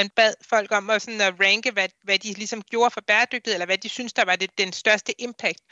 man 0.00 0.10
bad 0.20 0.34
folk 0.52 0.70
om 0.78 0.90
at, 0.90 1.02
sådan 1.02 1.20
at 1.20 1.34
ranke, 1.44 1.70
hvad, 1.70 1.88
hvad 2.04 2.18
de 2.18 2.28
ligesom 2.42 2.62
gjorde 2.72 2.90
for 2.90 3.02
bæredygtighed, 3.10 3.54
eller 3.54 3.70
hvad 3.70 3.78
de 3.78 3.88
synes, 3.88 4.12
der 4.12 4.24
var 4.24 4.36
det, 4.36 4.50
den 4.58 4.72
største 4.72 5.12
impact. 5.26 5.62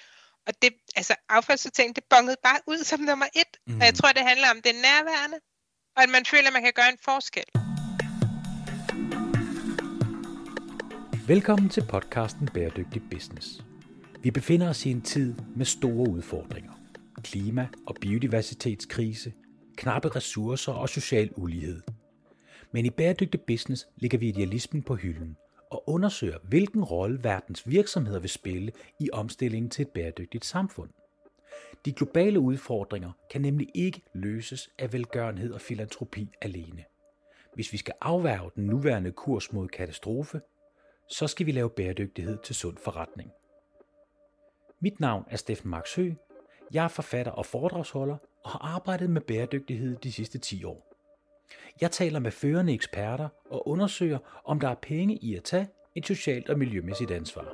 Og 0.47 0.53
det, 0.63 0.71
altså 0.97 1.15
affaldssortering, 1.29 1.97
det 1.97 2.05
bongede 2.11 2.37
bare 2.49 2.61
ud 2.67 2.81
som 2.91 3.01
nummer 3.01 3.29
et. 3.43 3.53
Mm. 3.67 3.75
Og 3.81 3.85
jeg 3.89 3.93
mhm. 3.93 3.99
tror, 3.99 4.13
det 4.13 4.25
handler 4.31 4.49
om 4.55 4.61
det 4.67 4.75
nærværende, 4.89 5.39
og 5.97 6.03
at 6.03 6.09
man 6.09 6.25
føler, 6.33 6.47
at 6.47 6.53
man 6.53 6.63
kan 6.63 6.73
gøre 6.81 6.91
en 6.95 7.01
forskel. 7.09 7.49
Velkommen 11.33 11.69
til 11.69 11.85
podcasten 11.89 12.49
Bæredygtig 12.55 13.03
Business. 13.11 13.47
Vi 14.23 14.31
befinder 14.31 14.69
os 14.69 14.87
i 14.87 14.91
en 14.91 15.03
tid 15.03 15.35
med 15.57 15.67
store 15.67 16.11
udfordringer. 16.11 16.73
Klima- 17.23 17.69
og 17.87 17.97
biodiversitetskrise, 18.01 19.33
knappe 19.77 20.09
ressourcer 20.09 20.73
og 20.73 20.89
social 20.89 21.31
ulighed. 21.37 21.83
Men 22.73 22.87
i 22.87 22.91
Bæredygtig 22.91 23.41
Business 23.41 23.89
ligger 23.97 24.19
vi 24.19 24.29
idealismen 24.29 24.83
på 24.83 24.95
hylden 24.95 25.37
og 25.71 25.85
undersøger, 25.87 26.39
hvilken 26.43 26.85
rolle 26.85 27.25
verdens 27.25 27.69
virksomheder 27.69 28.21
vil 28.21 28.31
spille 28.31 28.73
i 29.01 29.11
omstillingen 29.13 29.71
til 29.71 29.83
et 29.83 29.89
bæredygtigt 29.89 30.45
samfund. 30.45 30.91
De 31.85 31.93
globale 31.93 32.41
udfordringer 32.41 33.13
kan 33.31 33.41
nemlig 33.41 33.69
ikke 33.75 34.03
løses 34.13 34.71
af 34.79 34.93
velgørenhed 34.93 35.53
og 35.53 35.61
filantropi 35.61 36.29
alene. 36.43 36.85
Hvis 37.55 37.73
vi 37.73 37.79
skal 37.79 37.95
afværge 38.01 38.51
den 38.55 38.67
nuværende 38.67 39.13
kurs 39.13 39.53
mod 39.53 39.69
katastrofe, 39.69 40.41
så 41.09 41.27
skal 41.27 41.47
vi 41.47 41.53
lave 41.53 41.71
bæredygtighed 41.71 42.39
til 42.39 42.55
sund 42.55 42.77
forretning. 42.77 43.31
Mit 44.81 45.01
navn 45.01 45.25
er 45.31 45.37
Steffen 45.37 45.71
Marksø. 45.71 46.11
Jeg 46.73 46.85
er 46.85 46.89
forfatter 46.89 47.33
og 47.33 47.47
foredragsholder 47.47 48.17
og 48.45 48.51
har 48.51 48.59
arbejdet 48.59 49.11
med 49.11 49.21
bæredygtighed 49.21 49.97
de 49.97 50.13
sidste 50.13 50.39
10 50.39 50.65
år. 50.65 50.86
Jeg 51.81 51.91
taler 51.91 52.19
med 52.19 52.31
førende 52.31 52.73
eksperter 52.75 53.29
og 53.51 53.69
undersøger, 53.69 54.19
om 54.45 54.61
der 54.61 54.69
er 54.69 54.75
penge 54.75 55.17
i 55.17 55.37
at 55.37 55.43
tage 55.45 55.69
et 55.97 56.07
socialt 56.07 56.49
og 56.49 56.59
miljømæssigt 56.59 57.11
ansvar. 57.11 57.45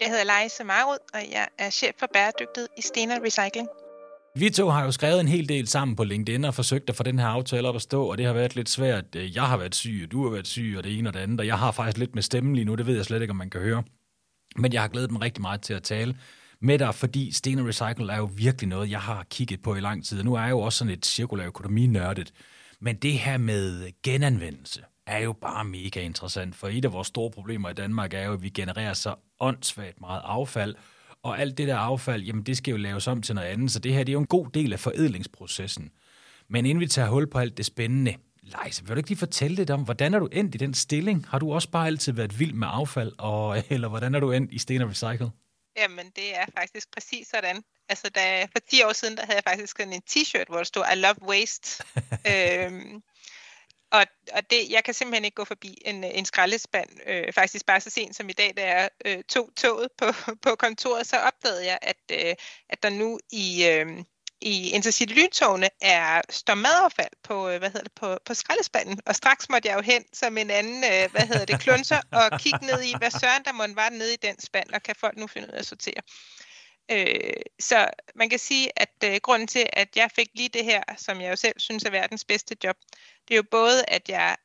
Jeg 0.00 0.08
hedder 0.08 0.24
Leise 0.24 0.64
Marud, 0.64 0.98
og 1.14 1.20
jeg 1.32 1.48
er 1.58 1.70
chef 1.70 1.94
for 1.98 2.08
bæredygtighed 2.12 2.68
i 2.78 2.82
Stener 2.82 3.18
Recycling. 3.24 3.68
Vi 4.36 4.50
to 4.50 4.68
har 4.68 4.84
jo 4.84 4.90
skrevet 4.90 5.20
en 5.20 5.28
hel 5.28 5.48
del 5.48 5.68
sammen 5.68 5.96
på 5.96 6.04
LinkedIn 6.04 6.44
og 6.44 6.54
forsøgt 6.54 6.90
at 6.90 6.96
få 6.96 7.02
den 7.02 7.18
her 7.18 7.26
aftale 7.26 7.68
op 7.68 7.74
at 7.76 7.82
stå, 7.82 8.06
og 8.10 8.18
det 8.18 8.26
har 8.26 8.32
været 8.32 8.56
lidt 8.56 8.68
svært. 8.68 9.04
Jeg 9.14 9.42
har 9.42 9.56
været 9.56 9.74
syg, 9.74 10.00
og 10.04 10.12
du 10.12 10.24
har 10.24 10.30
været 10.30 10.46
syg, 10.46 10.74
og 10.78 10.84
det 10.84 10.98
ene 10.98 11.08
og 11.08 11.14
det 11.14 11.20
andet, 11.20 11.40
og 11.40 11.46
jeg 11.46 11.58
har 11.58 11.72
faktisk 11.72 11.98
lidt 11.98 12.14
med 12.14 12.22
stemmen 12.22 12.54
lige 12.54 12.64
nu, 12.64 12.74
det 12.74 12.86
ved 12.86 12.96
jeg 12.96 13.04
slet 13.04 13.20
ikke, 13.20 13.30
om 13.30 13.36
man 13.36 13.50
kan 13.50 13.60
høre. 13.60 13.82
Men 14.56 14.72
jeg 14.72 14.80
har 14.80 14.88
glædet 14.88 15.10
mig 15.10 15.22
rigtig 15.22 15.42
meget 15.42 15.62
til 15.62 15.74
at 15.74 15.82
tale 15.82 16.18
med 16.60 16.78
dig, 16.78 16.94
fordi 16.94 17.32
Sten 17.32 17.68
Recycle 17.68 18.12
er 18.12 18.16
jo 18.16 18.30
virkelig 18.36 18.68
noget, 18.68 18.90
jeg 18.90 19.00
har 19.00 19.24
kigget 19.30 19.62
på 19.62 19.74
i 19.74 19.80
lang 19.80 20.04
tid. 20.04 20.22
Nu 20.22 20.34
er 20.34 20.40
jeg 20.40 20.50
jo 20.50 20.60
også 20.60 20.78
sådan 20.78 20.92
et 20.92 21.06
cirkulær 21.06 21.46
økonomi-nørdet. 21.46 22.32
Men 22.84 22.96
det 22.96 23.18
her 23.18 23.38
med 23.38 23.90
genanvendelse 24.02 24.82
er 25.06 25.18
jo 25.18 25.32
bare 25.32 25.64
mega 25.64 26.00
interessant, 26.00 26.56
for 26.56 26.68
et 26.68 26.84
af 26.84 26.92
vores 26.92 27.08
store 27.08 27.30
problemer 27.30 27.70
i 27.70 27.74
Danmark 27.74 28.14
er 28.14 28.24
jo, 28.24 28.32
at 28.32 28.42
vi 28.42 28.48
genererer 28.48 28.92
så 28.92 29.14
åndssvagt 29.40 30.00
meget 30.00 30.20
affald, 30.24 30.74
og 31.22 31.40
alt 31.40 31.58
det 31.58 31.68
der 31.68 31.76
affald, 31.76 32.22
jamen 32.22 32.42
det 32.42 32.56
skal 32.56 32.70
jo 32.70 32.76
laves 32.76 33.06
om 33.06 33.22
til 33.22 33.34
noget 33.34 33.48
andet, 33.48 33.70
så 33.70 33.78
det 33.78 33.92
her 33.92 34.04
det 34.04 34.08
er 34.08 34.12
jo 34.12 34.20
en 34.20 34.26
god 34.26 34.46
del 34.54 34.72
af 34.72 34.80
forædlingsprocessen. 34.80 35.90
Men 36.48 36.66
inden 36.66 36.80
vi 36.80 36.86
tager 36.86 37.08
hul 37.08 37.26
på 37.26 37.38
alt 37.38 37.56
det 37.56 37.66
spændende, 37.66 38.14
Leise, 38.42 38.82
vil 38.84 38.90
du 38.90 38.98
ikke 38.98 39.10
lige 39.10 39.18
fortælle 39.18 39.54
lidt 39.54 39.70
om, 39.70 39.82
hvordan 39.82 40.14
er 40.14 40.18
du 40.18 40.28
endt 40.32 40.54
i 40.54 40.58
den 40.58 40.74
stilling? 40.74 41.26
Har 41.28 41.38
du 41.38 41.52
også 41.52 41.70
bare 41.70 41.86
altid 41.86 42.12
været 42.12 42.40
vild 42.40 42.52
med 42.52 42.68
affald, 42.70 43.12
og, 43.18 43.64
eller 43.70 43.88
hvordan 43.88 44.14
er 44.14 44.20
du 44.20 44.32
endt 44.32 44.52
i 44.52 44.58
Sten 44.58 44.88
Recycle? 44.88 45.30
Jamen, 45.76 46.10
det 46.16 46.36
er 46.36 46.46
faktisk 46.58 46.90
præcis 46.90 47.28
sådan. 47.28 47.64
Altså, 47.88 48.08
da, 48.08 48.44
for 48.44 48.58
10 48.70 48.82
år 48.82 48.92
siden, 48.92 49.16
der 49.16 49.26
havde 49.26 49.36
jeg 49.36 49.44
faktisk 49.44 49.80
en 49.80 50.02
t-shirt, 50.10 50.44
hvor 50.48 50.56
der 50.56 50.64
stod, 50.64 50.84
I 50.92 50.94
love 50.94 51.22
waste. 51.22 51.84
øhm, 52.32 53.02
og, 53.90 54.06
og 54.32 54.50
det, 54.50 54.70
jeg 54.70 54.84
kan 54.84 54.94
simpelthen 54.94 55.24
ikke 55.24 55.34
gå 55.34 55.44
forbi 55.44 55.78
en, 55.84 56.04
en 56.04 56.24
skraldespand. 56.24 56.90
Øh, 57.06 57.32
faktisk 57.32 57.66
bare 57.66 57.80
så 57.80 57.90
sent 57.90 58.16
som 58.16 58.28
i 58.28 58.32
dag, 58.32 58.52
da 58.56 58.66
jeg 58.66 58.90
øh, 59.04 59.24
tog 59.24 59.50
toget 59.56 59.88
på, 59.98 60.06
på 60.44 60.56
kontoret, 60.56 61.06
så 61.06 61.16
opdagede 61.16 61.66
jeg, 61.66 61.78
at, 61.82 61.96
øh, 62.12 62.34
at 62.68 62.82
der 62.82 62.90
nu 62.90 63.18
i, 63.32 63.66
øh, 63.66 64.04
i 64.44 64.70
Intercity 64.70 65.14
lyntogene 65.14 65.68
er 65.80 66.22
står 66.30 66.54
madaffald 66.54 67.14
på, 67.22 67.48
øh, 67.48 67.58
hvad 67.58 67.70
hedder 67.70 67.82
det, 67.82 67.92
på, 67.92 68.18
på 68.24 68.34
skraldespanden. 68.34 69.00
Og 69.06 69.14
straks 69.16 69.48
måtte 69.48 69.68
jeg 69.68 69.76
jo 69.76 69.82
hen 69.82 70.04
som 70.12 70.38
en 70.38 70.50
anden, 70.50 70.84
øh, 70.84 71.10
hvad 71.10 71.26
hedder 71.26 71.44
det, 71.44 71.60
klunser, 71.60 72.00
og 72.12 72.40
kigge 72.40 72.66
ned 72.66 72.82
i, 72.82 72.94
hvad 72.98 73.10
søren 73.10 73.44
der 73.44 73.52
måtte 73.52 73.76
være 73.76 73.90
nede 73.90 74.14
i 74.14 74.16
den 74.16 74.40
spand, 74.40 74.70
og 74.70 74.82
kan 74.82 74.94
folk 74.96 75.16
nu 75.16 75.26
finde 75.26 75.48
ud 75.48 75.52
af 75.52 75.58
at 75.58 75.66
sortere. 75.66 76.02
Øh, 76.90 77.32
så 77.60 77.90
man 78.14 78.30
kan 78.30 78.38
sige, 78.38 78.70
at 78.76 78.94
øh, 79.04 79.16
grunden 79.22 79.48
til, 79.48 79.66
at 79.72 79.88
jeg 79.96 80.10
fik 80.16 80.28
lige 80.34 80.48
det 80.48 80.64
her, 80.64 80.82
som 80.96 81.20
jeg 81.20 81.30
jo 81.30 81.36
selv 81.36 81.60
synes 81.60 81.84
er 81.84 81.90
verdens 81.90 82.24
bedste 82.24 82.56
job, 82.64 82.76
det 83.28 83.34
er 83.34 83.36
jo 83.36 83.44
både, 83.50 83.84
at 83.88 84.08
jeg 84.08 84.36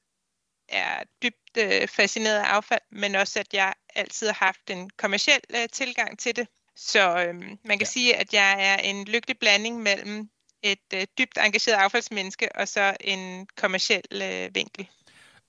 er 0.70 1.04
dybt 1.24 1.58
øh, 1.58 1.88
fascineret 1.88 2.38
af 2.38 2.44
affald, 2.44 2.82
men 2.92 3.16
også, 3.16 3.40
at 3.40 3.54
jeg 3.54 3.74
altid 3.96 4.28
har 4.28 4.46
haft 4.46 4.70
en 4.70 4.90
kommersiel 4.90 5.42
øh, 5.56 5.70
tilgang 5.70 6.20
til 6.20 6.36
det. 6.36 6.48
Så 6.79 7.25
øh, 7.28 7.35
man 7.66 7.78
kan 7.78 7.79
ja. 7.79 7.85
sige, 7.85 8.16
at 8.16 8.34
jeg 8.34 8.56
er 8.59 8.78
en 8.78 9.06
lykkelig 9.06 9.38
blanding 9.40 9.84
mellem 9.84 10.29
et 10.63 10.94
øh, 10.94 11.06
dybt 11.17 11.38
engageret 11.45 11.75
affaldsmenneske 11.75 12.56
og 12.56 12.67
så 12.67 12.94
en 13.01 13.47
kommersiel 13.57 14.01
øh, 14.13 14.56
vinkel. 14.56 14.88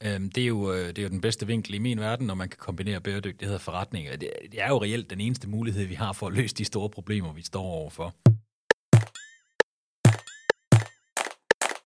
Øhm, 0.02 0.30
det, 0.30 0.42
er 0.42 0.46
jo, 0.46 0.72
øh, 0.72 0.88
det 0.88 0.98
er 0.98 1.02
jo 1.02 1.08
den 1.08 1.20
bedste 1.20 1.46
vinkel 1.46 1.74
i 1.74 1.78
min 1.78 2.00
verden, 2.00 2.26
når 2.26 2.34
man 2.34 2.48
kan 2.48 2.58
kombinere 2.58 3.00
bæredygtighed 3.00 3.54
og 3.54 3.60
forretninger. 3.60 4.16
Det, 4.16 4.30
det 4.52 4.62
er 4.62 4.68
jo 4.68 4.82
reelt 4.82 5.10
den 5.10 5.20
eneste 5.20 5.48
mulighed, 5.48 5.84
vi 5.84 5.94
har 5.94 6.12
for 6.12 6.26
at 6.26 6.32
løse 6.32 6.54
de 6.54 6.64
store 6.64 6.90
problemer, 6.90 7.32
vi 7.32 7.42
står 7.42 7.62
overfor. 7.62 8.14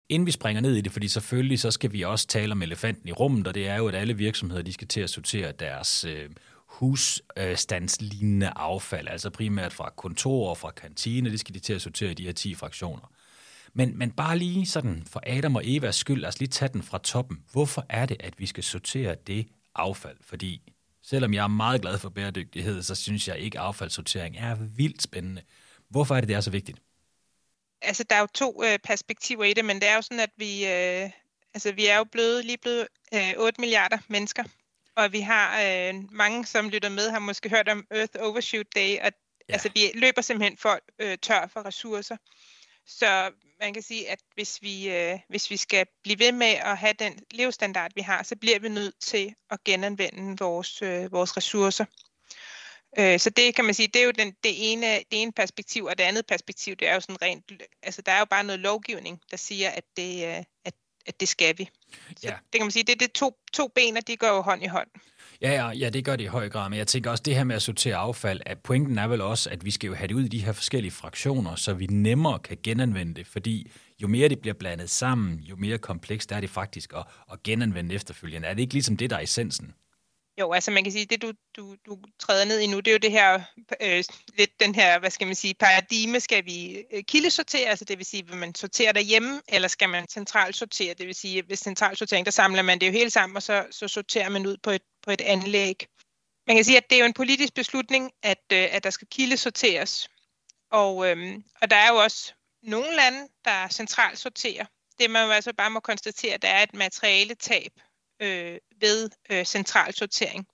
Inden 0.08 0.26
vi 0.26 0.30
springer 0.30 0.60
ned 0.60 0.76
i 0.76 0.80
det, 0.80 0.92
fordi 0.92 1.08
selvfølgelig 1.08 1.60
så 1.60 1.70
skal 1.70 1.92
vi 1.92 2.02
også 2.02 2.26
tale 2.26 2.52
om 2.52 2.62
elefanten 2.62 3.08
i 3.08 3.12
rummet, 3.12 3.46
og 3.46 3.54
det 3.54 3.68
er 3.68 3.76
jo, 3.76 3.88
at 3.88 3.94
alle 3.94 4.16
virksomheder 4.16 4.62
de 4.62 4.72
skal 4.72 4.88
til 4.88 5.00
at 5.00 5.10
sortere 5.10 5.52
deres 5.52 6.04
øh, 6.04 6.30
husstandslignende 6.78 8.52
affald, 8.56 9.08
altså 9.08 9.30
primært 9.30 9.72
fra 9.72 9.92
kontorer 9.96 10.50
og 10.50 10.58
fra 10.58 10.70
kantiner, 10.70 11.30
det 11.30 11.40
skal 11.40 11.54
de 11.54 11.60
til 11.60 11.72
at 11.72 11.82
sortere 11.82 12.10
i 12.10 12.14
de 12.14 12.24
her 12.24 12.32
10 12.32 12.54
fraktioner. 12.54 13.10
Men, 13.72 13.98
men 13.98 14.10
bare 14.10 14.38
lige 14.38 14.66
sådan 14.66 15.02
for 15.06 15.22
Adam 15.26 15.56
og 15.56 15.62
Evas 15.64 15.96
skyld, 15.96 16.20
lad 16.20 16.28
os 16.28 16.38
lige 16.38 16.48
tage 16.48 16.72
den 16.72 16.82
fra 16.82 16.98
toppen. 16.98 17.44
Hvorfor 17.52 17.86
er 17.88 18.06
det, 18.06 18.16
at 18.20 18.34
vi 18.38 18.46
skal 18.46 18.64
sortere 18.64 19.16
det 19.26 19.48
affald? 19.74 20.16
Fordi 20.20 20.72
selvom 21.02 21.34
jeg 21.34 21.44
er 21.44 21.48
meget 21.48 21.80
glad 21.80 21.98
for 21.98 22.08
bæredygtighed, 22.08 22.82
så 22.82 22.94
synes 22.94 23.28
jeg 23.28 23.38
ikke, 23.38 23.58
at 23.58 23.64
affaldssortering 23.64 24.36
er 24.36 24.54
vildt 24.54 25.02
spændende. 25.02 25.42
Hvorfor 25.88 26.16
er 26.16 26.20
det, 26.20 26.28
det 26.28 26.36
er 26.36 26.40
så 26.40 26.50
vigtigt? 26.50 26.78
Altså, 27.82 28.04
der 28.10 28.16
er 28.16 28.20
jo 28.20 28.26
to 28.34 28.62
øh, 28.64 28.78
perspektiver 28.78 29.44
i 29.44 29.52
det, 29.52 29.64
men 29.64 29.76
det 29.80 29.88
er 29.88 29.94
jo 29.94 30.02
sådan, 30.02 30.20
at 30.20 30.30
vi, 30.36 30.66
øh, 30.66 31.10
altså, 31.54 31.72
vi 31.72 31.86
er 31.86 31.96
jo 31.96 32.04
blevet, 32.04 32.44
lige 32.44 32.58
blevet 32.58 32.86
øh, 33.14 33.32
8 33.36 33.60
milliarder 33.60 33.98
mennesker. 34.08 34.44
Og 34.96 35.12
vi 35.12 35.20
har 35.20 35.60
øh, 35.62 35.94
mange, 36.12 36.46
som 36.46 36.68
lytter 36.68 36.88
med, 36.88 37.10
har 37.10 37.18
måske 37.18 37.48
hørt 37.48 37.68
om 37.68 37.86
Earth 37.90 38.18
Overshoot 38.20 38.66
Day, 38.74 38.98
og 38.98 39.12
ja. 39.48 39.52
altså, 39.52 39.70
vi 39.74 39.90
løber 39.94 40.22
simpelthen 40.22 40.58
for 40.58 40.78
øh, 40.98 41.18
tør 41.18 41.46
for 41.46 41.66
ressourcer. 41.66 42.16
Så 42.86 43.30
man 43.60 43.74
kan 43.74 43.82
sige, 43.82 44.10
at 44.10 44.18
hvis 44.34 44.62
vi, 44.62 44.90
øh, 44.90 45.18
hvis 45.28 45.50
vi 45.50 45.56
skal 45.56 45.86
blive 46.02 46.18
ved 46.18 46.32
med 46.32 46.46
at 46.46 46.78
have 46.78 46.94
den 46.98 47.20
levestandard, 47.30 47.90
vi 47.94 48.00
har, 48.00 48.22
så 48.22 48.36
bliver 48.36 48.58
vi 48.58 48.68
nødt 48.68 48.94
til 49.00 49.34
at 49.50 49.64
genanvende 49.64 50.36
vores, 50.38 50.82
øh, 50.82 51.12
vores 51.12 51.36
ressourcer. 51.36 51.84
Øh, 52.98 53.20
så 53.20 53.30
det 53.30 53.54
kan 53.54 53.64
man 53.64 53.74
sige, 53.74 53.88
det 53.88 54.00
er 54.00 54.04
jo 54.04 54.10
den, 54.10 54.30
det, 54.44 54.72
ene, 54.72 54.86
det 54.86 55.22
ene 55.22 55.32
perspektiv, 55.32 55.84
og 55.84 55.98
det 55.98 56.04
andet 56.04 56.26
perspektiv, 56.26 56.76
det 56.76 56.88
er 56.88 56.94
jo 56.94 57.00
sådan 57.00 57.22
rent, 57.22 57.52
altså 57.82 58.02
der 58.02 58.12
er 58.12 58.18
jo 58.18 58.24
bare 58.24 58.44
noget 58.44 58.60
lovgivning, 58.60 59.20
der 59.30 59.36
siger, 59.36 59.70
at 59.70 59.84
det, 59.96 60.26
øh, 60.26 60.44
at, 60.64 60.74
at 61.06 61.20
det 61.20 61.28
skal 61.28 61.58
vi. 61.58 61.68
Så 62.16 62.28
ja. 62.28 62.28
det 62.28 62.52
kan 62.52 62.62
man 62.62 62.70
sige, 62.70 62.84
det 62.84 62.92
er 62.92 63.06
det 63.06 63.12
to, 63.12 63.36
to 63.52 63.68
ben, 63.74 63.96
og 63.96 64.06
de 64.06 64.16
går 64.16 64.26
jo 64.26 64.40
hånd 64.40 64.62
i 64.62 64.66
hånd. 64.66 64.88
Ja, 65.42 65.52
ja, 65.52 65.70
ja, 65.70 65.90
det 65.90 66.04
gør 66.04 66.16
det 66.16 66.24
i 66.24 66.26
høj 66.26 66.48
grad, 66.48 66.70
men 66.70 66.78
jeg 66.78 66.86
tænker 66.86 67.10
også, 67.10 67.22
det 67.22 67.34
her 67.34 67.44
med 67.44 67.56
at 67.56 67.62
sortere 67.62 67.96
affald, 67.96 68.40
at 68.46 68.58
pointen 68.58 68.98
er 68.98 69.06
vel 69.06 69.20
også, 69.20 69.50
at 69.50 69.64
vi 69.64 69.70
skal 69.70 69.86
jo 69.86 69.94
have 69.94 70.08
det 70.08 70.14
ud 70.14 70.24
i 70.24 70.28
de 70.28 70.44
her 70.44 70.52
forskellige 70.52 70.92
fraktioner, 70.92 71.54
så 71.54 71.74
vi 71.74 71.86
nemmere 71.86 72.38
kan 72.38 72.58
genanvende 72.62 73.14
det, 73.14 73.26
fordi 73.26 73.70
jo 74.02 74.08
mere 74.08 74.28
det 74.28 74.38
bliver 74.38 74.54
blandet 74.54 74.90
sammen, 74.90 75.38
jo 75.38 75.56
mere 75.56 75.78
komplekst 75.78 76.32
er 76.32 76.40
det 76.40 76.50
faktisk 76.50 76.92
at, 76.96 77.04
at 77.32 77.42
genanvende 77.42 77.94
efterfølgende. 77.94 78.48
Er 78.48 78.54
det 78.54 78.62
ikke 78.62 78.74
ligesom 78.74 78.96
det, 78.96 79.10
der 79.10 79.16
er 79.16 79.20
essensen? 79.20 79.74
Jo, 80.38 80.52
altså 80.52 80.70
man 80.70 80.84
kan 80.84 80.92
sige, 80.92 81.06
det 81.06 81.22
du, 81.22 81.32
du, 81.56 81.76
du 81.86 81.98
træder 82.18 82.44
ned 82.44 82.60
i 82.60 82.66
nu, 82.66 82.76
det 82.76 82.88
er 82.88 82.92
jo 82.92 82.98
det 82.98 83.10
her, 83.10 83.40
øh, 83.80 84.04
lidt 84.38 84.60
den 84.60 84.74
her, 84.74 84.98
hvad 84.98 85.10
skal 85.10 85.26
man 85.26 85.36
sige, 85.36 85.54
paradigme, 85.54 86.20
skal 86.20 86.44
vi 86.44 86.84
øh, 86.92 87.02
kildesortere, 87.02 87.68
altså 87.68 87.84
det 87.84 87.98
vil 87.98 88.06
sige, 88.06 88.26
vil 88.26 88.36
man 88.36 88.54
sortere 88.54 88.92
derhjemme, 88.92 89.42
eller 89.48 89.68
skal 89.68 89.88
man 89.88 90.08
centralt 90.08 90.56
sortere, 90.56 90.94
det 90.94 91.06
vil 91.06 91.14
sige, 91.14 91.42
hvis 91.42 91.58
centralt 91.58 91.98
sortering, 91.98 92.26
der 92.26 92.32
samler 92.32 92.62
man 92.62 92.78
det 92.78 92.86
jo 92.86 92.92
hele 92.92 93.10
sammen, 93.10 93.36
og 93.36 93.42
så, 93.42 93.66
så 93.70 93.88
sorterer 93.88 94.28
man 94.28 94.46
ud 94.46 94.56
på 94.56 94.70
et, 94.70 94.82
på 95.02 95.10
et 95.10 95.20
anlæg. 95.20 95.86
Man 96.46 96.56
kan 96.56 96.64
sige, 96.64 96.76
at 96.76 96.90
det 96.90 96.96
er 96.96 97.00
jo 97.00 97.06
en 97.06 97.12
politisk 97.12 97.54
beslutning, 97.54 98.10
at, 98.22 98.44
øh, 98.52 98.68
at 98.70 98.84
der 98.84 98.90
skal 98.90 99.08
kildesorteres, 99.10 100.08
og, 100.70 101.10
øh, 101.10 101.38
og 101.62 101.70
der 101.70 101.76
er 101.76 101.88
jo 101.88 101.96
også 101.96 102.32
nogle 102.62 102.96
lande, 102.96 103.28
der 103.44 103.68
centralt 103.68 104.18
sorterer. 104.18 104.66
Det 104.98 105.10
man 105.10 105.26
jo 105.26 105.32
altså 105.32 105.52
bare 105.52 105.70
må 105.70 105.80
konstatere, 105.80 106.32
det 106.32 106.42
der 106.42 106.48
er 106.48 106.62
et 106.62 106.74
materiale 106.74 107.34
tab 107.34 107.72
øh, 108.20 108.58
ved 108.80 109.10
øh, 109.30 109.44
central 109.44 109.94
sortering. 109.94 110.46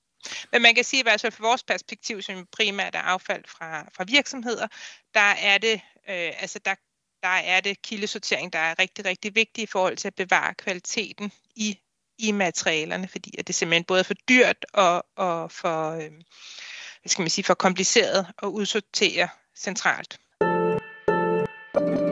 Men 0.53 0.63
man 0.63 0.75
kan 0.75 0.85
sige, 0.85 1.11
at 1.11 1.21
fald 1.21 1.33
fra 1.33 1.47
vores 1.47 1.63
perspektiv, 1.63 2.23
som 2.23 2.47
primært 2.53 2.95
er 2.95 3.03
affald 3.03 3.45
fra, 3.49 3.89
fra 3.97 4.05
virksomheder, 4.05 4.67
der 5.15 5.21
er 5.21 5.59
det, 5.59 5.81
øh, 6.09 6.33
altså 6.43 6.59
der, 6.59 6.75
der 7.23 7.29
er 7.29 7.61
det 7.61 7.83
kildesortering, 7.83 8.53
der 8.53 8.59
er 8.59 8.79
rigtig, 8.79 9.05
rigtig 9.05 9.35
vigtig 9.35 9.63
i 9.63 9.67
forhold 9.67 9.97
til 9.97 10.09
at 10.09 10.15
bevare 10.15 10.55
kvaliteten 10.55 11.33
i, 11.57 11.79
i 12.19 12.33
materialerne, 12.33 13.09
fordi 13.09 13.35
at 13.39 13.47
det 13.47 13.55
simpelthen 13.55 13.85
både 13.85 14.01
er 14.01 14.05
for 14.05 14.15
dyrt 14.29 14.67
og, 14.73 15.07
og 15.17 15.53
for, 15.53 15.91
øh, 15.91 16.11
hvad 17.03 17.09
skal 17.09 17.23
man 17.23 17.31
sige, 17.31 17.45
for 17.45 17.55
kompliceret 17.55 18.27
at 18.43 18.47
udsortere 18.47 19.29
centralt. 19.57 20.19
Der 21.75 22.10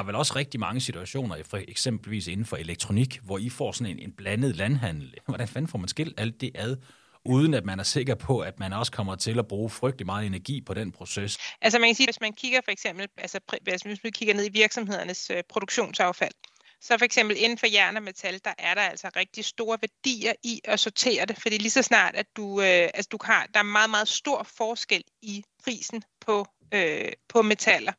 er 0.00 0.04
vel 0.04 0.14
også 0.14 0.36
rigtig 0.36 0.60
mange 0.60 0.80
situationer, 0.80 1.36
for 1.50 1.56
eksempelvis 1.68 2.26
inden 2.26 2.46
for 2.46 2.56
elektronik, 2.56 3.18
hvor 3.22 3.38
I 3.38 3.48
får 3.48 3.72
sådan 3.72 3.92
en, 3.92 3.98
en 3.98 4.12
blandet 4.12 4.56
landhandel. 4.56 5.14
Hvordan 5.28 5.48
fanden 5.48 5.68
får 5.68 5.78
man 5.78 5.88
skilt 5.88 6.20
alt 6.20 6.40
det 6.40 6.50
ad, 6.54 6.76
uden 7.24 7.54
at 7.54 7.64
man 7.64 7.80
er 7.80 7.84
sikker 7.84 8.14
på, 8.14 8.40
at 8.40 8.58
man 8.58 8.72
også 8.72 8.92
kommer 8.92 9.16
til 9.16 9.38
at 9.38 9.48
bruge 9.48 9.70
frygtelig 9.70 10.06
meget 10.06 10.26
energi 10.26 10.60
på 10.60 10.74
den 10.74 10.92
proces? 10.92 11.38
Altså 11.60 11.78
man 11.78 11.88
kan 11.88 11.94
sige, 11.94 12.06
hvis 12.06 12.20
man 12.20 12.32
kigger 12.32 12.60
for 12.64 12.70
eksempel, 12.70 13.08
altså 13.18 13.40
hvis 13.84 14.04
man 14.04 14.12
kigger 14.12 14.34
ned 14.34 14.46
i 14.46 14.52
virksomhedernes 14.52 15.30
øh, 15.30 15.42
produktionsaffald, 15.48 16.34
så 16.80 16.98
for 16.98 17.04
eksempel 17.04 17.36
inden 17.38 17.58
for 17.58 17.66
jern 17.66 17.96
og 17.96 18.02
metal, 18.02 18.40
der 18.44 18.54
er 18.58 18.74
der 18.74 18.82
altså 18.82 19.10
rigtig 19.16 19.44
store 19.44 19.78
værdier 19.80 20.32
i 20.44 20.60
at 20.64 20.80
sortere 20.80 21.26
det, 21.26 21.38
fordi 21.42 21.58
lige 21.58 21.70
så 21.70 21.82
snart, 21.82 22.14
at 22.14 22.26
du, 22.36 22.60
øh, 22.60 22.88
altså 22.94 23.08
du 23.12 23.18
har, 23.24 23.46
der 23.54 23.60
er 23.60 23.64
meget, 23.64 23.90
meget 23.90 24.08
stor 24.08 24.42
forskel 24.42 25.04
i 25.22 25.44
prisen 25.64 26.02
på, 26.20 26.46
øh, 26.74 27.12
på 27.28 27.42
metaller. 27.42 27.92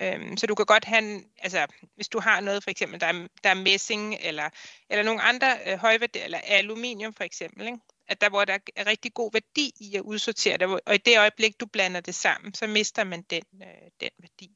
Øhm, 0.00 0.36
så 0.36 0.46
du 0.46 0.54
kan 0.54 0.66
godt 0.66 0.84
have, 0.84 0.98
en, 0.98 1.24
altså 1.38 1.66
hvis 1.94 2.08
du 2.08 2.20
har 2.20 2.40
noget 2.40 2.62
for 2.62 2.70
eksempel, 2.70 3.00
der 3.00 3.06
er, 3.06 3.26
der 3.44 3.50
er 3.50 3.54
messing 3.54 4.16
eller, 4.20 4.48
eller 4.90 5.02
nogle 5.02 5.22
andre 5.22 5.58
øh, 5.66 5.78
højværdier, 5.78 6.24
eller 6.24 6.38
aluminium 6.38 7.14
for 7.14 7.24
eksempel, 7.24 7.66
ikke? 7.66 7.78
at 8.08 8.20
der 8.20 8.28
hvor 8.28 8.44
der 8.44 8.58
er 8.76 8.86
rigtig 8.86 9.14
god 9.14 9.30
værdi 9.32 9.72
i 9.80 9.96
at 9.96 10.00
udsortere 10.00 10.56
det, 10.56 10.80
og 10.86 10.94
i 10.94 10.98
det 10.98 11.18
øjeblik 11.18 11.60
du 11.60 11.66
blander 11.66 12.00
det 12.00 12.14
sammen, 12.14 12.54
så 12.54 12.66
mister 12.66 13.04
man 13.04 13.22
den, 13.30 13.42
øh, 13.62 13.90
den 14.00 14.10
værdi. 14.18 14.50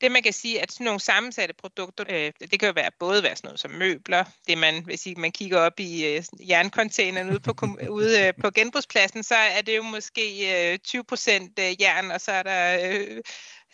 Det 0.00 0.12
man 0.12 0.22
kan 0.22 0.32
sige, 0.32 0.62
at 0.62 0.72
sådan 0.72 0.84
nogle 0.84 1.00
sammensatte 1.00 1.54
produkter, 1.54 2.04
øh, 2.08 2.32
det 2.50 2.60
kan 2.60 2.66
jo 2.66 2.72
være 2.72 2.90
både 2.98 3.22
være 3.22 3.36
sådan 3.36 3.48
noget 3.48 3.60
som 3.60 3.70
møbler, 3.70 4.24
det 4.46 4.58
man, 4.58 4.84
hvis 4.84 5.06
man 5.16 5.32
kigger 5.32 5.58
op 5.58 5.80
i 5.80 6.06
øh, 6.06 6.22
jerncontaineren 6.48 7.30
ude 7.30 7.40
på, 7.40 7.54
ude 7.90 8.26
øh, 8.26 8.34
på 8.40 8.50
genbrugspladsen, 8.50 9.22
så 9.22 9.34
er 9.34 9.62
det 9.62 9.76
jo 9.76 9.82
måske 9.82 10.22
øh, 10.72 10.78
20% 10.88 11.32
øh, 11.58 11.80
jern, 11.80 12.10
og 12.10 12.20
så 12.20 12.32
er 12.32 12.42
der 12.42 12.90
øh, 12.90 13.22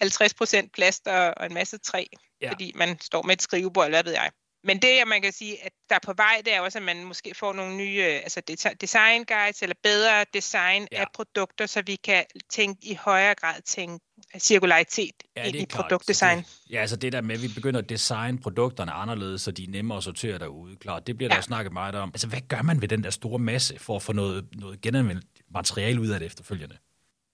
50 0.03 0.35
procent 0.35 0.73
plast 0.73 1.07
og, 1.07 1.35
og 1.37 1.47
en 1.47 1.55
masse 1.55 1.79
træ, 1.79 2.05
ja. 2.41 2.51
fordi 2.51 2.73
man 2.75 3.01
står 3.01 3.23
med 3.23 3.35
et 3.35 3.43
skrivebord, 3.43 3.85
eller 3.85 4.03
hvad 4.03 4.05
ved 4.05 4.13
jeg. 4.13 4.31
Men 4.65 4.83
det, 4.83 4.91
man 5.07 5.23
kan 5.23 5.33
sige, 5.33 5.65
at 5.65 5.73
der 5.89 5.95
er 5.95 6.01
på 6.05 6.13
vej, 6.13 6.43
det 6.45 6.55
er 6.55 6.61
også, 6.61 6.79
at 6.79 6.85
man 6.85 7.05
måske 7.05 7.33
får 7.35 7.53
nogle 7.53 7.77
nye 7.77 8.05
øh, 8.09 8.15
altså 8.15 8.41
design 8.81 9.25
guides, 9.25 9.63
eller 9.63 9.75
bedre 9.83 10.25
design 10.35 10.89
ja. 10.93 11.01
af 11.01 11.07
produkter, 11.15 11.67
så 11.67 11.83
vi 11.87 11.97
kan 11.97 12.25
tænke 12.51 12.87
i 12.87 12.95
højere 12.95 13.35
grad 13.35 13.63
tænke 13.63 14.05
cirkularitet 14.39 15.13
ja, 15.37 15.45
i 15.45 15.67
produktdesign. 15.71 16.39
Det, 16.39 16.47
ja, 16.71 16.81
altså 16.81 16.97
det 16.97 17.13
der 17.13 17.21
med, 17.21 17.35
at 17.35 17.43
vi 17.43 17.49
begynder 17.49 17.81
at 17.81 17.89
designe 17.89 18.39
produkterne 18.39 18.93
anderledes, 18.93 19.43
så 19.43 19.51
de 19.51 19.65
er 19.65 19.69
nemmere 19.69 19.99
at 19.99 20.05
sortere 20.05 20.39
derude. 20.39 20.77
Klart, 20.77 21.07
det 21.07 21.17
bliver 21.17 21.29
ja. 21.29 21.33
der 21.33 21.37
også 21.37 21.47
snakket 21.47 21.73
meget 21.73 21.95
om. 21.95 22.11
Altså, 22.15 22.29
hvad 22.29 22.41
gør 22.49 22.63
man 22.63 22.83
ved 22.83 22.89
den 22.89 23.05
der 23.05 23.11
store 23.11 23.39
masse 23.39 23.79
for 23.79 23.97
at 23.97 24.03
få 24.03 24.13
noget, 24.13 24.49
noget 24.55 24.81
genanvendt 24.81 25.25
materiale 25.51 26.01
ud 26.01 26.09
af 26.09 26.21
det 26.21 26.27
efterfølgende? 26.27 26.77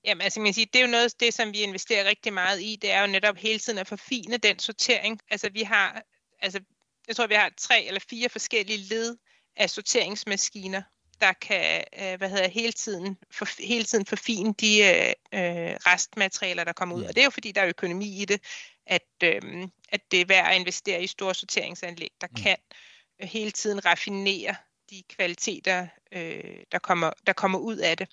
Jamen, 0.09 0.23
altså, 0.23 0.41
man 0.41 0.53
siger, 0.53 0.67
det 0.73 0.79
er 0.79 0.85
jo 0.85 0.91
noget 0.91 1.05
af 1.05 1.11
det, 1.21 1.35
som 1.35 1.53
vi 1.53 1.59
investerer 1.59 2.05
rigtig 2.05 2.33
meget 2.33 2.61
i. 2.61 2.79
Det 2.83 2.91
er 2.91 3.01
jo 3.01 3.07
netop 3.07 3.37
hele 3.37 3.59
tiden 3.59 3.79
at 3.79 3.87
forfine 3.87 4.37
den 4.37 4.59
sortering. 4.59 5.21
Altså, 5.31 5.51
vi 5.53 5.63
har, 5.63 6.03
altså, 6.41 6.61
jeg 7.09 7.17
tror, 7.17 7.27
vi 7.27 7.35
har 7.35 7.53
tre 7.57 7.85
eller 7.85 8.01
fire 8.11 8.29
forskellige 8.29 8.79
led 8.79 9.17
af 9.57 9.71
sorteringsmaskiner, 9.71 10.83
der 11.21 11.33
kan 11.33 11.85
øh, 11.99 12.19
hvad 12.19 12.31
hedder, 12.31 12.49
hele, 12.49 12.73
tiden 12.73 13.19
for, 13.31 13.67
hele 13.67 13.85
tiden 13.85 14.07
forfine 14.07 14.55
de 14.61 14.79
øh, 14.79 15.13
øh, 15.35 15.77
restmaterialer, 15.87 16.65
der 16.65 16.73
kommer 16.73 16.97
ud. 16.97 17.03
Og 17.05 17.15
det 17.15 17.21
er 17.21 17.25
jo 17.25 17.31
fordi, 17.31 17.53
der 17.53 17.61
er 17.61 17.69
økonomi 17.69 18.23
i 18.23 18.25
det, 18.25 18.41
at, 18.87 19.09
øh, 19.25 19.69
at 19.89 20.01
det 20.11 20.21
er 20.21 20.25
værd 20.25 20.51
at 20.51 20.61
investere 20.61 21.03
i 21.03 21.07
store 21.07 21.35
sorteringsanlæg, 21.35 22.11
der 22.21 22.27
mm. 22.31 22.37
kan 22.37 22.57
øh, 23.23 23.29
hele 23.29 23.51
tiden 23.51 23.85
raffinere 23.87 24.57
de 24.91 25.03
kvaliteter, 25.09 25.87
øh, 26.13 26.61
der, 26.73 26.79
kommer, 26.79 27.11
der 27.27 27.33
kommer 27.33 27.59
ud 27.59 27.77
af 27.77 27.97
det. 27.97 28.09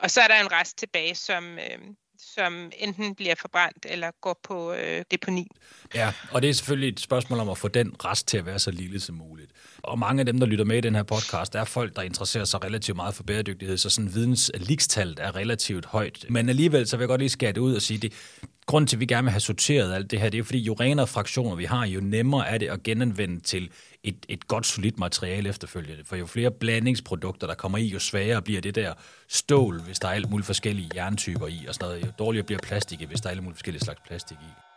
Og 0.00 0.10
så 0.10 0.20
er 0.20 0.28
der 0.28 0.40
en 0.40 0.52
rest 0.52 0.78
tilbage, 0.78 1.14
som, 1.14 1.58
øh, 1.58 1.78
som 2.18 2.72
enten 2.78 3.14
bliver 3.14 3.34
forbrændt 3.34 3.86
eller 3.88 4.10
går 4.20 4.40
på 4.42 4.72
øh, 4.72 5.04
deponi. 5.10 5.48
Ja, 5.94 6.12
og 6.30 6.42
det 6.42 6.50
er 6.50 6.54
selvfølgelig 6.54 6.88
et 6.88 7.00
spørgsmål 7.00 7.40
om 7.40 7.48
at 7.48 7.58
få 7.58 7.68
den 7.68 7.96
rest 8.04 8.28
til 8.28 8.38
at 8.38 8.46
være 8.46 8.58
så 8.58 8.70
lille 8.70 9.00
som 9.00 9.14
muligt. 9.14 9.52
Og 9.78 9.98
mange 9.98 10.20
af 10.20 10.26
dem, 10.26 10.40
der 10.40 10.46
lytter 10.46 10.64
med 10.64 10.78
i 10.78 10.80
den 10.80 10.94
her 10.94 11.02
podcast, 11.02 11.54
er 11.54 11.64
folk, 11.64 11.96
der 11.96 12.02
interesserer 12.02 12.44
sig 12.44 12.64
relativt 12.64 12.96
meget 12.96 13.14
for 13.14 13.22
bæredygtighed, 13.22 13.76
så 13.76 13.90
sådan 13.90 14.14
videns 14.14 14.50
er 14.54 15.36
relativt 15.36 15.84
højt. 15.86 16.24
Men 16.28 16.48
alligevel, 16.48 16.86
så 16.86 16.96
vil 16.96 17.02
jeg 17.02 17.08
godt 17.08 17.20
lige 17.20 17.28
skære 17.28 17.52
det 17.52 17.60
ud 17.60 17.74
og 17.74 17.82
sige, 17.82 17.98
det, 17.98 18.12
grund 18.68 18.86
til, 18.86 18.96
at 18.96 19.00
vi 19.00 19.06
gerne 19.06 19.24
vil 19.24 19.30
have 19.30 19.40
sorteret 19.40 19.94
alt 19.94 20.10
det 20.10 20.20
her, 20.20 20.28
det 20.28 20.38
er 20.38 20.42
fordi, 20.42 20.58
jo 20.58 20.76
renere 20.80 21.06
fraktioner 21.06 21.56
vi 21.56 21.64
har, 21.64 21.86
jo 21.86 22.00
nemmere 22.00 22.48
er 22.48 22.58
det 22.58 22.68
at 22.68 22.82
genanvende 22.82 23.40
til 23.40 23.70
et, 24.02 24.26
et 24.28 24.48
godt, 24.48 24.66
solidt 24.66 24.98
materiale 24.98 25.48
efterfølgende. 25.48 26.04
For 26.04 26.16
jo 26.16 26.26
flere 26.26 26.50
blandingsprodukter, 26.50 27.46
der 27.46 27.54
kommer 27.54 27.78
i, 27.78 27.84
jo 27.86 27.98
sværere 27.98 28.42
bliver 28.42 28.60
det 28.60 28.74
der 28.74 28.94
stål, 29.28 29.82
hvis 29.82 29.98
der 29.98 30.08
er 30.08 30.12
alt 30.12 30.30
muligt 30.30 30.46
forskellige 30.46 30.90
jerntyper 30.94 31.46
i, 31.46 31.64
og 31.68 31.74
sådan 31.74 31.88
noget. 31.88 32.06
Jo 32.06 32.12
dårligere 32.18 32.46
bliver 32.46 32.60
plastik, 32.62 33.00
hvis 33.06 33.20
der 33.20 33.26
er 33.26 33.30
alle 33.30 33.42
mulige 33.42 33.56
forskellige 33.56 33.84
slags 33.84 34.00
plastik 34.06 34.36
i. 34.36 34.67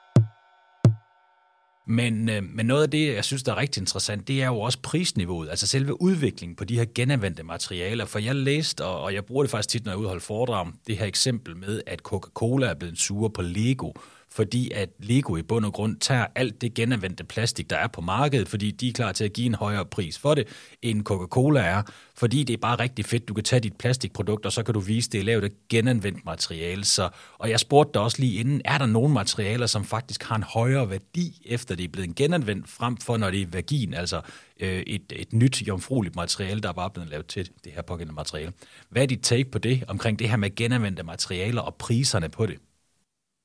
Men, 1.88 2.30
øh, 2.30 2.44
men 2.44 2.66
noget 2.66 2.83
af 2.83 2.89
det, 2.89 3.13
jeg 3.16 3.25
synes, 3.25 3.44
der 3.44 3.51
er 3.51 3.57
rigtig 3.57 3.81
interessant, 3.81 4.28
det 4.28 4.42
er 4.42 4.45
jo 4.45 4.60
også 4.60 4.80
prisniveauet, 4.81 5.50
altså 5.50 5.68
selve 5.68 6.01
udviklingen 6.01 6.56
på 6.56 6.63
de 6.63 6.78
her 6.78 6.86
genanvendte 6.95 7.44
materialer. 7.44 8.06
For 8.06 8.19
jeg 8.19 8.36
læste, 8.36 8.86
og, 8.86 9.01
og 9.01 9.13
jeg 9.13 9.25
bruger 9.25 9.44
det 9.44 9.51
faktisk 9.51 9.69
tit, 9.69 9.86
når 9.86 9.92
jeg 9.92 10.00
udholder 10.00 10.22
foredrag, 10.22 10.68
det 10.88 10.98
her 10.98 11.06
eksempel 11.06 11.57
med, 11.57 11.81
at 11.88 12.00
Coca-Cola 12.01 12.68
er 12.68 12.74
blevet 12.74 12.98
sure 12.98 13.30
på 13.30 13.42
Lego, 13.42 13.92
fordi 14.33 14.72
at 14.72 14.89
Lego 15.00 15.36
i 15.36 15.42
bund 15.42 15.66
og 15.66 15.74
grund 15.74 16.00
tager 16.00 16.25
alt 16.36 16.62
det 16.62 16.74
genanvendte 16.74 17.24
plastik, 17.24 17.69
der 17.69 17.75
er 17.75 17.88
på 17.88 18.01
markedet, 18.01 18.48
fordi 18.50 18.72
de 18.72 18.89
er 18.89 18.94
klar 18.94 19.12
til 19.12 19.24
at 19.24 19.33
give 19.33 19.45
en 19.45 19.56
højere 19.56 19.86
pris 19.86 20.18
for 20.18 20.36
det, 20.36 20.48
end 20.81 21.04
Coca-Cola 21.04 21.60
er, 21.60 21.83
fordi 22.16 22.44
det 22.44 22.54
er 22.54 22.57
bare 22.57 22.80
rigtig 22.80 23.06
fedt. 23.06 23.28
Du 23.28 23.33
kan 23.33 23.44
tage 23.44 23.60
dit 23.60 23.75
plastikprodukt, 23.75 24.45
og 24.45 24.51
så 24.51 24.63
kan 24.63 24.74
du 24.74 24.80
vise, 24.80 25.10
det 25.10 25.19
er 25.19 25.24
lavet 25.24 25.44
af 25.44 25.50
genanvendt 25.69 26.25
materiale. 26.25 26.86
Så, 26.86 27.10
og 27.38 27.50
jeg 27.50 27.60
spurgte 27.60 27.94
dig 27.94 28.01
også 28.01 28.19
lige 28.19 28.39
inden, 28.39 28.62
er 28.66 28.78
der 28.78 28.86
nogle 28.86 29.13
materialer, 29.13 29.66
som 29.66 29.86
faktisk 29.86 30.24
har 30.24 30.36
en 30.36 30.44
højere 30.44 30.89
værdi, 30.89 31.42
efter 31.45 31.75
det 31.75 31.83
er 31.83 31.89
blevet 31.89 32.16
genanvendt, 32.16 32.69
frem 32.69 32.98
for 32.98 33.18
når 33.18 33.31
det 33.31 33.42
er 33.42 33.48
vagin, 33.51 33.94
altså 33.94 34.22
øh, 34.60 34.83
et, 34.88 35.13
et 35.16 35.33
nyt 35.33 35.62
jomfrueligt 35.62 36.16
materiale, 36.16 36.62
der 36.62 36.69
er 36.69 36.74
bare 36.74 36.89
blevet 36.89 37.10
lavet 37.10 37.25
til 37.25 37.50
det 37.63 37.72
her 37.72 37.81
pågældende 37.81 38.16
materiale. 38.16 38.54
Hvad 38.89 39.01
er 39.01 39.06
dit 39.06 39.22
take 39.24 39.51
på 39.51 39.60
det, 39.60 39.83
omkring 39.88 40.19
det 40.19 40.30
her 40.30 40.38
med 40.38 40.56
genanvendte 40.56 41.04
materialer 41.04 41.62
og 41.62 41.75
priserne 41.75 42.30
på 42.30 42.45
det? 42.45 42.57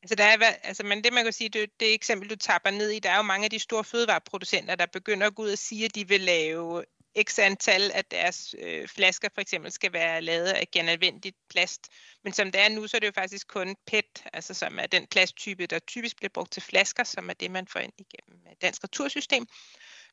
Altså, 0.06 0.14
der 0.14 0.24
er, 0.24 0.52
altså, 0.62 0.82
men 0.82 1.04
det 1.04 1.12
man 1.12 1.24
kan 1.24 1.32
sige, 1.32 1.48
det, 1.48 1.70
det 1.80 1.94
eksempel, 1.94 2.30
du 2.30 2.36
tapper 2.36 2.70
ned 2.70 2.90
i, 2.90 2.98
der 2.98 3.10
er 3.10 3.16
jo 3.16 3.22
mange 3.22 3.44
af 3.44 3.50
de 3.50 3.58
store 3.58 3.84
fødevareproducenter, 3.84 4.74
der 4.74 4.86
begynder 4.86 5.26
at 5.26 5.34
gå 5.34 5.42
ud 5.42 5.52
og 5.52 5.58
sige, 5.58 5.84
at 5.84 5.94
de 5.94 6.08
vil 6.08 6.20
lave 6.20 6.84
x 7.22 7.38
antal 7.38 7.90
af 7.94 8.04
deres 8.04 8.54
øh, 8.58 8.88
flasker 8.88 9.28
for 9.34 9.40
eksempel 9.40 9.72
skal 9.72 9.92
være 9.92 10.20
lavet 10.20 10.46
af 10.46 10.70
genanvendigt 10.72 11.36
plast. 11.50 11.88
Men 12.24 12.32
som 12.32 12.52
det 12.52 12.60
er 12.60 12.68
nu, 12.68 12.86
så 12.86 12.96
er 12.96 12.98
det 12.98 13.06
jo 13.06 13.12
faktisk 13.12 13.48
kun 13.48 13.76
PET, 13.86 14.24
altså 14.32 14.54
som 14.54 14.78
er 14.78 14.86
den 14.86 15.06
plasttype, 15.06 15.66
der 15.66 15.78
typisk 15.78 16.16
bliver 16.16 16.30
brugt 16.34 16.52
til 16.52 16.62
flasker, 16.62 17.04
som 17.04 17.30
er 17.30 17.34
det, 17.34 17.50
man 17.50 17.66
får 17.66 17.80
ind 17.80 17.92
igennem 17.98 18.46
øh, 18.46 18.52
dansk 18.62 18.84
retursystem. 18.84 19.46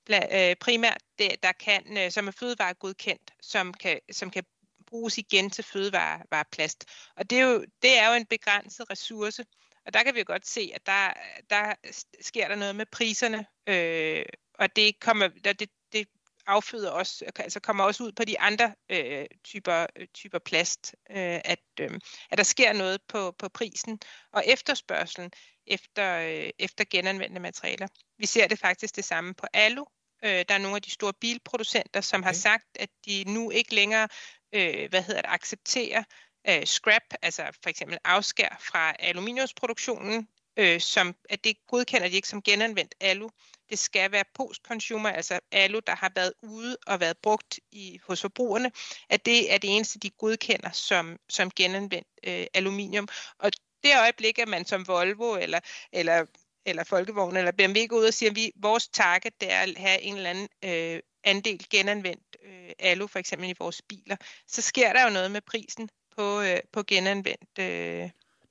Øh, 0.09 0.55
primært, 0.55 1.01
det, 1.19 1.43
der 1.43 1.51
kan, 1.51 1.97
øh, 1.97 2.11
som 2.11 2.27
er 2.27 2.31
fødevaregodkendt, 2.31 3.33
som 3.41 3.73
kan, 3.73 3.99
som 4.11 4.31
kan 4.31 4.43
bruges 4.87 5.17
igen 5.17 5.49
til 5.49 5.63
fødevareplast. 5.63 6.85
Og 7.15 7.29
det 7.29 7.37
er, 7.39 7.43
jo, 7.43 7.65
det 7.81 7.97
er 7.97 8.09
jo 8.09 8.13
en 8.13 8.25
begrænset 8.25 8.89
ressource. 8.89 9.43
Og 9.85 9.93
der 9.93 10.03
kan 10.03 10.13
vi 10.13 10.19
jo 10.19 10.25
godt 10.27 10.47
se, 10.47 10.71
at 10.75 10.85
der, 10.85 11.13
der 11.49 11.73
sker 12.21 12.47
der 12.47 12.55
noget 12.55 12.75
med 12.75 12.85
priserne, 12.85 13.45
øh, 13.67 14.25
og 14.53 14.75
det 14.75 14.99
kommer, 14.99 15.27
det, 15.27 15.69
det 15.93 16.07
afføder 16.45 16.91
også, 16.91 17.25
altså 17.35 17.59
kommer 17.59 17.83
også 17.83 18.03
ud 18.03 18.11
på 18.11 18.25
de 18.25 18.39
andre 18.39 18.75
øh, 18.89 19.25
typer, 19.43 19.85
øh, 19.95 20.07
typer 20.13 20.39
plast, 20.39 20.95
øh, 21.09 21.41
at, 21.45 21.59
øh, 21.79 21.99
at 22.29 22.37
der 22.37 22.43
sker 22.43 22.73
noget 22.73 23.01
på, 23.07 23.31
på 23.31 23.49
prisen 23.49 23.99
og 24.31 24.43
efterspørgselen 24.47 25.31
efter, 25.67 26.17
øh, 26.17 26.49
efter 26.59 26.85
genanvendte 26.89 27.39
materialer. 27.39 27.87
Vi 28.17 28.25
ser 28.25 28.47
det 28.47 28.59
faktisk 28.59 28.95
det 28.95 29.05
samme 29.05 29.33
på 29.33 29.47
alu. 29.53 29.85
Øh, 30.25 30.45
der 30.47 30.53
er 30.53 30.57
nogle 30.57 30.75
af 30.75 30.81
de 30.81 30.91
store 30.91 31.13
bilproducenter, 31.13 32.01
som 32.01 32.21
okay. 32.21 32.27
har 32.27 32.33
sagt, 32.33 32.65
at 32.79 32.89
de 33.05 33.23
nu 33.27 33.51
ikke 33.51 33.75
længere 33.75 34.07
øh, 34.53 34.89
hvad 34.89 35.03
hedder 35.03 35.21
det, 35.21 35.29
accepterer 35.29 36.03
øh, 36.49 36.65
scrap, 36.65 37.01
altså 37.21 37.43
for 37.63 37.69
eksempel 37.69 37.97
afskær 38.03 38.57
fra 38.59 38.93
aluminiumsproduktionen, 38.99 40.27
øh, 40.57 40.81
som, 40.81 41.15
at 41.29 41.43
det 41.43 41.67
godkender 41.67 42.07
de 42.07 42.15
ikke 42.15 42.27
som 42.27 42.41
genanvendt 42.41 42.95
alu. 43.01 43.29
Det 43.69 43.79
skal 43.79 44.11
være 44.11 44.23
post-consumer, 44.33 45.09
altså 45.09 45.39
alu, 45.51 45.79
der 45.87 45.95
har 45.95 46.11
været 46.15 46.33
ude 46.41 46.77
og 46.87 46.99
været 46.99 47.17
brugt 47.17 47.59
i, 47.71 47.99
hos 48.07 48.21
forbrugerne, 48.21 48.71
at 49.09 49.25
det 49.25 49.53
er 49.53 49.57
det 49.57 49.75
eneste, 49.75 49.99
de 49.99 50.09
godkender 50.09 50.71
som, 50.71 51.17
som 51.29 51.51
genanvendt 51.51 52.07
øh, 52.27 52.45
aluminium. 52.53 53.07
Og 53.39 53.51
det 53.83 53.91
øjeblik, 53.99 54.39
at 54.39 54.47
man 54.47 54.65
som 54.65 54.87
Volvo 54.87 55.35
eller, 55.35 55.59
eller 55.91 56.25
eller 56.65 56.83
Folkevogn 56.83 57.37
eller 57.37 57.51
BMW 57.51 57.85
går 57.87 57.97
ud 57.97 58.05
og 58.05 58.13
siger, 58.13 58.29
at 58.29 58.35
vi, 58.35 58.51
vores 58.55 58.87
target 58.87 59.41
det 59.41 59.51
er 59.51 59.59
at 59.59 59.77
have 59.77 60.01
en 60.01 60.15
eller 60.15 60.29
anden 60.29 60.49
øh, 60.65 60.99
andel 61.23 61.65
genanvendt 61.69 62.37
øh, 62.43 62.71
alu, 62.79 63.07
for 63.07 63.19
eksempel 63.19 63.49
i 63.49 63.53
vores 63.59 63.81
biler, 63.81 64.15
så 64.47 64.61
sker 64.61 64.93
der 64.93 65.03
jo 65.03 65.09
noget 65.09 65.31
med 65.31 65.41
prisen 65.41 65.89
på, 66.17 66.41
øh, 66.41 66.57
på 66.73 66.83
genanvendt 66.87 67.59
øh, 67.59 68.03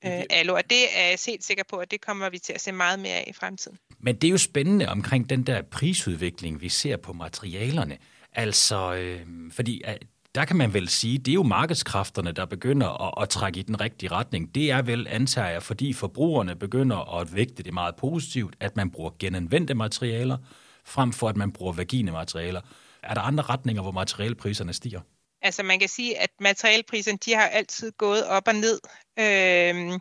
øh, 0.04 0.22
alu. 0.30 0.54
Og 0.54 0.62
det 0.70 0.98
er 0.98 1.08
jeg 1.08 1.18
helt 1.26 1.44
sikker 1.44 1.64
på, 1.70 1.76
at 1.76 1.90
det 1.90 2.00
kommer 2.00 2.30
vi 2.30 2.38
til 2.38 2.52
at 2.52 2.60
se 2.60 2.72
meget 2.72 2.98
mere 2.98 3.14
af 3.14 3.24
i 3.26 3.32
fremtiden. 3.32 3.78
Men 3.98 4.16
det 4.16 4.24
er 4.24 4.30
jo 4.30 4.38
spændende 4.38 4.88
omkring 4.88 5.30
den 5.30 5.42
der 5.42 5.62
prisudvikling, 5.62 6.60
vi 6.60 6.68
ser 6.68 6.96
på 6.96 7.12
materialerne. 7.12 7.98
Altså, 8.32 8.94
øh, 8.94 9.20
fordi 9.52 9.82
øh, 9.88 9.94
der 10.34 10.44
kan 10.44 10.56
man 10.56 10.74
vel 10.74 10.88
sige, 10.88 11.18
det 11.18 11.28
er 11.28 11.34
jo 11.34 11.42
markedskræfterne, 11.42 12.32
der 12.32 12.44
begynder 12.44 13.06
at, 13.08 13.22
at 13.22 13.28
trække 13.28 13.60
i 13.60 13.62
den 13.62 13.80
rigtige 13.80 14.10
retning. 14.10 14.54
Det 14.54 14.70
er 14.70 14.82
vel, 14.82 15.06
antager 15.10 15.48
jeg, 15.48 15.62
fordi 15.62 15.92
forbrugerne 15.92 16.56
begynder 16.56 17.20
at 17.20 17.34
vægte 17.34 17.62
det 17.62 17.74
meget 17.74 17.96
positivt, 17.96 18.56
at 18.60 18.76
man 18.76 18.90
bruger 18.90 19.10
genanvendte 19.18 19.74
materialer, 19.74 20.36
frem 20.84 21.12
for 21.12 21.28
at 21.28 21.36
man 21.36 21.52
bruger 21.52 21.72
vagine 21.72 22.12
materialer. 22.12 22.60
Er 23.02 23.14
der 23.14 23.20
andre 23.20 23.42
retninger, 23.42 23.82
hvor 23.82 23.92
materialpriserne 23.92 24.72
stiger? 24.72 25.00
Altså 25.42 25.62
man 25.62 25.80
kan 25.80 25.88
sige, 25.88 26.18
at 26.18 26.30
materialpriserne 26.40 27.18
de 27.24 27.34
har 27.34 27.48
altid 27.48 27.92
gået 27.92 28.26
op 28.26 28.48
og 28.48 28.54
ned. 28.54 28.80
Øhm, 29.18 30.00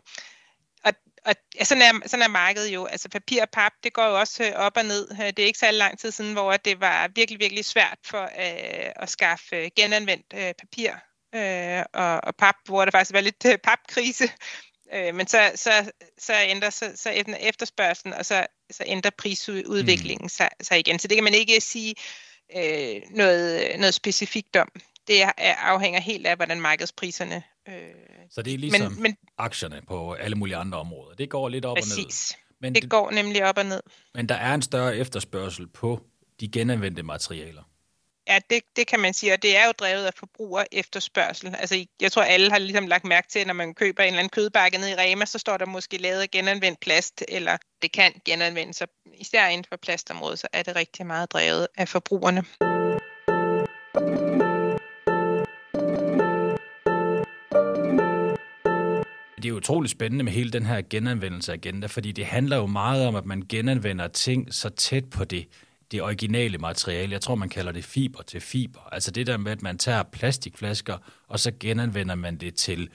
og 0.84 0.92
og 1.24 1.34
ja, 1.58 1.64
sådan, 1.64 1.82
er, 1.82 2.08
sådan 2.08 2.24
er 2.24 2.28
markedet 2.28 2.74
jo. 2.74 2.84
Altså 2.86 3.08
papir 3.08 3.42
og 3.42 3.50
pap, 3.50 3.72
det 3.84 3.92
går 3.92 4.06
jo 4.06 4.20
også 4.20 4.44
øh, 4.44 4.52
op 4.52 4.76
og 4.76 4.84
ned. 4.84 5.08
Øh, 5.12 5.26
det 5.26 5.38
er 5.38 5.46
ikke 5.46 5.58
så 5.58 5.70
lang 5.70 5.98
tid 5.98 6.10
siden, 6.10 6.32
hvor 6.32 6.56
det 6.56 6.80
var 6.80 7.08
virkelig, 7.14 7.40
virkelig 7.40 7.64
svært 7.64 7.98
for 8.04 8.22
øh, 8.22 8.92
at 8.96 9.10
skaffe 9.10 9.70
genanvendt 9.76 10.26
øh, 10.34 10.54
papir 10.54 10.92
øh, 11.34 11.84
og, 11.92 12.20
og 12.24 12.36
pap, 12.36 12.54
hvor 12.64 12.84
der 12.84 12.90
faktisk 12.90 13.12
var 13.12 13.20
lidt 13.20 13.44
øh, 13.46 13.58
papkrise. 13.58 14.24
Øh, 14.94 15.14
men 15.14 15.26
så, 15.26 15.52
så, 15.54 15.90
så 16.18 16.34
ændrer 16.34 16.70
så, 16.70 16.92
så 16.94 17.10
efterspørgselen, 17.40 18.14
og 18.14 18.26
så, 18.26 18.46
så 18.70 18.84
ændrer 18.86 19.10
prisudviklingen 19.18 20.24
mm. 20.24 20.28
sig, 20.28 20.50
sig 20.60 20.78
igen. 20.78 20.98
Så 20.98 21.08
det 21.08 21.16
kan 21.16 21.24
man 21.24 21.34
ikke 21.34 21.60
sige 21.60 21.94
øh, 22.56 23.02
noget, 23.10 23.80
noget 23.80 23.94
specifikt 23.94 24.56
om. 24.56 24.68
Det 25.12 25.22
er, 25.22 25.54
afhænger 25.54 26.00
helt 26.00 26.26
af, 26.26 26.36
hvordan 26.36 26.60
markedspriserne 26.60 27.42
Øh, 27.68 27.74
så 28.30 28.42
det 28.42 28.54
er 28.54 28.58
ligesom 28.58 28.92
men, 28.92 29.02
men, 29.02 29.16
aktierne 29.38 29.82
på 29.88 30.12
alle 30.12 30.36
mulige 30.36 30.56
andre 30.56 30.78
områder. 30.78 31.14
Det 31.14 31.30
går 31.30 31.48
lidt 31.48 31.64
op 31.64 31.76
præcis. 31.76 31.92
og 31.92 31.98
ned. 31.98 32.06
Præcis. 32.06 32.36
Men 32.60 32.74
det, 32.74 32.82
det 32.82 32.90
går 32.90 33.10
nemlig 33.10 33.44
op 33.44 33.58
og 33.58 33.66
ned. 33.66 33.82
Men 34.14 34.28
der 34.28 34.34
er 34.34 34.54
en 34.54 34.62
større 34.62 34.96
efterspørgsel 34.96 35.68
på 35.68 36.00
de 36.40 36.48
genanvendte 36.48 37.02
materialer. 37.02 37.62
Ja, 38.28 38.38
det, 38.50 38.62
det 38.76 38.86
kan 38.86 39.00
man 39.00 39.14
sige, 39.14 39.32
og 39.32 39.42
det 39.42 39.56
er 39.56 39.66
jo 39.66 39.72
drevet 39.72 40.04
af 40.04 40.14
forbruger 40.16 40.64
efterspørgsel. 40.72 41.54
Altså, 41.58 41.86
jeg 42.00 42.12
tror, 42.12 42.22
alle 42.22 42.50
har 42.50 42.58
ligesom 42.58 42.86
lagt 42.86 43.04
mærke 43.04 43.28
til, 43.28 43.38
at 43.38 43.46
når 43.46 43.54
man 43.54 43.74
køber 43.74 44.02
en 44.02 44.06
eller 44.06 44.18
anden 44.18 44.30
kødbakke 44.30 44.78
ned 44.78 44.88
i 44.88 44.94
Rema, 44.94 45.24
så 45.24 45.38
står 45.38 45.56
der 45.56 45.66
måske 45.66 45.98
lavet 45.98 46.20
af 46.20 46.30
genanvendt 46.30 46.80
plast, 46.80 47.24
eller 47.28 47.56
det 47.82 47.92
kan 47.92 48.12
genanvendes. 48.24 48.76
Så 48.76 48.86
især 49.14 49.48
inden 49.48 49.66
for 49.68 49.76
plastområdet, 49.76 50.38
så 50.38 50.48
er 50.52 50.62
det 50.62 50.76
rigtig 50.76 51.06
meget 51.06 51.32
drevet 51.32 51.68
af 51.76 51.88
forbrugerne. 51.88 52.44
Det 59.42 59.48
er 59.48 59.52
utroligt 59.52 59.90
spændende 59.90 60.24
med 60.24 60.32
hele 60.32 60.50
den 60.50 60.66
her 60.66 60.82
genanvendelse 60.90 61.52
agenda, 61.52 61.86
fordi 61.86 62.12
det 62.12 62.26
handler 62.26 62.56
jo 62.56 62.66
meget 62.66 63.06
om, 63.06 63.16
at 63.16 63.26
man 63.26 63.42
genanvender 63.48 64.08
ting 64.08 64.54
så 64.54 64.68
tæt 64.68 65.04
på 65.04 65.24
det, 65.24 65.48
det 65.90 66.02
originale 66.02 66.58
materiale. 66.58 67.12
Jeg 67.12 67.20
tror, 67.20 67.34
man 67.34 67.48
kalder 67.48 67.72
det 67.72 67.84
fiber 67.84 68.22
til 68.22 68.40
fiber. 68.40 68.80
Altså 68.92 69.10
det 69.10 69.26
der 69.26 69.36
med, 69.36 69.52
at 69.52 69.62
man 69.62 69.78
tager 69.78 70.02
plastikflasker, 70.02 70.98
og 71.28 71.40
så 71.40 71.52
genanvender 71.60 72.14
man 72.14 72.36
det 72.36 72.54
til 72.54 72.88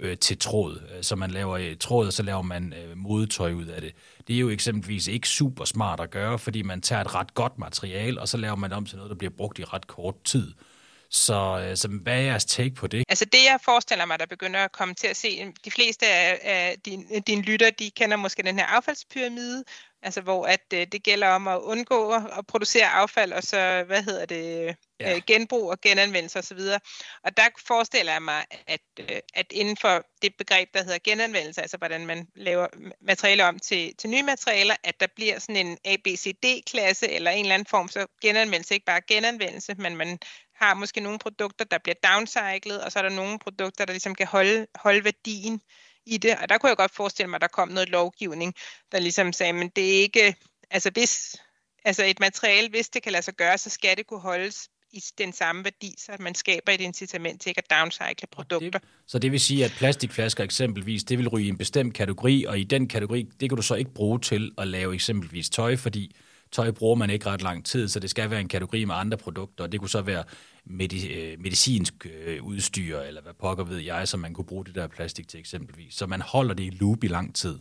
øh, 0.00 0.18
til 0.18 0.38
tråd. 0.38 0.80
Øh, 0.96 1.02
så 1.02 1.16
man 1.16 1.30
laver 1.30 1.56
øh, 1.56 1.76
tråd, 1.76 2.06
og 2.06 2.12
så 2.12 2.22
laver 2.22 2.42
man 2.42 2.72
øh, 2.72 2.96
modetøj 2.96 3.52
ud 3.52 3.66
af 3.66 3.80
det. 3.80 3.92
Det 4.28 4.36
er 4.36 4.40
jo 4.40 4.48
eksempelvis 4.48 5.06
ikke 5.06 5.28
super 5.28 5.64
smart 5.64 6.00
at 6.00 6.10
gøre, 6.10 6.38
fordi 6.38 6.62
man 6.62 6.80
tager 6.80 7.00
et 7.00 7.14
ret 7.14 7.34
godt 7.34 7.58
materiale, 7.58 8.20
og 8.20 8.28
så 8.28 8.36
laver 8.36 8.56
man 8.56 8.72
om 8.72 8.86
til 8.86 8.96
noget, 8.96 9.10
der 9.10 9.16
bliver 9.16 9.32
brugt 9.36 9.58
i 9.58 9.64
ret 9.64 9.86
kort 9.86 10.14
tid. 10.24 10.48
Øh, 10.48 10.69
så 11.10 11.88
hvad 12.02 12.14
er 12.14 12.20
jeres 12.20 12.44
take 12.44 12.74
på 12.74 12.86
det? 12.86 13.04
Altså 13.08 13.24
det, 13.24 13.44
jeg 13.44 13.58
forestiller 13.64 14.04
mig, 14.04 14.18
der 14.18 14.26
begynder 14.26 14.60
at 14.60 14.72
komme 14.72 14.94
til 14.94 15.06
at 15.06 15.16
se, 15.16 15.52
de 15.64 15.70
fleste 15.70 16.06
af, 16.06 16.38
af 16.42 16.76
dine, 16.84 17.20
din 17.20 17.42
lytter, 17.42 17.70
de 17.70 17.90
kender 17.90 18.16
måske 18.16 18.42
den 18.42 18.58
her 18.58 18.66
affaldspyramide, 18.66 19.64
altså 20.02 20.20
hvor 20.20 20.46
at 20.46 20.64
øh, 20.74 20.86
det 20.92 21.02
gælder 21.02 21.28
om 21.28 21.48
at 21.48 21.58
undgå 21.60 22.12
at 22.12 22.46
producere 22.48 22.86
affald, 22.86 23.32
og 23.32 23.42
så, 23.42 23.84
hvad 23.86 24.02
hedder 24.02 24.26
det, 24.26 24.76
ja. 25.00 25.16
øh, 25.16 25.22
genbrug 25.26 25.70
og 25.70 25.80
genanvendelse 25.80 26.38
osv. 26.38 26.58
Og, 26.58 26.80
og 27.24 27.36
der 27.36 27.42
forestiller 27.66 28.12
jeg 28.12 28.22
mig, 28.22 28.44
at, 28.66 28.80
øh, 29.00 29.20
at 29.34 29.46
inden 29.52 29.76
for 29.76 30.04
det 30.22 30.34
begreb, 30.38 30.68
der 30.74 30.82
hedder 30.82 30.98
genanvendelse, 31.04 31.60
altså 31.62 31.76
hvordan 31.76 32.06
man 32.06 32.26
laver 32.36 32.66
materialer 33.00 33.44
om 33.44 33.58
til, 33.58 33.96
til 33.96 34.10
nye 34.10 34.22
materialer, 34.22 34.76
at 34.84 35.00
der 35.00 35.06
bliver 35.16 35.38
sådan 35.38 35.66
en 35.66 35.78
ABCD-klasse 35.84 37.10
eller 37.10 37.30
en 37.30 37.44
eller 37.44 37.54
anden 37.54 37.66
form, 37.70 37.88
så 37.88 38.06
genanvendelse, 38.22 38.74
ikke 38.74 38.86
bare 38.86 39.00
genanvendelse, 39.08 39.74
men 39.74 39.96
man 39.96 40.18
har 40.60 40.74
måske 40.74 41.00
nogle 41.00 41.18
produkter, 41.18 41.64
der 41.64 41.78
bliver 41.78 41.96
downcyclet, 42.04 42.84
og 42.84 42.92
så 42.92 42.98
er 42.98 43.02
der 43.02 43.10
nogle 43.10 43.38
produkter, 43.38 43.84
der 43.84 43.92
ligesom 43.92 44.14
kan 44.14 44.26
holde, 44.26 44.66
holde 44.74 45.04
værdien 45.04 45.60
i 46.06 46.16
det. 46.16 46.36
Og 46.42 46.48
der 46.48 46.58
kunne 46.58 46.68
jeg 46.68 46.76
godt 46.76 46.94
forestille 46.94 47.30
mig, 47.30 47.36
at 47.36 47.42
der 47.42 47.48
kom 47.48 47.68
noget 47.68 47.88
lovgivning, 47.88 48.54
der 48.92 48.98
ligesom 49.00 49.32
sagde, 49.32 49.52
men 49.52 49.68
det 49.76 49.84
er 49.84 50.02
ikke, 50.02 50.34
altså 50.70 50.90
hvis, 50.90 51.36
altså 51.84 52.04
et 52.04 52.20
materiale, 52.20 52.68
hvis 52.68 52.88
det 52.88 53.02
kan 53.02 53.12
lade 53.12 53.22
sig 53.22 53.34
gøre, 53.34 53.58
så 53.58 53.70
skal 53.70 53.96
det 53.96 54.06
kunne 54.06 54.20
holdes 54.20 54.68
i 54.92 55.00
den 55.18 55.32
samme 55.32 55.64
værdi, 55.64 55.94
så 55.98 56.16
man 56.20 56.34
skaber 56.34 56.72
et 56.72 56.80
incitament 56.80 57.42
til 57.42 57.50
ikke 57.50 57.58
at 57.58 57.70
downcycle 57.70 58.26
produkter. 58.32 58.78
Det, 58.78 58.88
så 59.06 59.18
det 59.18 59.32
vil 59.32 59.40
sige, 59.40 59.64
at 59.64 59.74
plastikflasker 59.78 60.44
eksempelvis, 60.44 61.04
det 61.04 61.18
vil 61.18 61.28
ryge 61.28 61.46
i 61.46 61.48
en 61.48 61.58
bestemt 61.58 61.94
kategori, 61.94 62.44
og 62.44 62.58
i 62.58 62.64
den 62.64 62.88
kategori, 62.88 63.26
det 63.40 63.48
kan 63.48 63.56
du 63.56 63.62
så 63.62 63.74
ikke 63.74 63.94
bruge 63.94 64.20
til 64.20 64.52
at 64.58 64.68
lave 64.68 64.94
eksempelvis 64.94 65.50
tøj, 65.50 65.76
fordi 65.76 66.16
tøj 66.52 66.70
bruger 66.70 66.94
man 66.94 67.10
ikke 67.10 67.26
ret 67.26 67.42
lang 67.42 67.66
tid, 67.66 67.88
så 67.88 68.00
det 68.00 68.10
skal 68.10 68.30
være 68.30 68.40
en 68.40 68.48
kategori 68.48 68.84
med 68.84 68.94
andre 68.94 69.18
produkter, 69.18 69.64
og 69.64 69.72
det 69.72 69.80
kunne 69.80 69.90
så 69.90 70.02
være 70.02 70.24
medi- 70.64 71.12
øh, 71.12 71.40
medicinsk 71.40 72.06
øh, 72.06 72.42
udstyr, 72.44 72.98
eller 72.98 73.22
hvad 73.22 73.34
pokker 73.34 73.64
ved 73.64 73.78
jeg, 73.78 74.08
som 74.08 74.20
man 74.20 74.34
kunne 74.34 74.44
bruge 74.44 74.64
det 74.64 74.74
der 74.74 74.86
plastik 74.86 75.28
til 75.28 75.40
eksempelvis. 75.40 75.94
Så 75.94 76.06
man 76.06 76.20
holder 76.20 76.54
det 76.54 76.64
i 76.64 76.70
loop 76.70 77.04
i 77.04 77.08
lang 77.08 77.34
tid. 77.34 77.58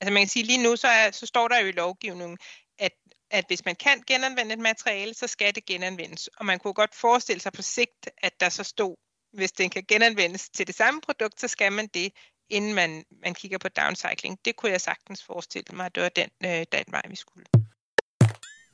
Altså 0.00 0.12
man 0.12 0.22
kan 0.22 0.28
sige, 0.28 0.46
lige 0.46 0.62
nu 0.62 0.76
så, 0.76 0.88
er, 0.88 1.10
så 1.10 1.26
står 1.26 1.48
der 1.48 1.60
jo 1.60 1.66
i 1.66 1.72
lovgivningen, 1.72 2.38
at, 2.78 2.92
at 3.30 3.44
hvis 3.48 3.64
man 3.64 3.76
kan 3.76 4.02
genanvende 4.06 4.52
et 4.52 4.58
materiale, 4.58 5.14
så 5.14 5.26
skal 5.26 5.54
det 5.54 5.66
genanvendes. 5.66 6.26
Og 6.26 6.46
man 6.46 6.58
kunne 6.58 6.74
godt 6.74 6.94
forestille 6.94 7.40
sig 7.40 7.52
på 7.52 7.62
sigt, 7.62 8.08
at 8.18 8.40
der 8.40 8.48
så 8.48 8.64
stod, 8.64 8.96
hvis 9.32 9.52
den 9.52 9.70
kan 9.70 9.84
genanvendes 9.88 10.48
til 10.48 10.66
det 10.66 10.74
samme 10.74 11.00
produkt, 11.00 11.40
så 11.40 11.48
skal 11.48 11.72
man 11.72 11.86
det, 11.94 12.12
inden 12.50 12.74
man, 12.74 13.04
man 13.22 13.34
kigger 13.34 13.58
på 13.58 13.68
downcycling. 13.68 14.38
Det 14.44 14.56
kunne 14.56 14.72
jeg 14.72 14.80
sagtens 14.80 15.24
forestille 15.24 15.76
mig, 15.76 15.86
at 15.86 15.94
det 15.94 16.02
var 16.02 16.08
den, 16.08 16.30
øh, 16.44 16.66
den 16.72 16.84
vej, 16.88 17.02
vi 17.08 17.16
skulle. 17.16 17.46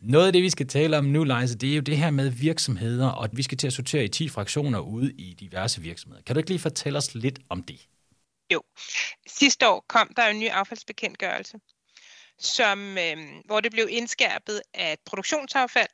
Noget 0.08 0.26
af 0.26 0.32
det, 0.32 0.42
vi 0.42 0.50
skal 0.50 0.68
tale 0.68 0.98
om 0.98 1.04
nu, 1.04 1.24
Leise, 1.24 1.58
det 1.58 1.70
er 1.70 1.74
jo 1.74 1.80
det 1.80 1.96
her 1.96 2.10
med 2.10 2.30
virksomheder, 2.30 3.08
og 3.08 3.24
at 3.24 3.36
vi 3.36 3.42
skal 3.42 3.58
til 3.58 3.66
at 3.66 3.72
sortere 3.72 4.04
i 4.04 4.08
10 4.08 4.28
fraktioner 4.28 4.78
ude 4.78 5.12
i 5.12 5.34
diverse 5.34 5.80
virksomheder. 5.80 6.22
Kan 6.22 6.34
du 6.34 6.38
ikke 6.38 6.50
lige 6.50 6.58
fortælle 6.58 6.96
os 6.96 7.14
lidt 7.14 7.38
om 7.48 7.62
det? 7.62 7.86
Jo. 8.52 8.62
Sidste 9.26 9.68
år 9.68 9.84
kom 9.88 10.12
der 10.16 10.26
en 10.26 10.38
ny 10.38 10.48
affaldsbekendtgørelse, 10.48 11.58
som, 12.38 12.98
øh, 12.98 13.16
hvor 13.44 13.60
det 13.60 13.72
blev 13.72 13.88
indskærpet, 13.90 14.62
at 14.74 14.98
produktionsaffald, 15.06 15.88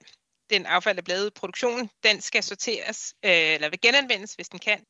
den 0.50 0.66
affald, 0.66 0.96
der 0.96 1.02
er 1.02 1.04
blevet 1.04 1.26
i 1.26 1.30
produktionen, 1.36 1.90
den 2.02 2.20
skal 2.20 2.42
sorteres, 2.42 3.14
øh, 3.24 3.30
eller 3.30 3.68
vil 3.68 3.80
genanvendes, 3.80 4.34
hvis 4.34 4.48
den 4.48 4.58
kan. 4.58 4.84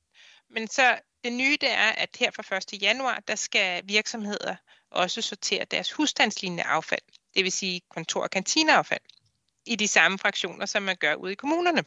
Men 0.50 0.68
så 0.68 0.98
det 1.24 1.32
nye, 1.32 1.56
det 1.60 1.70
er, 1.70 1.90
at 1.90 2.08
her 2.20 2.30
fra 2.30 2.56
1. 2.56 2.82
januar, 2.82 3.22
der 3.28 3.34
skal 3.34 3.82
virksomheder 3.84 4.56
også 4.90 5.22
sortere 5.22 5.64
deres 5.70 5.92
husstandslignende 5.92 6.62
affald 6.62 7.02
det 7.34 7.44
vil 7.44 7.52
sige 7.52 7.80
kontor- 7.90 8.22
og 8.22 8.30
kantineaffald, 8.30 9.00
i 9.66 9.76
de 9.76 9.88
samme 9.88 10.18
fraktioner, 10.18 10.66
som 10.66 10.82
man 10.82 10.96
gør 10.96 11.14
ude 11.14 11.32
i 11.32 11.34
kommunerne. 11.34 11.84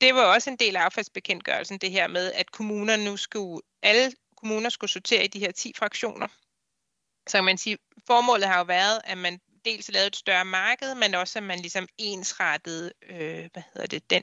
Det 0.00 0.14
var 0.14 0.22
også 0.22 0.50
en 0.50 0.56
del 0.56 0.76
af 0.76 0.80
affaldsbekendtgørelsen, 0.80 1.78
det 1.78 1.90
her 1.90 2.06
med, 2.06 2.32
at 2.32 2.50
kommunerne 2.50 3.04
nu 3.04 3.16
skulle, 3.16 3.62
alle 3.82 4.12
kommuner 4.36 4.68
skulle 4.68 4.90
sortere 4.90 5.24
i 5.24 5.28
de 5.28 5.38
her 5.38 5.52
10 5.52 5.72
fraktioner. 5.76 6.28
Så 7.28 7.36
kan 7.36 7.44
man 7.44 7.58
sige, 7.58 7.78
formålet 8.06 8.48
har 8.48 8.58
jo 8.58 8.64
været, 8.64 9.00
at 9.04 9.18
man 9.18 9.40
dels 9.64 9.90
lavede 9.92 10.06
et 10.06 10.16
større 10.16 10.44
marked, 10.44 10.94
men 10.94 11.14
også 11.14 11.38
at 11.38 11.42
man 11.42 11.58
ligesom 11.58 11.88
ensrettede, 11.98 12.92
øh, 13.08 13.48
hvad 13.52 13.62
hedder 13.74 13.86
det, 13.86 14.10
den, 14.10 14.22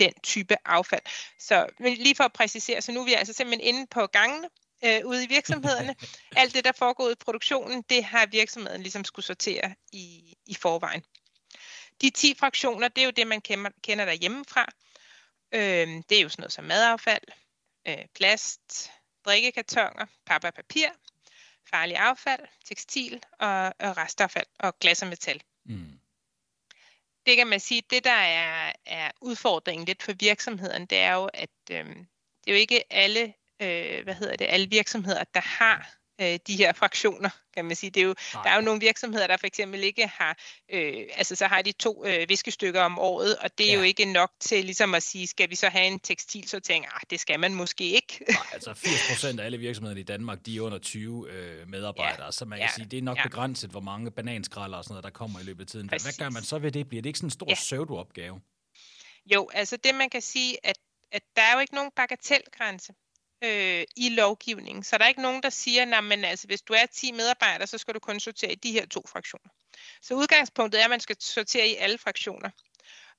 den 0.00 0.12
type 0.22 0.56
affald. 0.64 1.02
Så 1.38 1.66
lige 1.78 2.14
for 2.14 2.24
at 2.24 2.32
præcisere, 2.32 2.82
så 2.82 2.92
nu 2.92 3.00
er 3.00 3.04
vi 3.04 3.12
altså 3.12 3.32
simpelthen 3.32 3.74
inde 3.74 3.86
på 3.90 4.06
gangene, 4.06 4.48
øh, 4.84 5.00
ude 5.04 5.24
i 5.24 5.26
virksomhederne. 5.26 5.94
Alt 6.40 6.54
det, 6.54 6.64
der 6.64 6.72
foregår 6.72 7.10
i 7.10 7.14
produktionen, 7.14 7.82
det 7.82 8.04
har 8.04 8.26
virksomheden 8.26 8.82
ligesom 8.82 9.04
skulle 9.04 9.26
sortere 9.26 9.74
i, 9.92 10.34
i 10.46 10.54
forvejen. 10.54 11.04
De 12.00 12.10
10 12.10 12.34
fraktioner, 12.38 12.88
det 12.88 13.00
er 13.00 13.04
jo 13.04 13.10
det, 13.10 13.26
man 13.26 13.40
kender, 13.40 13.70
kender 13.82 14.04
derhjemmefra. 14.04 14.66
Øh, 15.52 16.02
det 16.08 16.18
er 16.18 16.22
jo 16.22 16.28
sådan 16.28 16.42
noget 16.42 16.52
som 16.52 16.64
madaffald, 16.64 17.24
øh, 17.88 18.04
plast, 18.14 18.90
drikkekartoner, 19.24 20.06
papir 20.26 20.48
og 20.48 20.54
papir, 20.54 20.88
farlig 21.70 21.96
affald, 21.96 22.40
tekstil 22.64 23.22
og, 23.38 23.66
og 23.66 23.96
restaffald 23.96 24.46
og 24.58 24.78
glas 24.78 25.02
og 25.02 25.08
metal. 25.08 25.42
Mm. 25.64 26.00
Det 27.26 27.36
kan 27.36 27.46
man 27.46 27.60
sige, 27.60 27.82
det 27.90 28.04
der 28.04 28.10
er, 28.10 28.72
er 28.86 29.10
udfordringen 29.20 29.86
lidt 29.86 30.02
for 30.02 30.12
virksomheden, 30.20 30.86
det 30.86 30.98
er 30.98 31.14
jo, 31.14 31.24
at 31.34 31.50
øh, 31.70 31.86
det 31.86 32.46
er 32.46 32.52
jo 32.52 32.58
ikke 32.58 32.92
alle 32.92 33.34
øh, 33.62 34.04
hvad 34.04 34.14
hedder 34.14 34.36
det, 34.36 34.46
alle 34.50 34.70
virksomheder, 34.70 35.24
der 35.34 35.40
har 35.40 35.96
øh, 36.20 36.38
de 36.46 36.56
her 36.56 36.72
fraktioner, 36.72 37.30
kan 37.54 37.64
man 37.64 37.76
sige. 37.76 37.90
Det 37.90 38.00
er 38.00 38.04
jo, 38.04 38.14
der 38.32 38.50
er 38.50 38.54
jo 38.54 38.60
nogle 38.60 38.80
virksomheder, 38.80 39.26
der 39.26 39.36
for 39.36 39.46
eksempel 39.46 39.84
ikke 39.84 40.06
har, 40.06 40.38
øh, 40.72 41.04
altså 41.16 41.36
så 41.36 41.46
har 41.46 41.62
de 41.62 41.72
to 41.72 42.04
øh, 42.06 42.28
viskestykker 42.28 42.82
om 42.82 42.98
året, 42.98 43.36
og 43.36 43.58
det 43.58 43.66
er 43.66 43.72
ja. 43.72 43.78
jo 43.78 43.82
ikke 43.82 44.04
nok 44.04 44.30
til 44.40 44.64
ligesom 44.64 44.94
at 44.94 45.02
sige, 45.02 45.26
skal 45.26 45.50
vi 45.50 45.54
så 45.54 45.68
have 45.68 45.86
en 45.86 45.98
tekstilsortering? 45.98 46.86
Ah, 46.86 47.00
det 47.10 47.20
skal 47.20 47.40
man 47.40 47.54
måske 47.54 47.84
ikke. 47.84 48.24
Nej, 48.28 48.36
altså 48.52 48.74
80 48.74 49.08
procent 49.08 49.40
af 49.40 49.44
alle 49.44 49.58
virksomheder 49.58 49.96
i 49.96 50.02
Danmark, 50.02 50.38
de 50.46 50.56
er 50.56 50.60
under 50.60 50.78
20 50.78 51.30
øh, 51.30 51.68
medarbejdere, 51.68 52.24
ja. 52.24 52.30
så 52.30 52.44
man 52.44 52.58
kan 52.58 52.68
ja. 52.68 52.74
sige, 52.74 52.88
det 52.88 52.98
er 52.98 53.02
nok 53.02 53.18
ja. 53.18 53.22
begrænset, 53.22 53.70
hvor 53.70 53.80
mange 53.80 54.10
bananskralder 54.10 54.78
og 54.78 54.84
sådan 54.84 54.92
noget, 54.92 55.04
der 55.04 55.10
kommer 55.10 55.40
i 55.40 55.42
løbet 55.42 55.60
af 55.60 55.66
tiden. 55.66 55.88
Præcis. 55.88 56.16
Hvad 56.16 56.26
gør 56.26 56.30
man 56.30 56.42
så 56.42 56.58
ved 56.58 56.72
det? 56.72 56.88
Bliver 56.88 57.02
det 57.02 57.08
ikke 57.08 57.18
sådan 57.18 57.26
en 57.26 57.30
stor 57.30 57.46
ja. 57.48 57.54
pseudo-opgave? 57.54 58.40
Jo, 59.34 59.50
altså 59.54 59.76
det 59.76 59.94
man 59.94 60.10
kan 60.10 60.22
sige, 60.22 60.66
at, 60.66 60.78
at 61.12 61.22
der 61.36 61.42
er 61.42 61.54
jo 61.54 61.60
ikke 61.60 61.74
nogen 61.74 61.90
bagatelgrænse 61.96 62.92
øh, 63.44 63.84
i 63.96 64.08
lovgivningen. 64.08 64.84
Så 64.84 64.98
der 64.98 65.04
er 65.04 65.08
ikke 65.08 65.22
nogen, 65.22 65.42
der 65.42 65.50
siger, 65.50 65.82
at 65.82 66.24
altså, 66.24 66.46
hvis 66.46 66.62
du 66.62 66.72
er 66.72 66.86
10 66.86 67.12
medarbejdere, 67.12 67.66
så 67.66 67.78
skal 67.78 67.94
du 67.94 68.00
kun 68.00 68.20
sortere 68.20 68.52
i 68.52 68.54
de 68.54 68.72
her 68.72 68.86
to 68.86 69.02
fraktioner. 69.08 69.50
Så 70.02 70.14
udgangspunktet 70.14 70.80
er, 70.80 70.84
at 70.84 70.90
man 70.90 71.00
skal 71.00 71.16
sortere 71.20 71.68
i 71.68 71.76
alle 71.76 71.98
fraktioner. 71.98 72.50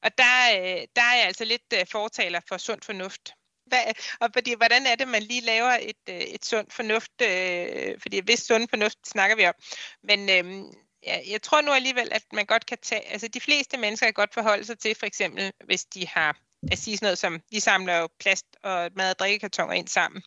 Og 0.03 0.17
der, 0.17 0.59
øh, 0.59 0.88
der 0.95 1.01
er 1.01 1.15
jeg 1.15 1.25
altså 1.25 1.45
lidt 1.45 1.74
øh, 1.74 1.86
fortaler 1.91 2.39
for 2.47 2.57
sund 2.57 2.81
fornuft. 2.81 3.33
Hvad, 3.65 3.83
og 4.19 4.29
fordi, 4.33 4.53
hvordan 4.53 4.86
er 4.86 4.95
det, 4.95 5.07
man 5.07 5.24
lige 5.24 5.41
laver 5.41 5.77
et, 5.81 6.09
øh, 6.09 6.15
et 6.15 6.45
sund 6.45 6.67
fornuft? 6.71 7.21
Øh, 7.21 8.01
fordi 8.01 8.19
hvis 8.19 8.39
sund 8.39 8.67
fornuft 8.69 8.97
snakker 9.07 9.36
vi 9.36 9.45
om. 9.45 9.53
Men 10.03 10.29
øh, 10.29 10.74
ja, 11.03 11.19
jeg 11.27 11.41
tror 11.41 11.62
nu 11.62 11.71
alligevel, 11.71 12.09
at 12.12 12.24
man 12.33 12.45
godt 12.45 12.65
kan 12.65 12.77
tage, 12.81 13.07
altså 13.07 13.27
de 13.27 13.41
fleste 13.41 13.77
mennesker 13.77 14.07
kan 14.07 14.13
godt 14.13 14.33
forholde 14.33 14.65
sig 14.65 14.79
til, 14.79 14.95
for 14.95 15.05
eksempel, 15.05 15.51
hvis 15.65 15.86
de 15.86 16.07
har, 16.07 16.38
at 16.71 16.77
sige 16.77 16.97
sådan 16.97 17.05
noget 17.05 17.17
som, 17.17 17.41
vi 17.51 17.59
samler 17.59 17.97
jo 17.97 18.09
plast 18.19 18.45
og 18.63 18.91
mad- 18.95 19.09
og 19.09 19.19
drikkekartoner 19.19 19.74
ind 19.74 19.88
sammen. 19.88 20.24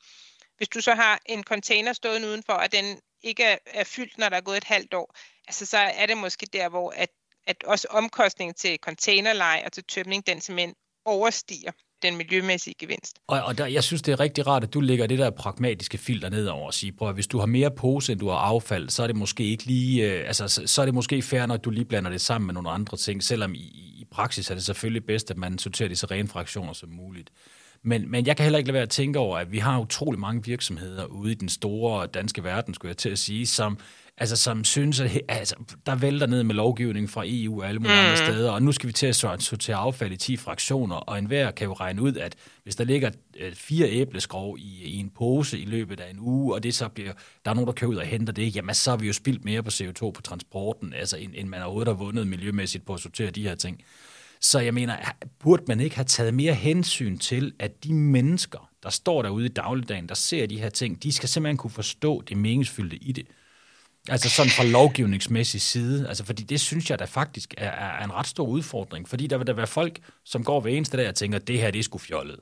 Hvis 0.56 0.68
du 0.68 0.80
så 0.80 0.94
har 0.94 1.20
en 1.26 1.44
container 1.44 1.92
stående 1.92 2.28
udenfor, 2.28 2.52
og 2.52 2.72
den 2.72 3.00
ikke 3.22 3.44
er, 3.44 3.58
er 3.66 3.84
fyldt, 3.84 4.18
når 4.18 4.28
der 4.28 4.36
er 4.36 4.40
gået 4.40 4.56
et 4.56 4.64
halvt 4.64 4.94
år, 4.94 5.16
altså 5.46 5.66
så 5.66 5.78
er 5.78 6.06
det 6.06 6.16
måske 6.16 6.46
der, 6.46 6.68
hvor 6.68 6.90
at, 6.90 7.10
at 7.46 7.64
også 7.64 7.86
omkostningen 7.90 8.54
til 8.54 8.78
containerleje 8.78 9.64
og 9.64 9.72
til 9.72 9.84
tømning, 9.84 10.26
den 10.26 10.40
simpelthen 10.40 10.74
overstiger 11.04 11.72
den 12.02 12.16
miljømæssige 12.16 12.74
gevinst. 12.78 13.18
Og, 13.26 13.42
og 13.42 13.58
der, 13.58 13.66
jeg 13.66 13.84
synes, 13.84 14.02
det 14.02 14.12
er 14.12 14.20
rigtig 14.20 14.46
rart, 14.46 14.64
at 14.64 14.74
du 14.74 14.80
lægger 14.80 15.06
det 15.06 15.18
der 15.18 15.30
pragmatiske 15.30 15.98
filter 15.98 16.28
ned 16.28 16.46
over 16.46 16.66
og 16.66 16.74
siger, 16.74 16.92
prøv 16.98 17.08
at 17.08 17.14
hvis 17.14 17.26
du 17.26 17.38
har 17.38 17.46
mere 17.46 17.70
pose, 17.70 18.12
end 18.12 18.20
du 18.20 18.28
har 18.28 18.36
affald, 18.36 18.88
så 18.88 19.02
er 19.02 19.06
det 19.06 19.16
måske 19.16 19.44
ikke 19.44 19.64
lige, 19.64 20.12
øh, 20.12 20.26
altså, 20.26 20.48
så, 20.48 20.66
så 20.66 20.80
er 20.80 20.86
det 20.86 20.94
måske 20.94 21.22
fair, 21.22 21.46
når 21.46 21.56
du 21.56 21.70
lige 21.70 21.84
blander 21.84 22.10
det 22.10 22.20
sammen 22.20 22.46
med 22.46 22.54
nogle 22.54 22.70
andre 22.70 22.96
ting, 22.96 23.22
selvom 23.22 23.54
i, 23.54 23.58
i 24.00 24.06
praksis 24.10 24.50
er 24.50 24.54
det 24.54 24.64
selvfølgelig 24.64 25.04
bedst, 25.04 25.30
at 25.30 25.36
man 25.36 25.58
sorterer 25.58 25.88
det 25.88 25.98
så 25.98 26.06
rene 26.10 26.28
fraktioner 26.28 26.72
som 26.72 26.88
muligt. 26.88 27.30
Men, 27.82 28.10
men 28.10 28.26
jeg 28.26 28.36
kan 28.36 28.44
heller 28.44 28.58
ikke 28.58 28.68
lade 28.68 28.74
være 28.74 28.82
at 28.82 28.88
tænke 28.88 29.18
over, 29.18 29.38
at 29.38 29.52
vi 29.52 29.58
har 29.58 29.80
utrolig 29.80 30.20
mange 30.20 30.44
virksomheder 30.44 31.04
ude 31.04 31.32
i 31.32 31.34
den 31.34 31.48
store 31.48 32.06
danske 32.06 32.44
verden, 32.44 32.74
skulle 32.74 32.90
jeg 32.90 32.96
til 32.96 33.08
at 33.08 33.18
sige, 33.18 33.46
som 33.46 33.78
altså, 34.20 34.36
som 34.36 34.64
synes, 34.64 35.00
at 35.00 35.20
altså, 35.28 35.54
der 35.86 35.94
vælter 35.94 36.26
ned 36.26 36.42
med 36.42 36.54
lovgivning 36.54 37.10
fra 37.10 37.22
EU 37.26 37.60
og 37.62 37.68
alle 37.68 37.80
mulige 37.80 37.96
mm. 37.96 38.00
andre 38.00 38.16
steder, 38.16 38.50
og 38.50 38.62
nu 38.62 38.72
skal 38.72 38.86
vi 38.86 38.92
til 38.92 39.06
at 39.06 39.16
sortere 39.16 39.76
affald 39.76 40.12
i 40.12 40.16
10 40.16 40.36
fraktioner, 40.36 40.96
og 40.96 41.18
enhver 41.18 41.50
kan 41.50 41.66
jo 41.66 41.72
regne 41.72 42.02
ud, 42.02 42.16
at 42.16 42.34
hvis 42.62 42.76
der 42.76 42.84
ligger 42.84 43.10
øh, 43.40 43.54
fire 43.54 43.90
æbleskrog 43.90 44.58
i, 44.58 44.82
i 44.84 44.96
en 44.96 45.10
pose 45.10 45.58
i 45.58 45.64
løbet 45.64 46.00
af 46.00 46.10
en 46.10 46.18
uge, 46.20 46.54
og 46.54 46.62
det 46.62 46.74
så 46.74 46.88
bliver, 46.88 47.12
der 47.44 47.50
er 47.50 47.54
nogen, 47.54 47.66
der 47.66 47.72
kører 47.72 47.90
ud 47.90 47.96
og 47.96 48.06
henter 48.06 48.32
det, 48.32 48.56
jamen 48.56 48.74
så 48.74 48.90
har 48.90 48.96
vi 48.96 49.06
jo 49.06 49.12
spildt 49.12 49.44
mere 49.44 49.62
på 49.62 49.70
CO2 49.70 50.10
på 50.10 50.22
transporten, 50.24 50.94
altså 50.94 51.16
end, 51.16 51.32
end 51.36 51.48
man 51.48 51.62
overhovedet 51.62 51.88
har 51.88 52.04
vundet 52.04 52.26
miljømæssigt 52.26 52.86
på 52.86 52.94
at 52.94 53.00
sortere 53.00 53.30
de 53.30 53.42
her 53.42 53.54
ting. 53.54 53.82
Så 54.40 54.60
jeg 54.60 54.74
mener, 54.74 54.96
burde 55.38 55.62
man 55.68 55.80
ikke 55.80 55.96
have 55.96 56.04
taget 56.04 56.34
mere 56.34 56.54
hensyn 56.54 57.18
til, 57.18 57.52
at 57.58 57.84
de 57.84 57.94
mennesker, 57.94 58.70
der 58.82 58.90
står 58.90 59.22
derude 59.22 59.44
i 59.44 59.48
dagligdagen, 59.48 60.08
der 60.08 60.14
ser 60.14 60.46
de 60.46 60.60
her 60.60 60.70
ting, 60.70 61.02
de 61.02 61.12
skal 61.12 61.28
simpelthen 61.28 61.56
kunne 61.56 61.70
forstå 61.70 62.22
det 62.28 62.36
meningsfyldte 62.36 62.96
i 62.96 63.12
det. 63.12 63.26
Altså 64.08 64.30
sådan 64.30 64.50
fra 64.50 64.64
lovgivningsmæssig 64.64 65.60
side. 65.60 66.08
Altså 66.08 66.24
fordi 66.24 66.42
det 66.42 66.60
synes 66.60 66.90
jeg 66.90 66.98
da 66.98 67.04
faktisk 67.04 67.54
er, 67.58 67.70
er 67.70 68.04
en 68.04 68.12
ret 68.12 68.26
stor 68.26 68.46
udfordring. 68.46 69.08
Fordi 69.08 69.26
der 69.26 69.38
vil 69.38 69.46
der 69.46 69.52
være 69.52 69.66
folk, 69.66 69.98
som 70.24 70.44
går 70.44 70.60
ved 70.60 70.72
eneste 70.72 70.96
dag 70.96 71.08
og 71.08 71.14
tænker, 71.14 71.38
det 71.38 71.60
her 71.60 71.70
det 71.70 71.78
er 71.78 71.82
sgu 71.82 71.98
fjollet. 71.98 72.40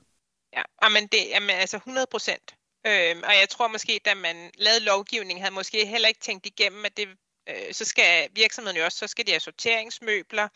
Ja, 0.57 0.89
men 0.89 1.07
det 1.07 1.37
er 1.37 1.41
altså 1.53 1.77
100 1.77 2.07
procent. 2.11 2.55
Øhm, 2.87 3.23
og 3.23 3.35
jeg 3.41 3.49
tror 3.51 3.69
måske, 3.69 4.01
da 4.05 4.15
man 4.15 4.51
lavede 4.59 4.85
lovgivning, 4.85 5.41
havde 5.41 5.55
måske 5.55 5.87
heller 5.87 6.09
ikke 6.09 6.21
tænkt 6.21 6.47
igennem, 6.47 6.85
at 6.85 6.97
det, 6.97 7.09
øh, 7.49 7.73
så 7.73 7.85
skal 7.85 8.29
virksomheden 8.33 8.77
jo 8.77 8.85
også, 8.85 8.99
så 8.99 9.07
skal 9.07 9.27
de 9.27 9.31
have 9.31 9.41
sorteringsmøbler, 9.41 10.49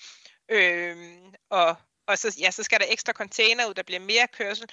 øhm, 0.48 1.34
og, 1.50 1.76
og 2.06 2.18
så, 2.18 2.36
ja, 2.40 2.50
så 2.50 2.62
skal 2.62 2.80
der 2.80 2.86
ekstra 2.88 3.12
container 3.12 3.66
ud, 3.66 3.74
der 3.74 3.82
bliver 3.82 4.00
mere 4.00 4.28
kørsel. 4.32 4.66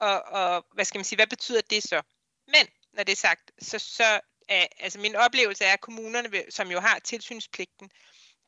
Og, 0.00 0.22
og 0.22 0.66
hvad 0.74 0.84
skal 0.84 0.98
man 0.98 1.04
sige, 1.04 1.16
hvad 1.16 1.26
betyder 1.26 1.60
det 1.70 1.82
så? 1.82 2.02
Men 2.46 2.66
når 2.92 3.02
det 3.02 3.12
er 3.12 3.16
sagt, 3.16 3.50
så, 3.62 3.78
så 3.78 4.20
af, 4.48 4.68
altså 4.78 4.98
min 4.98 5.16
oplevelse 5.16 5.64
er, 5.64 5.72
at 5.72 5.80
kommunerne, 5.80 6.30
som 6.50 6.70
jo 6.70 6.80
har 6.80 6.98
tilsynspligten, 6.98 7.90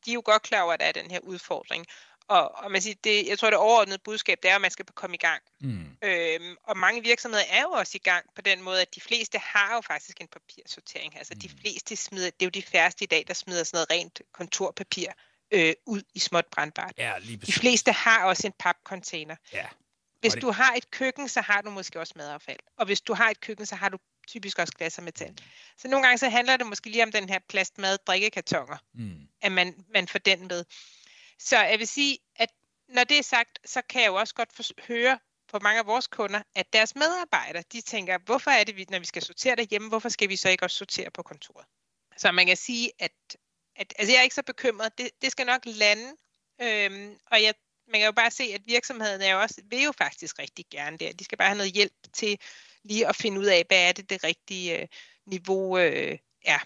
de 0.05 0.11
er 0.11 0.15
jo 0.15 0.23
godt 0.25 0.43
klar 0.43 0.63
over, 0.63 0.73
at 0.73 0.81
der 0.81 0.87
er 0.87 0.93
den 0.93 1.11
her 1.11 1.21
udfordring. 1.21 1.87
Og, 2.29 2.55
og 2.55 2.71
man 2.71 2.83
siger, 2.83 2.95
det, 3.05 3.27
jeg 3.27 3.39
tror, 3.39 3.51
det 3.51 3.59
overordnede 3.59 3.99
budskab, 3.99 4.39
det 4.43 4.51
er, 4.51 4.55
at 4.55 4.61
man 4.61 4.71
skal 4.71 4.85
komme 4.85 5.15
i 5.15 5.19
gang. 5.19 5.43
Mm. 5.61 5.97
Øhm, 6.03 6.57
og 6.65 6.79
mange 6.79 7.03
virksomheder 7.03 7.45
er 7.51 7.63
jo 7.63 7.71
også 7.71 7.93
i 7.95 7.99
gang 7.99 8.27
på 8.35 8.43
den 8.43 8.63
måde, 8.63 8.81
at 8.81 8.95
de 8.95 9.01
fleste 9.01 9.39
har 9.39 9.75
jo 9.75 9.81
faktisk 9.81 10.21
en 10.21 10.29
papirsortering. 10.29 11.19
Altså 11.19 11.35
mm. 11.35 11.41
de 11.41 11.49
fleste 11.61 11.97
smider, 11.97 12.31
det 12.31 12.43
er 12.43 12.47
jo 12.47 12.51
de 12.51 12.63
færreste 12.63 13.05
i 13.05 13.07
dag, 13.07 13.25
der 13.29 13.35
smider 13.35 13.65
sådan 13.65 13.77
noget 13.77 13.91
rent 13.91 14.21
kontorpapir 14.33 15.09
øh, 15.51 15.75
ud 15.87 16.03
i 16.15 16.19
småt 16.19 16.47
brandbart. 16.47 16.95
Ja, 16.99 17.19
lige 17.19 17.37
de 17.37 17.53
fleste 17.53 17.93
har 17.93 18.25
også 18.25 18.47
en 18.47 18.53
papcontainer. 18.59 19.37
Ja. 19.53 19.67
Hvis 20.21 20.35
du 20.35 20.51
har 20.51 20.75
et 20.75 20.91
køkken, 20.91 21.29
så 21.29 21.41
har 21.41 21.61
du 21.61 21.71
måske 21.71 22.01
også 22.01 22.13
madaffald. 22.17 22.59
Og 22.77 22.87
hvis 22.87 23.01
du 23.01 23.15
har 23.15 23.31
et 23.31 23.41
køkken, 23.41 23.67
så 23.67 23.75
har 23.77 23.89
du 23.89 23.99
typisk 24.31 24.59
også 24.59 24.73
glas 24.79 24.99
og 24.99 25.05
metal. 25.05 25.39
Så 25.77 25.89
nogle 25.89 26.07
gange 26.07 26.19
så 26.19 26.29
handler 26.29 26.57
det 26.57 26.67
måske 26.67 26.91
lige 26.91 27.03
om 27.03 27.13
den 27.13 27.29
her 27.29 27.39
plastmad 27.49 27.99
drikkekartoner, 28.07 28.77
mm. 28.95 29.29
at 29.43 29.53
man, 29.53 29.85
man 29.95 30.09
får 30.09 30.19
den 30.19 30.49
med. 30.49 30.65
Så 31.39 31.59
jeg 31.59 31.79
vil 31.79 31.89
sige, 31.89 32.19
at 32.37 32.51
når 32.89 33.05
det 33.05 33.19
er 33.19 33.23
sagt, 33.23 33.59
så 33.65 33.83
kan 33.89 34.03
jeg 34.03 34.09
jo 34.09 34.15
også 34.15 34.35
godt 34.35 34.53
for, 34.53 34.63
høre 34.89 35.19
på 35.49 35.59
mange 35.59 35.79
af 35.79 35.87
vores 35.87 36.07
kunder, 36.07 36.43
at 36.55 36.73
deres 36.73 36.95
medarbejdere, 36.95 37.63
de 37.73 37.81
tænker, 37.81 38.19
hvorfor 38.19 38.51
er 38.51 38.65
det, 38.65 38.91
når 38.91 38.99
vi 38.99 39.05
skal 39.05 39.23
sortere 39.23 39.57
derhjemme, 39.57 39.89
hvorfor 39.89 40.09
skal 40.09 40.29
vi 40.29 40.37
så 40.37 40.49
ikke 40.49 40.65
også 40.65 40.77
sortere 40.77 41.11
på 41.11 41.23
kontoret? 41.23 41.67
Så 42.17 42.33
man 42.33 42.47
kan 42.47 42.57
sige, 42.57 42.93
at, 42.99 43.13
at 43.77 43.95
altså 43.99 44.13
jeg 44.13 44.19
er 44.19 44.23
ikke 44.23 44.35
så 44.35 44.43
bekymret, 44.43 44.99
det, 44.99 45.11
det 45.23 45.33
skal 45.33 45.47
nok 45.47 45.63
lande, 45.67 46.17
øhm, 46.63 47.19
og 47.27 47.43
jeg, 47.43 47.55
man 47.87 48.01
kan 48.01 48.07
jo 48.07 48.13
bare 48.13 48.31
se, 48.31 48.45
at 48.45 48.63
virksomheden 48.67 49.23
er 49.23 49.33
jo 49.33 49.41
også, 49.41 49.61
vil 49.65 49.83
jo 49.83 49.93
faktisk 49.99 50.39
rigtig 50.39 50.65
gerne 50.71 50.99
det. 50.99 51.19
De 51.19 51.25
skal 51.25 51.39
bare 51.39 51.49
have 51.49 51.57
noget 51.57 51.73
hjælp 51.73 51.93
til 52.13 52.39
lige 52.85 53.09
at 53.09 53.17
finde 53.17 53.41
ud 53.41 53.47
af, 53.47 53.65
hvad 53.69 53.89
er 53.89 53.93
det 53.93 54.11
det 54.11 54.25
rigtige 54.25 54.81
øh, 54.81 54.87
niveau 55.27 55.79
øh, 55.79 56.19
er. 56.45 56.59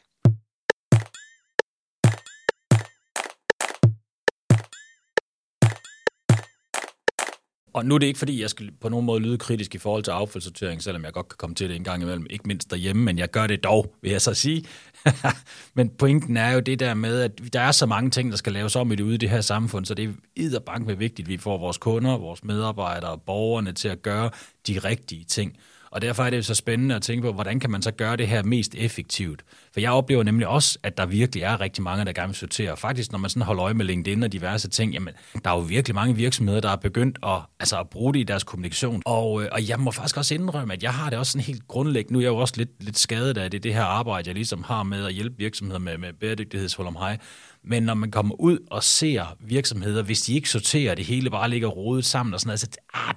Og 7.75 7.87
nu 7.87 7.95
er 7.95 7.99
det 7.99 8.07
ikke, 8.07 8.19
fordi 8.19 8.41
jeg 8.41 8.51
skal 8.51 8.71
på 8.81 8.89
nogen 8.89 9.07
måde 9.07 9.21
lyde 9.21 9.39
kritisk 9.39 9.75
i 9.75 9.79
forhold 9.79 10.03
til 10.03 10.11
affaldssortering, 10.11 10.83
selvom 10.83 11.05
jeg 11.05 11.13
godt 11.13 11.29
kan 11.29 11.37
komme 11.37 11.57
til 11.57 11.69
det 11.69 11.77
en 11.77 11.85
gang 11.85 12.03
imellem, 12.03 12.27
ikke 12.31 12.49
mindst 12.49 12.71
derhjemme, 12.71 13.03
men 13.03 13.19
jeg 13.19 13.31
gør 13.31 13.47
det 13.47 13.65
dog, 13.65 13.95
vil 14.03 14.11
jeg 14.11 14.23
så 14.23 14.35
sige. 14.35 14.65
men 15.77 15.89
pointen 15.89 16.37
er 16.37 16.53
jo 16.53 16.61
det 16.61 16.81
der 16.81 16.95
med, 16.95 17.21
at 17.21 17.53
der 17.53 17.61
er 17.61 17.73
så 17.73 17.87
mange 17.87 18.11
ting, 18.11 18.31
der 18.31 18.37
skal 18.37 18.53
laves 18.53 18.77
om 18.77 18.93
i 18.93 18.97
det 18.97 19.05
ude 19.05 19.15
i 19.15 19.19
det 19.19 19.31
her 19.31 19.41
samfund, 19.41 19.85
så 19.87 19.95
det 19.95 20.15
er 20.37 20.59
bank 20.59 20.87
med 20.87 20.95
vigtigt, 20.95 21.27
at 21.27 21.31
vi 21.31 21.37
får 21.37 21.59
vores 21.59 21.79
kunder, 21.79 22.19
vores 22.19 22.45
medarbejdere 22.45 23.11
og 23.11 23.23
borgerne 23.23 23.73
til 23.73 23.89
at 23.89 24.03
gøre 24.03 24.31
de 24.67 24.79
rigtige 24.79 25.25
ting. 25.25 25.57
Og 25.95 26.03
derfor 26.03 26.25
er 26.25 26.31
det 26.31 26.37
jo 26.37 26.43
så 26.43 26.55
spændende 26.55 26.95
at 26.95 27.03
tænke 27.03 27.23
på, 27.23 27.33
hvordan 27.33 27.61
kan 27.61 27.71
man 27.71 27.83
så 27.83 27.91
gøre 27.91 28.17
det 28.17 28.29
her 28.29 28.43
mest 28.43 28.75
effektivt? 28.75 29.45
For 29.73 29.81
jeg 29.81 29.91
oplever 29.91 30.23
nemlig 30.23 30.49
også, 30.49 30.79
at 30.83 30.97
der 30.97 31.07
virkelig 31.07 31.43
er 31.43 31.61
rigtig 31.61 31.83
mange, 31.83 32.05
der 32.05 32.13
gerne 32.13 32.29
vil 32.29 32.37
sortere. 32.37 32.77
Faktisk, 32.77 33.13
når 33.13 33.19
man 33.19 33.31
sådan 33.31 33.43
holder 33.43 33.65
øje 33.65 33.75
med 33.75 33.85
LinkedIn 33.85 34.23
og 34.23 34.33
diverse 34.33 34.69
ting, 34.69 34.93
jamen, 34.93 35.15
der 35.45 35.51
er 35.51 35.55
jo 35.55 35.61
virkelig 35.61 35.95
mange 35.95 36.17
virksomheder, 36.17 36.61
der 36.61 36.69
er 36.69 36.77
begyndt 36.77 37.19
at, 37.23 37.39
altså, 37.61 37.81
at 37.81 37.89
bruge 37.89 38.15
det 38.15 38.21
i 38.21 38.23
deres 38.23 38.45
kommunikation. 38.45 39.03
Og, 39.05 39.43
øh, 39.43 39.49
og 39.53 39.69
jeg 39.69 39.81
må 39.81 39.91
faktisk 39.91 40.17
også 40.17 40.35
indrømme, 40.35 40.75
at 40.75 40.83
jeg 40.83 40.95
har 40.95 41.11
det 41.11 41.19
også 41.19 41.33
sådan 41.33 41.45
helt 41.45 41.69
grundlæggende. 41.69 42.13
Nu 42.13 42.19
er 42.19 42.23
jeg 42.23 42.29
jo 42.29 42.37
også 42.37 42.55
lidt, 42.57 42.85
lidt 42.85 42.99
skadet 42.99 43.39
af 43.39 43.51
det, 43.51 43.63
det 43.63 43.75
her 43.75 43.85
arbejde, 43.85 44.29
jeg 44.29 44.35
ligesom 44.35 44.63
har 44.63 44.83
med 44.83 45.05
at 45.05 45.13
hjælpe 45.13 45.37
virksomheder 45.39 45.81
med, 45.81 45.99
med 45.99 46.13
bæredygtighedshold 46.13 46.89
om 46.89 46.97
hej. 46.97 47.19
Men 47.65 47.83
når 47.83 47.95
man 47.95 48.11
kommer 48.11 48.41
ud 48.41 48.59
og 48.71 48.83
ser 48.83 49.37
virksomheder, 49.41 50.03
hvis 50.03 50.23
de 50.23 50.35
ikke 50.35 50.51
sorterer, 50.51 50.95
det 50.95 51.05
hele 51.05 51.31
bare 51.31 51.51
ligger 51.51 51.69
rodet 51.69 52.05
sammen 52.05 52.35
og 52.35 52.41
sådan 52.41 52.49
noget, 52.49 52.61
så, 52.61 52.69
ah, 52.95 53.15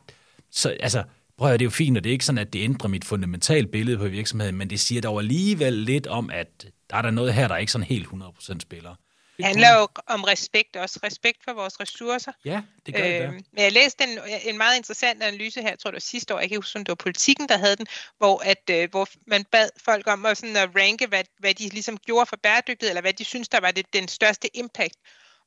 så 0.52 0.70
altså, 0.80 1.04
prøv 1.38 1.52
at 1.52 1.60
det 1.60 1.66
er 1.66 1.68
jo 1.68 1.70
fint, 1.70 1.98
og 1.98 2.04
det 2.04 2.10
er 2.10 2.14
ikke 2.14 2.26
sådan, 2.26 2.38
at 2.38 2.54
det 2.54 2.64
ændrer 2.64 2.90
mit 2.90 3.06
fundamentale 3.06 3.68
billede 3.68 3.98
på 3.98 4.08
virksomheden, 4.08 4.56
men 4.56 4.70
det 4.70 4.80
siger 4.80 5.02
dog 5.02 5.20
alligevel 5.20 5.74
lidt 5.74 6.08
om, 6.08 6.30
at 6.30 6.48
der 6.90 6.96
er 6.96 7.02
der 7.02 7.12
noget 7.12 7.34
her, 7.34 7.48
der 7.48 7.58
ikke 7.58 7.72
sådan 7.72 7.88
helt 7.88 8.08
100% 8.08 8.60
spiller. 8.60 8.96
Det 9.38 9.46
handler 9.46 9.76
jo 9.80 9.88
om 10.08 10.24
respekt 10.24 10.76
også. 10.76 11.00
Respekt 11.04 11.44
for 11.44 11.54
vores 11.54 11.80
ressourcer. 11.80 12.32
Ja, 12.46 12.62
det 12.86 12.96
gør 12.96 13.04
det. 13.04 13.22
Øh, 13.22 13.34
men 13.34 13.44
jeg 13.58 13.72
læste 13.72 14.04
en, 14.04 14.20
en 14.44 14.58
meget 14.58 14.78
interessant 14.78 15.24
analyse 15.24 15.62
her, 15.62 15.70
jeg 15.70 15.80
tror 15.80 15.92
det 15.92 15.96
var 15.96 16.00
sidste 16.00 16.34
år, 16.34 16.40
jeg 16.40 16.50
kan 16.50 16.56
ikke 16.56 16.66
huske, 16.66 16.80
om 16.80 16.86
det 16.86 16.92
var 16.92 16.96
politikken, 16.96 17.50
der 17.50 17.58
havde 17.58 17.76
den, 17.76 17.88
hvor, 18.18 18.42
at, 18.46 18.70
øh, 18.72 18.90
hvor 18.92 19.08
man 19.28 19.46
bad 19.52 19.70
folk 19.86 20.08
om 20.08 20.26
at, 20.26 20.38
sådan 20.38 20.56
at 20.56 20.70
ranke, 20.76 21.08
hvad, 21.08 21.24
hvad 21.40 21.54
de 21.54 21.70
ligesom 21.70 21.98
gjorde 21.98 22.26
for 22.26 22.38
bæredygtighed, 22.44 22.92
eller 22.92 23.02
hvad 23.02 23.14
de 23.14 23.24
synes, 23.24 23.50
der 23.50 23.60
var 23.60 23.72
det, 23.72 23.94
den 23.94 24.08
største 24.08 24.58
impact. 24.58 24.96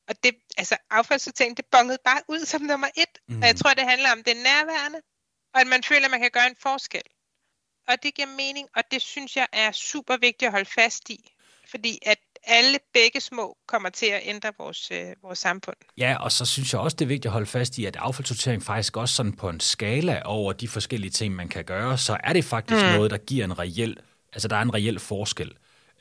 Og 0.09 0.15
det, 0.23 0.31
altså 0.57 0.77
affaldssortering, 0.91 1.57
det 1.57 1.65
bongede 1.71 1.97
bare 2.05 2.21
ud 2.27 2.45
som 2.45 2.61
nummer 2.61 2.87
et. 2.97 3.13
Mm. 3.27 3.41
Og 3.41 3.47
jeg 3.47 3.55
tror, 3.55 3.73
det 3.73 3.83
handler 3.83 4.11
om 4.11 4.23
det 4.23 4.35
nærværende, 4.37 4.99
og 5.53 5.61
at 5.61 5.67
man 5.67 5.83
føler, 5.83 6.05
at 6.05 6.11
man 6.11 6.19
kan 6.21 6.31
gøre 6.33 6.47
en 6.47 6.55
forskel. 6.59 7.01
og 7.87 7.95
det 8.03 8.13
giver 8.15 8.27
mening, 8.27 8.67
og 8.75 8.83
det 8.91 9.01
synes 9.01 9.35
jeg 9.37 9.47
er 9.53 9.71
super 9.71 10.17
vigtigt 10.17 10.47
at 10.47 10.51
holde 10.51 10.69
fast 10.69 11.09
i, 11.09 11.31
fordi 11.71 11.99
at 12.05 12.17
alle 12.43 12.79
begge 12.93 13.21
små 13.21 13.57
kommer 13.67 13.89
til 13.89 14.05
at 14.05 14.21
ændre 14.23 14.51
vores, 14.57 14.91
øh, 14.91 15.07
vores 15.23 15.39
samfund. 15.39 15.75
Ja, 15.97 16.15
og 16.19 16.31
så 16.31 16.45
synes 16.45 16.73
jeg 16.73 16.81
også, 16.81 16.95
det 16.95 17.05
er 17.05 17.07
vigtigt 17.07 17.25
at 17.25 17.31
holde 17.31 17.45
fast 17.45 17.77
i, 17.77 17.85
at 17.85 17.95
affaldssortering 17.95 18.63
faktisk 18.63 18.97
også 18.97 19.15
sådan 19.15 19.33
på 19.33 19.49
en 19.49 19.59
skala 19.59 20.21
over 20.25 20.53
de 20.53 20.67
forskellige 20.67 21.11
ting, 21.11 21.35
man 21.35 21.49
kan 21.49 21.65
gøre, 21.65 21.97
så 21.97 22.17
er 22.23 22.33
det 22.33 22.45
faktisk 22.45 22.85
mm. 22.85 22.91
noget, 22.91 23.11
der 23.11 23.17
giver 23.17 23.45
en 23.45 23.59
reel, 23.59 23.97
altså 24.33 24.47
der 24.47 24.55
er 24.55 24.61
en 24.61 24.73
reel 24.73 24.99
forskel. 24.99 25.51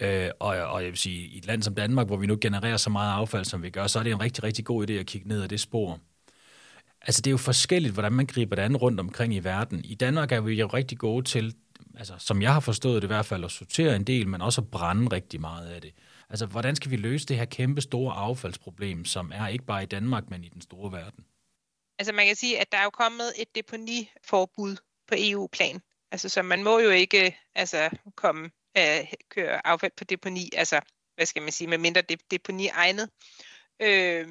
Øh, 0.00 0.30
og, 0.40 0.48
og 0.48 0.82
jeg 0.82 0.90
vil 0.90 0.98
sige, 0.98 1.26
i 1.28 1.38
et 1.38 1.46
land 1.46 1.62
som 1.62 1.74
Danmark, 1.74 2.06
hvor 2.06 2.16
vi 2.16 2.26
nu 2.26 2.38
genererer 2.40 2.76
så 2.76 2.90
meget 2.90 3.12
affald, 3.12 3.44
som 3.44 3.62
vi 3.62 3.70
gør, 3.70 3.86
så 3.86 3.98
er 3.98 4.02
det 4.02 4.12
en 4.12 4.20
rigtig, 4.20 4.44
rigtig 4.44 4.64
god 4.64 4.90
idé 4.90 4.92
at 4.92 5.06
kigge 5.06 5.28
ned 5.28 5.42
ad 5.42 5.48
det 5.48 5.60
spor. 5.60 6.00
Altså, 7.02 7.22
det 7.22 7.26
er 7.26 7.32
jo 7.32 7.36
forskelligt, 7.36 7.92
hvordan 7.92 8.12
man 8.12 8.26
griber 8.26 8.56
det 8.56 8.62
an 8.62 8.76
rundt 8.76 9.00
omkring 9.00 9.34
i 9.34 9.38
verden. 9.38 9.84
I 9.84 9.94
Danmark 9.94 10.32
er 10.32 10.40
vi 10.40 10.54
jo 10.54 10.66
rigtig 10.66 10.98
gode 10.98 11.24
til, 11.24 11.54
altså, 11.98 12.14
som 12.18 12.42
jeg 12.42 12.52
har 12.52 12.60
forstået 12.60 13.02
det 13.02 13.06
i 13.06 13.12
hvert 13.12 13.26
fald, 13.26 13.44
at 13.44 13.50
sortere 13.50 13.96
en 13.96 14.04
del, 14.04 14.28
men 14.28 14.42
også 14.42 14.60
at 14.60 14.70
brænde 14.70 15.12
rigtig 15.12 15.40
meget 15.40 15.68
af 15.68 15.80
det. 15.80 15.94
Altså, 16.30 16.46
hvordan 16.46 16.76
skal 16.76 16.90
vi 16.90 16.96
løse 16.96 17.26
det 17.26 17.36
her 17.36 17.44
kæmpe 17.44 17.80
store 17.80 18.14
affaldsproblem, 18.14 19.04
som 19.04 19.32
er 19.34 19.48
ikke 19.48 19.64
bare 19.64 19.82
i 19.82 19.86
Danmark, 19.86 20.30
men 20.30 20.44
i 20.44 20.48
den 20.48 20.60
store 20.60 20.92
verden? 20.92 21.24
Altså, 21.98 22.12
man 22.12 22.26
kan 22.26 22.36
sige, 22.36 22.60
at 22.60 22.72
der 22.72 22.78
er 22.78 22.84
jo 22.84 22.90
kommet 22.90 23.32
et 23.38 23.54
deponiforbud 23.54 24.76
på 25.08 25.14
EU-plan. 25.18 25.80
Altså, 26.12 26.28
så 26.28 26.42
man 26.42 26.62
må 26.62 26.78
jo 26.78 26.90
ikke 26.90 27.38
altså, 27.54 27.90
komme 28.16 28.50
øh, 28.78 29.06
køre 29.28 29.66
affald 29.66 29.92
på 29.96 30.04
deponi, 30.04 30.50
altså, 30.56 30.80
hvad 31.14 31.26
skal 31.26 31.42
man 31.42 31.52
sige, 31.52 31.68
med 31.68 31.78
mindre 31.78 32.00
det 32.00 32.20
deponi 32.30 32.68
egnet. 32.68 33.10
Øh, 33.82 34.28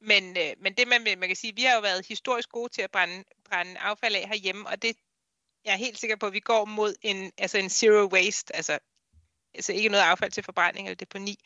men, 0.00 0.36
øh, 0.36 0.54
men 0.58 0.74
det 0.74 0.88
man, 0.88 1.02
man 1.02 1.28
kan 1.28 1.36
sige, 1.36 1.54
vi 1.54 1.62
har 1.62 1.74
jo 1.74 1.80
været 1.80 2.06
historisk 2.06 2.48
gode 2.48 2.68
til 2.68 2.82
at 2.82 2.90
brænde, 2.90 3.24
brænde 3.44 3.78
affald 3.78 4.16
af 4.16 4.28
herhjemme, 4.28 4.68
og 4.68 4.82
det 4.82 4.96
jeg 5.64 5.72
er 5.72 5.76
helt 5.76 5.98
sikker 5.98 6.16
på, 6.16 6.26
at 6.26 6.32
vi 6.32 6.40
går 6.40 6.64
mod 6.64 6.94
en, 7.02 7.32
altså 7.38 7.58
en 7.58 7.70
zero 7.70 8.08
waste, 8.12 8.56
altså, 8.56 8.78
altså 9.54 9.72
ikke 9.72 9.88
noget 9.88 10.04
affald 10.04 10.32
til 10.32 10.44
forbrænding 10.44 10.88
eller 10.88 10.96
deponi, 10.96 11.36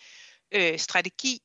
øh, 0.53 0.79
strategi, 0.79 1.41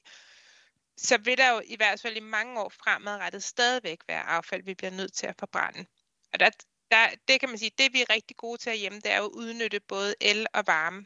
så 0.97 1.17
vil 1.17 1.37
der 1.37 1.49
jo 1.49 1.61
i 1.65 1.75
hvert 1.75 2.01
fald 2.01 2.17
i 2.17 2.19
mange 2.19 2.61
år 2.61 2.69
fremadrettet 2.69 3.43
stadigvæk 3.43 3.99
være 4.07 4.23
affald, 4.23 4.63
vi 4.63 4.73
bliver 4.73 4.91
nødt 4.91 5.13
til 5.13 5.27
at 5.27 5.35
forbrænde. 5.39 5.85
Og 6.33 6.39
der, 6.39 6.49
der, 6.91 7.09
det 7.27 7.39
kan 7.39 7.49
man 7.49 7.57
sige, 7.57 7.71
det 7.77 7.93
vi 7.93 8.01
er 8.01 8.09
rigtig 8.09 8.37
gode 8.37 8.57
til 8.57 8.77
hjemme, 8.77 8.99
det 8.99 9.11
er 9.11 9.17
jo 9.17 9.25
at 9.25 9.31
udnytte 9.31 9.79
både 9.79 10.15
el 10.21 10.47
og 10.53 10.63
varme. 10.67 11.05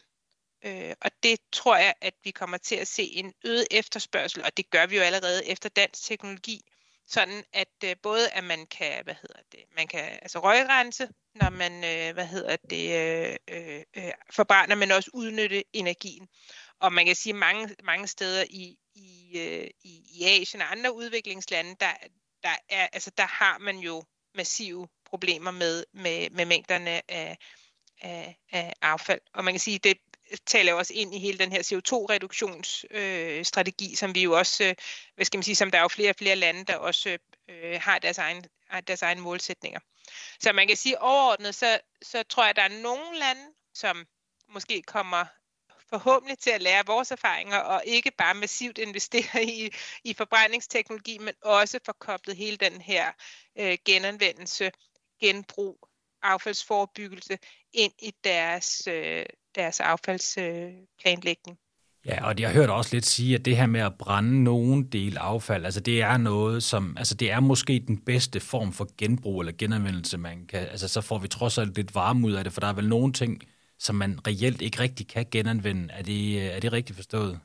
Øh, 0.65 0.93
og 1.01 1.11
det 1.23 1.39
tror 1.51 1.77
jeg, 1.77 1.93
at 2.01 2.13
vi 2.23 2.31
kommer 2.31 2.57
til 2.57 2.75
at 2.75 2.87
se 2.87 3.03
en 3.03 3.33
øget 3.45 3.67
efterspørgsel, 3.71 4.43
og 4.43 4.57
det 4.57 4.69
gør 4.69 4.85
vi 4.85 4.95
jo 4.97 5.01
allerede 5.01 5.45
efter 5.45 5.69
dansk 5.69 6.03
teknologi, 6.03 6.61
sådan 7.07 7.43
at 7.53 7.73
øh, 7.85 7.95
både 8.03 8.29
at 8.29 8.43
man 8.43 8.65
kan, 8.65 9.03
hvad 9.03 9.15
hedder 9.21 9.39
det, 9.51 9.59
man 9.75 9.87
kan 9.87 10.19
altså 10.21 10.39
røgrense, 10.39 11.09
når 11.35 11.49
man, 11.49 11.73
øh, 11.73 12.13
hvad 12.13 12.25
hedder 12.25 12.55
det, 12.69 12.91
øh, 12.99 13.35
øh, 13.47 13.83
øh, 13.97 14.11
forbrænder, 14.31 14.75
men 14.75 14.91
også 14.91 15.09
udnytte 15.13 15.63
energien. 15.73 16.27
Og 16.79 16.93
man 16.93 17.05
kan 17.05 17.15
sige 17.15 17.33
mange, 17.33 17.75
mange 17.83 18.07
steder 18.07 18.45
i, 18.49 18.77
i, 18.95 19.39
øh, 19.39 19.67
i, 19.83 20.03
i 20.13 20.23
Asien 20.23 20.61
og 20.61 20.71
andre 20.71 20.95
udviklingslande, 20.95 21.75
der, 21.79 21.93
der, 22.43 22.55
er, 22.69 22.87
altså, 22.93 23.11
der 23.17 23.25
har 23.25 23.57
man 23.57 23.77
jo 23.77 24.03
massive 24.35 24.87
problemer 25.05 25.51
med, 25.51 25.85
med, 25.93 26.29
med 26.29 26.45
mængderne 26.45 27.11
af, 27.11 27.37
af, 28.01 28.37
af 28.51 28.73
affald. 28.81 29.21
Og 29.33 29.43
man 29.43 29.53
kan 29.53 29.59
sige, 29.59 29.79
det 29.79 29.97
taler 30.45 30.73
også 30.73 30.93
ind 30.93 31.15
i 31.15 31.19
hele 31.19 31.37
den 31.37 31.51
her 31.51 31.61
CO2-reduktionsstrategi, 31.61 33.91
øh, 33.91 33.97
som 33.97 34.15
vi 34.15 34.23
jo 34.23 34.37
også, 34.37 34.63
øh, 34.63 34.75
hvad 35.15 35.25
skal 35.25 35.37
man 35.37 35.43
sige, 35.43 35.55
som 35.55 35.71
der 35.71 35.77
er 35.77 35.81
jo 35.81 35.87
flere 35.87 36.09
og 36.09 36.15
flere 36.15 36.35
lande, 36.35 36.65
der 36.65 36.75
også 36.75 37.17
øh, 37.49 37.79
har 37.81 37.99
deres 37.99 38.17
egen, 38.17 38.45
har 38.69 38.81
deres 38.81 39.01
egen 39.01 39.19
målsætninger. 39.19 39.79
Så 40.39 40.53
man 40.53 40.67
kan 40.67 40.77
sige 40.77 41.01
overordnet, 41.01 41.55
så, 41.55 41.79
så 42.01 42.23
tror 42.23 42.43
jeg, 42.43 42.49
at 42.49 42.55
der 42.55 42.61
er 42.61 42.81
nogle 42.81 43.19
lande, 43.19 43.41
som 43.73 44.05
måske 44.49 44.81
kommer 44.81 45.25
forhåbentlig 45.89 46.39
til 46.39 46.49
at 46.49 46.61
lære 46.61 46.85
vores 46.85 47.11
erfaringer, 47.11 47.57
og 47.57 47.83
ikke 47.85 48.11
bare 48.11 48.33
massivt 48.33 48.77
investere 48.77 49.43
i, 49.43 49.69
i 50.03 50.13
forbrændingsteknologi, 50.13 51.17
men 51.17 51.33
også 51.41 51.79
få 51.85 51.91
koblet 51.91 52.35
hele 52.35 52.57
den 52.57 52.81
her 52.81 53.11
øh, 53.59 53.77
genanvendelse, 53.85 54.71
genbrug, 55.19 55.89
affaldsforebyggelse 56.21 57.39
ind 57.73 57.93
i 58.01 58.13
deres, 58.23 58.87
øh, 58.87 59.25
deres 59.55 59.79
affaldsplanlægning. 59.79 61.57
Øh, 62.05 62.09
ja, 62.09 62.25
og 62.25 62.39
jeg 62.39 62.49
har 62.49 62.55
hørt 62.55 62.69
også 62.69 62.95
lidt 62.95 63.05
sige, 63.05 63.35
at 63.35 63.45
det 63.45 63.57
her 63.57 63.65
med 63.65 63.81
at 63.81 63.97
brænde 63.97 64.43
nogen 64.43 64.83
del 64.83 65.17
affald, 65.17 65.65
altså 65.65 65.79
det 65.79 66.01
er 66.01 66.17
noget, 66.17 66.63
som, 66.63 66.97
altså 66.97 67.15
det 67.15 67.31
er 67.31 67.39
måske 67.39 67.83
den 67.87 67.97
bedste 67.97 68.39
form 68.39 68.73
for 68.73 68.87
genbrug 68.97 69.41
eller 69.41 69.53
genanvendelse, 69.57 70.17
man 70.17 70.47
kan, 70.47 70.59
altså 70.59 70.87
så 70.87 71.01
får 71.01 71.17
vi 71.17 71.27
trods 71.27 71.57
alt 71.57 71.75
lidt 71.75 71.95
varme 71.95 72.27
ud 72.27 72.33
af 72.33 72.43
det, 72.43 72.53
for 72.53 72.59
der 72.61 72.67
er 72.67 72.73
vel 72.73 72.89
nogle 72.89 73.13
ting, 73.13 73.41
som 73.79 73.95
man 73.95 74.19
reelt 74.27 74.61
ikke 74.61 74.79
rigtig 74.79 75.07
kan 75.07 75.25
genanvende. 75.31 75.93
Er 75.93 76.01
det, 76.01 76.37
øh, 76.37 76.43
er 76.43 76.59
det 76.59 76.71
rigtigt 76.71 76.95
forstået? 76.95 77.39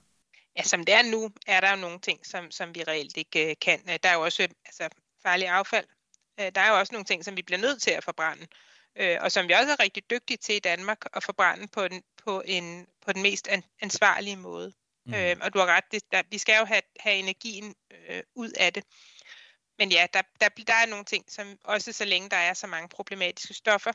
Ja, 0.58 0.62
som 0.62 0.84
det 0.84 0.94
er 0.94 1.10
nu, 1.10 1.30
er 1.46 1.60
der 1.60 1.70
jo 1.70 1.76
nogle 1.76 1.98
ting, 1.98 2.26
som, 2.26 2.50
som 2.50 2.74
vi 2.74 2.82
reelt 2.88 3.16
ikke 3.16 3.46
uh, 3.46 3.52
kan. 3.60 3.78
Der 4.02 4.08
er 4.08 4.14
jo 4.14 4.20
også 4.20 4.42
altså, 4.42 4.88
farlig 5.22 5.48
affald. 5.48 5.84
Der 6.38 6.60
er 6.60 6.68
jo 6.68 6.78
også 6.78 6.92
nogle 6.92 7.04
ting, 7.04 7.24
som 7.24 7.36
vi 7.36 7.42
bliver 7.42 7.60
nødt 7.60 7.82
til 7.82 7.90
at 7.90 8.04
forbrænde. 8.04 8.46
Uh, 9.00 9.16
og 9.20 9.32
som 9.32 9.48
vi 9.48 9.52
også 9.52 9.72
er 9.72 9.80
rigtig 9.80 10.10
dygtige 10.10 10.36
til 10.36 10.54
i 10.54 10.58
Danmark 10.58 10.98
at 11.12 11.22
forbrænde 11.22 11.68
på 11.68 11.88
den, 11.88 12.02
på 12.24 12.42
en, 12.46 12.86
på 13.06 13.12
den 13.12 13.22
mest 13.22 13.48
an, 13.48 13.62
ansvarlige 13.80 14.36
måde. 14.36 14.72
Mm. 15.06 15.12
Uh, 15.12 15.32
og 15.40 15.54
du 15.54 15.58
har 15.58 15.66
ret, 15.66 15.84
det, 15.90 16.02
der, 16.12 16.22
vi 16.30 16.38
skal 16.38 16.58
jo 16.58 16.64
have, 16.64 16.82
have 17.00 17.16
energien 17.16 17.74
uh, 17.90 18.20
ud 18.34 18.50
af 18.50 18.72
det. 18.72 18.84
Men 19.78 19.92
ja, 19.92 20.06
der, 20.14 20.22
der, 20.40 20.48
der 20.48 20.74
er 20.74 20.86
nogle 20.86 21.04
ting, 21.04 21.24
som 21.28 21.58
også 21.64 21.92
så 21.92 22.04
længe 22.04 22.28
der 22.28 22.36
er 22.36 22.54
så 22.54 22.66
mange 22.66 22.88
problematiske 22.88 23.54
stoffer, 23.54 23.92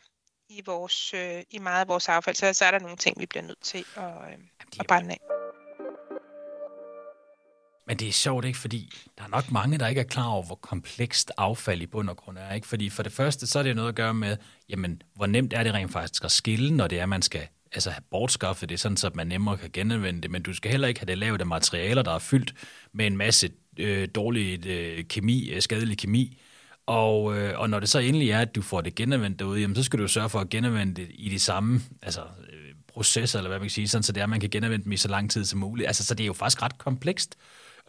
i, 0.50 0.62
vores, 0.66 1.14
øh, 1.14 1.44
i 1.50 1.60
meget 1.60 1.82
af 1.82 1.88
vores 1.88 2.10
affald, 2.10 2.36
så, 2.36 2.54
så 2.54 2.66
er 2.66 2.72
der 2.72 2.80
nogle 2.80 2.98
ting, 2.98 3.20
vi 3.20 3.26
bliver 3.26 3.44
nødt 3.44 3.62
til 3.62 3.86
at, 3.96 4.04
øh, 4.04 4.38
at 4.80 4.88
brænde 4.88 5.12
af. 5.12 5.39
Men 7.90 7.98
det 7.98 8.08
er 8.08 8.12
sjovt, 8.12 8.46
ikke? 8.46 8.60
Fordi 8.60 8.94
der 9.18 9.24
er 9.24 9.28
nok 9.28 9.52
mange, 9.52 9.78
der 9.78 9.88
ikke 9.88 10.02
er 10.02 10.06
klar 10.06 10.28
over, 10.28 10.44
hvor 10.44 10.56
komplekst 10.56 11.32
affald 11.38 11.82
i 11.82 11.86
bund 11.86 12.10
og 12.10 12.18
grund 12.18 12.38
er. 12.38 12.54
Ikke? 12.54 12.68
Fordi 12.68 12.90
for 12.90 13.04
det 13.04 13.12
første, 13.12 13.48
så 13.48 13.60
er 13.60 13.64
det 13.64 13.76
noget 13.76 13.90
at 13.90 13.96
gøre 13.96 14.14
med, 14.14 14.38
jamen, 14.70 15.02
hvor 15.16 15.26
nemt 15.26 15.54
er 15.54 15.64
det 15.64 15.74
rent 15.74 15.92
faktisk 15.92 16.24
at 16.24 16.32
skille, 16.32 16.76
når 16.76 16.88
det 16.88 17.00
er, 17.00 17.06
man 17.06 17.22
skal 17.22 17.48
altså 17.74 17.90
have 17.90 18.02
bortskaffet 18.12 18.70
det, 18.70 18.80
sådan 18.80 18.98
så 18.98 19.12
man 19.14 19.28
nemmere 19.28 19.58
kan 19.58 19.70
genanvende 19.74 20.22
det. 20.22 20.32
Men 20.32 20.42
du 20.42 20.54
skal 20.54 20.72
heller 20.72 20.88
ikke 20.88 21.00
have 21.00 21.06
det 21.06 21.18
lavet 21.18 21.42
af 21.42 21.48
materialer, 21.48 22.02
der 22.02 22.12
er 22.12 22.20
fyldt 22.20 22.54
med 22.94 23.08
en 23.08 23.18
masse 23.18 23.50
øh, 23.80 24.08
dårlig 24.16 24.68
øh, 24.68 25.04
kemi, 25.04 25.50
øh, 25.50 25.62
skadelig 25.62 25.98
kemi, 25.98 26.42
og, 26.86 27.38
øh, 27.38 27.60
og 27.60 27.70
når 27.70 27.80
det 27.80 27.90
så 27.90 28.00
endelig 28.00 28.30
er, 28.30 28.40
at 28.40 28.56
du 28.56 28.62
får 28.62 28.82
det 28.82 28.96
genanvendt 28.96 29.40
derude, 29.40 29.62
jamen, 29.62 29.76
så 29.76 29.84
skal 29.84 30.00
du 30.00 30.08
sørge 30.08 30.30
for 30.30 30.40
at 30.40 30.50
genanvende 30.50 30.96
det 30.96 31.08
i 31.14 31.30
de 31.30 31.40
samme 31.40 31.82
altså, 32.02 32.22
øh, 32.22 32.74
processer, 32.94 33.40
eller 33.40 33.50
hvad 33.50 33.60
man 33.60 33.66
kan 33.66 33.70
sige, 33.70 33.88
sådan, 33.88 34.04
så 34.04 34.12
det 34.12 34.20
er, 34.20 34.24
at 34.24 34.30
man 34.30 34.40
kan 34.40 34.50
genanvende 34.50 34.84
dem 34.84 34.92
i 34.92 34.98
så 34.98 35.08
lang 35.08 35.32
tid 35.32 35.46
som 35.46 35.60
muligt. 35.60 35.88
Altså, 35.88 36.06
så 36.06 36.16
det 36.16 36.24
er 36.24 36.28
jo 36.28 36.34
faktisk 36.34 36.62
ret 36.62 36.78
komplekst. 36.78 37.36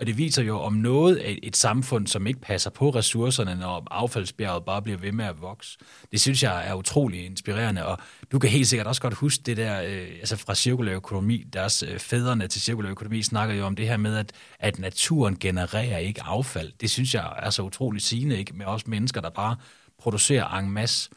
Og 0.01 0.07
det 0.07 0.19
viser 0.19 0.43
jo 0.43 0.61
om 0.61 0.73
noget 0.73 1.17
af 1.17 1.39
et 1.43 1.57
samfund, 1.57 2.07
som 2.07 2.27
ikke 2.27 2.41
passer 2.41 2.71
på 2.71 2.91
ressourcerne, 2.91 3.55
når 3.55 3.87
affaldsbjerget 3.91 4.65
bare 4.65 4.83
bliver 4.83 4.99
ved 4.99 5.13
med 5.13 5.25
at 5.25 5.41
vokse. 5.41 5.79
Det 6.13 6.21
synes 6.21 6.43
jeg 6.43 6.69
er 6.69 6.75
utrolig 6.75 7.27
inspirerende, 7.27 7.87
og 7.87 7.99
du 8.33 8.39
kan 8.39 8.51
helt 8.51 8.67
sikkert 8.69 8.87
også 8.87 9.03
godt 9.03 9.15
huske 9.15 9.43
det 9.47 9.57
der, 9.57 9.83
øh, 9.83 10.09
altså 10.21 10.37
fra 10.37 10.55
cirkulær 10.55 10.95
økonomi, 10.95 11.45
deres 11.53 11.83
øh, 11.83 11.99
fædrene 11.99 12.49
til 12.49 12.61
cirkulær 12.61 12.91
økonomi 12.91 13.23
snakker 13.23 13.55
jo 13.55 13.67
om 13.67 13.77
det 13.77 13.89
her 13.89 13.97
med, 13.97 14.17
at, 14.17 14.33
at 14.59 14.79
naturen 14.79 15.37
genererer 15.39 15.99
ikke 15.99 16.23
affald. 16.23 16.73
Det 16.81 16.91
synes 16.91 17.15
jeg 17.15 17.33
er 17.37 17.51
så 17.51 17.63
utroligt 17.63 18.05
sigende, 18.05 18.39
ikke? 18.39 18.53
Med 18.57 18.67
os 18.67 18.87
mennesker, 18.87 19.21
der 19.21 19.31
bare 19.31 19.57
producerer 19.99 20.59
en 20.59 20.71
masse. 20.71 21.11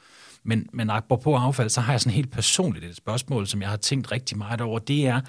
Men, 0.44 0.68
men 0.74 0.92
på 1.10 1.36
affald, 1.36 1.70
så 1.70 1.82
har 1.82 1.94
jeg 1.94 2.02
sådan 2.02 2.14
helt 2.14 2.32
personligt 2.32 2.86
et 2.86 2.96
spørgsmål, 2.96 3.48
som 3.48 3.62
jeg 3.62 3.70
har 3.70 3.78
tænkt 3.78 4.12
rigtig 4.12 4.38
meget 4.38 4.62
over. 4.62 4.80
Det 4.80 5.08
er, 5.08 5.22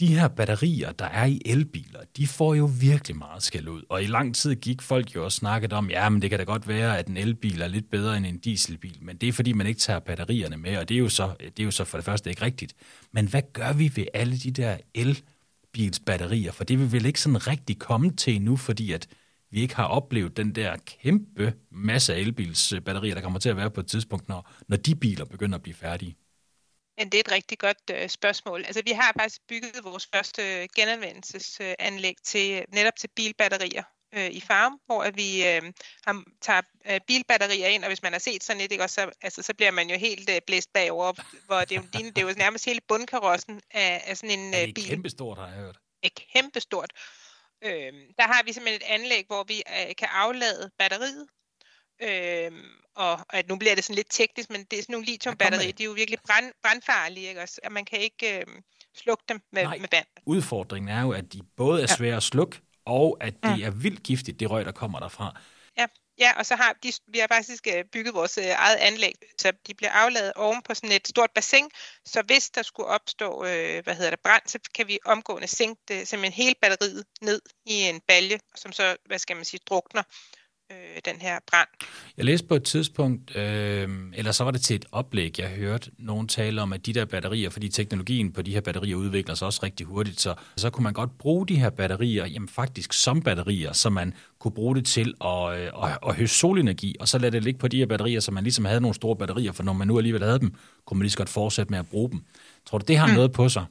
de 0.00 0.06
her 0.06 0.28
batterier, 0.28 0.92
der 0.92 1.04
er 1.04 1.24
i 1.24 1.40
elbiler, 1.44 2.00
de 2.16 2.26
får 2.26 2.54
jo 2.54 2.70
virkelig 2.80 3.16
meget 3.16 3.42
skæld 3.42 3.68
ud. 3.68 3.82
Og 3.88 4.02
i 4.02 4.06
lang 4.06 4.34
tid 4.34 4.54
gik 4.54 4.82
folk 4.82 5.14
jo 5.14 5.24
og 5.24 5.32
snakket 5.32 5.72
om, 5.72 5.90
ja, 5.90 6.08
men 6.08 6.22
det 6.22 6.30
kan 6.30 6.38
da 6.38 6.44
godt 6.44 6.68
være, 6.68 6.98
at 6.98 7.06
en 7.06 7.16
elbil 7.16 7.62
er 7.62 7.68
lidt 7.68 7.90
bedre 7.90 8.16
end 8.16 8.26
en 8.26 8.38
dieselbil, 8.38 8.98
men 9.02 9.16
det 9.16 9.28
er 9.28 9.32
fordi, 9.32 9.52
man 9.52 9.66
ikke 9.66 9.80
tager 9.80 9.98
batterierne 9.98 10.56
med, 10.56 10.76
og 10.76 10.88
det 10.88 10.94
er 10.94 10.98
jo 10.98 11.08
så, 11.08 11.32
det 11.40 11.60
er 11.60 11.64
jo 11.64 11.70
så 11.70 11.84
for 11.84 11.98
det 11.98 12.04
første 12.04 12.30
ikke 12.30 12.42
rigtigt. 12.42 12.74
Men 13.12 13.28
hvad 13.28 13.42
gør 13.52 13.72
vi 13.72 13.92
ved 13.96 14.06
alle 14.14 14.38
de 14.38 14.50
der 14.50 14.76
elbilsbatterier? 14.94 16.52
For 16.52 16.64
det 16.64 16.78
vil 16.78 16.92
vel 16.92 17.06
ikke 17.06 17.20
sådan 17.20 17.46
rigtig 17.46 17.78
komme 17.78 18.10
til 18.10 18.42
nu, 18.42 18.56
fordi 18.56 18.92
at 18.92 19.06
vi 19.50 19.60
ikke 19.60 19.76
har 19.76 19.84
oplevet 19.84 20.36
den 20.36 20.54
der 20.54 20.76
kæmpe 21.02 21.54
masse 21.70 22.14
elbilsbatterier, 22.14 23.14
der 23.14 23.22
kommer 23.22 23.38
til 23.38 23.48
at 23.48 23.56
være 23.56 23.70
på 23.70 23.80
et 23.80 23.86
tidspunkt, 23.86 24.28
når, 24.28 24.50
når 24.68 24.76
de 24.76 24.94
biler 24.94 25.24
begynder 25.24 25.56
at 25.58 25.62
blive 25.62 25.74
færdige. 25.74 26.16
Men 27.00 27.08
det 27.08 27.18
er 27.18 27.20
et 27.20 27.32
rigtig 27.32 27.58
godt 27.58 27.90
øh, 27.90 28.08
spørgsmål. 28.08 28.64
Altså, 28.64 28.82
vi 28.84 28.90
har 28.90 29.12
faktisk 29.18 29.40
bygget 29.48 29.84
vores 29.84 30.08
første 30.14 30.68
genanvendelsesanlæg 30.76 32.16
til, 32.24 32.64
netop 32.68 32.96
til 32.96 33.08
bilbatterier 33.16 33.82
øh, 34.14 34.30
i 34.30 34.40
farm, 34.40 34.80
hvor 34.86 35.10
vi 35.10 35.46
øh, 35.46 35.62
har, 36.06 36.24
tager 36.40 36.62
øh, 36.90 37.00
bilbatterier 37.06 37.66
ind, 37.66 37.84
og 37.84 37.88
hvis 37.88 38.02
man 38.02 38.12
har 38.12 38.18
set 38.18 38.44
sådan 38.44 38.62
et, 38.62 38.72
ikke, 38.72 38.84
også, 38.84 38.94
så, 38.94 39.10
altså, 39.22 39.42
så 39.42 39.54
bliver 39.54 39.70
man 39.70 39.90
jo 39.90 39.96
helt 39.96 40.30
øh, 40.30 40.40
blæst 40.46 40.72
bagover, 40.72 41.12
hvor 41.46 41.60
det, 41.60 41.82
det, 41.92 42.16
det 42.16 42.18
er 42.18 42.28
jo 42.28 42.34
nærmest 42.36 42.64
hele 42.64 42.80
bundkarossen 42.88 43.60
af, 43.70 44.02
af 44.06 44.16
sådan 44.16 44.38
en 44.38 44.54
øh, 44.54 44.64
bil. 44.64 44.76
Det 44.76 44.84
er 44.84 44.88
kæmpestort, 44.88 45.38
har 45.38 45.46
jeg 45.46 45.56
hørt. 45.56 45.78
Det 46.02 46.12
er 46.16 46.22
kæmpestort. 46.32 46.92
Øh, 47.64 47.92
der 48.18 48.26
har 48.32 48.42
vi 48.44 48.52
simpelthen 48.52 48.82
et 48.82 48.94
anlæg, 48.94 49.24
hvor 49.26 49.44
vi 49.44 49.62
øh, 49.68 49.94
kan 49.98 50.08
aflade 50.12 50.70
batteriet, 50.78 51.26
Øh, 52.02 52.52
og, 52.94 53.12
og 53.12 53.36
at 53.36 53.48
nu 53.48 53.56
bliver 53.56 53.74
det 53.74 53.84
sådan 53.84 53.96
lidt 53.96 54.10
teknisk, 54.10 54.50
men 54.50 54.64
det 54.70 54.78
er 54.78 54.82
sådan 54.82 54.92
nogle 54.92 55.06
lithiumbatterier, 55.06 55.72
de 55.72 55.82
er 55.82 55.86
jo 55.86 55.92
virkelig 55.92 56.18
brand, 56.26 56.52
brandfarlige, 56.62 57.28
ikke 57.28 57.42
også? 57.42 57.60
Og 57.64 57.72
man 57.72 57.84
kan 57.84 58.00
ikke 58.00 58.38
øh, 58.38 58.46
slukke 58.96 59.24
dem 59.28 59.40
med, 59.52 59.62
Nej. 59.62 59.78
med 59.78 59.88
vand. 59.92 60.06
Udfordringen 60.26 60.88
er 60.88 61.02
jo, 61.02 61.12
at 61.12 61.32
de 61.32 61.40
både 61.56 61.82
er 61.82 61.86
svære 61.86 62.16
at 62.16 62.22
slukke, 62.22 62.60
og 62.84 63.18
at 63.20 63.34
det 63.42 63.56
mm. 63.56 63.64
er 63.64 63.70
vildt 63.70 64.02
giftigt, 64.02 64.40
det 64.40 64.50
røg, 64.50 64.64
der 64.64 64.72
kommer 64.72 64.98
derfra. 65.00 65.40
Ja, 65.78 65.86
ja 66.18 66.32
og 66.38 66.46
så 66.46 66.56
har 66.56 66.72
de, 66.82 66.92
vi 67.06 67.18
har 67.18 67.26
faktisk 67.26 67.66
øh, 67.66 67.84
bygget 67.92 68.14
vores 68.14 68.38
øh, 68.38 68.44
eget 68.44 68.76
anlæg, 68.76 69.14
så 69.38 69.52
de 69.66 69.74
bliver 69.74 69.90
afladet 69.90 70.32
oven 70.32 70.62
på 70.62 70.74
sådan 70.74 70.92
et 70.92 71.08
stort 71.08 71.30
bassin, 71.34 71.68
så 72.04 72.22
hvis 72.22 72.50
der 72.50 72.62
skulle 72.62 72.86
opstå, 72.86 73.44
øh, 73.44 73.84
hvad 73.84 73.94
hedder 73.94 74.10
det, 74.10 74.20
brand, 74.20 74.42
så 74.46 74.58
kan 74.74 74.88
vi 74.88 74.98
omgående 75.04 75.48
sænke 75.48 75.82
det, 75.88 76.08
simpelthen 76.08 76.44
hele 76.44 76.54
batteriet 76.62 77.04
ned 77.20 77.40
i 77.66 77.74
en 77.74 78.00
balje, 78.08 78.38
som 78.56 78.72
så, 78.72 78.96
hvad 79.06 79.18
skal 79.18 79.36
man 79.36 79.44
sige, 79.44 79.60
drukner 79.66 80.02
øh, 80.70 81.12
den 81.12 81.20
her 81.20 81.38
brand. 81.46 81.68
Jeg 82.16 82.24
læste 82.24 82.46
på 82.46 82.54
et 82.54 82.64
tidspunkt, 82.64 83.36
øh, 83.36 83.88
eller 84.14 84.32
så 84.32 84.44
var 84.44 84.50
det 84.50 84.62
til 84.62 84.76
et 84.76 84.84
oplæg, 84.92 85.38
jeg 85.38 85.48
hørte 85.48 85.90
nogen 85.98 86.28
tale 86.28 86.62
om, 86.62 86.72
at 86.72 86.86
de 86.86 86.92
der 86.92 87.04
batterier, 87.04 87.50
fordi 87.50 87.68
teknologien 87.68 88.32
på 88.32 88.42
de 88.42 88.52
her 88.52 88.60
batterier 88.60 88.96
udvikler 88.96 89.34
sig 89.34 89.46
også 89.46 89.60
rigtig 89.62 89.86
hurtigt, 89.86 90.20
så, 90.20 90.34
så 90.56 90.70
kunne 90.70 90.84
man 90.84 90.92
godt 90.92 91.18
bruge 91.18 91.46
de 91.46 91.56
her 91.56 91.70
batterier, 91.70 92.26
jamen 92.26 92.48
faktisk 92.48 92.92
som 92.92 93.22
batterier, 93.22 93.72
så 93.72 93.90
man 93.90 94.14
kunne 94.38 94.52
bruge 94.52 94.76
det 94.76 94.86
til 94.86 95.14
at, 95.24 95.58
øh, 95.58 95.66
at, 95.84 95.98
at 96.06 96.14
høste 96.14 96.36
solenergi, 96.36 96.96
og 97.00 97.08
så 97.08 97.18
lade 97.18 97.32
det 97.32 97.44
ligge 97.44 97.58
på 97.58 97.68
de 97.68 97.78
her 97.78 97.86
batterier, 97.86 98.20
så 98.20 98.32
man 98.32 98.42
ligesom 98.42 98.64
havde 98.64 98.80
nogle 98.80 98.94
store 98.94 99.16
batterier, 99.16 99.52
for 99.52 99.62
når 99.62 99.72
man 99.72 99.88
nu 99.88 99.98
alligevel 99.98 100.22
havde 100.22 100.38
dem, 100.38 100.54
kunne 100.86 100.98
man 100.98 101.02
lige 101.02 101.10
så 101.10 101.18
godt 101.18 101.28
fortsætte 101.28 101.70
med 101.70 101.78
at 101.78 101.88
bruge 101.88 102.10
dem. 102.10 102.20
Tror 102.66 102.78
du, 102.78 102.84
det 102.88 102.98
har 102.98 103.06
mm. 103.06 103.12
noget 103.12 103.32
på 103.32 103.48
sig? 103.48 103.64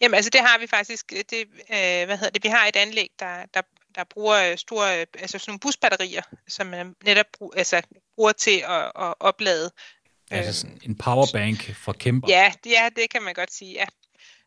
Jamen 0.00 0.14
altså 0.14 0.30
det 0.30 0.40
har 0.40 0.58
vi 0.60 0.66
faktisk, 0.66 1.10
det, 1.10 1.40
øh, 1.70 2.06
hvad 2.06 2.16
hedder 2.18 2.30
det, 2.30 2.44
vi 2.44 2.48
har 2.48 2.66
et 2.66 2.76
anlæg, 2.76 3.08
der, 3.18 3.34
der, 3.54 3.60
der 3.94 4.04
bruger 4.04 4.56
store, 4.56 4.92
altså 4.92 5.38
sådan 5.38 5.50
nogle 5.50 5.58
busbatterier, 5.58 6.22
som 6.48 6.66
man 6.66 6.96
netop 7.04 7.26
brug, 7.38 7.54
altså, 7.56 7.82
bruger 8.16 8.32
til 8.32 8.64
at, 8.68 8.84
at 8.84 9.14
oplade. 9.20 9.70
Altså 10.30 10.60
sådan 10.60 10.80
en 10.82 10.98
powerbank 10.98 11.74
for 11.74 11.92
kæmper. 11.92 12.28
Ja, 12.28 12.52
ja, 12.66 12.88
det 12.96 13.10
kan 13.10 13.22
man 13.22 13.34
godt 13.34 13.52
sige, 13.52 13.72
ja. 13.72 13.86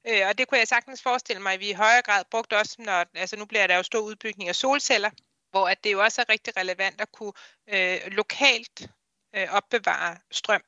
Øh, 0.08 0.28
og 0.28 0.38
det 0.38 0.48
kunne 0.48 0.60
jeg 0.60 0.68
sagtens 0.68 1.02
forestille 1.02 1.42
mig, 1.42 1.54
at 1.54 1.60
vi 1.60 1.70
i 1.70 1.74
højere 1.74 2.02
grad 2.02 2.24
brugte 2.32 2.58
også, 2.58 2.76
når, 2.80 3.06
altså 3.16 3.36
nu 3.36 3.46
bliver 3.46 3.68
der 3.68 3.76
jo 3.76 3.84
stor 3.84 4.00
udbygning 4.00 4.50
af 4.50 4.56
solceller, 4.56 5.10
hvor 5.52 5.68
at 5.68 5.84
det 5.84 5.92
jo 5.92 6.04
også 6.04 6.22
er 6.22 6.30
rigtig 6.30 6.58
relevant 6.58 7.02
at 7.02 7.12
kunne 7.12 7.34
øh, 7.70 8.00
lokalt 8.08 8.90
øh, 9.36 9.48
opbevare 9.52 10.18
strøm. 10.32 10.62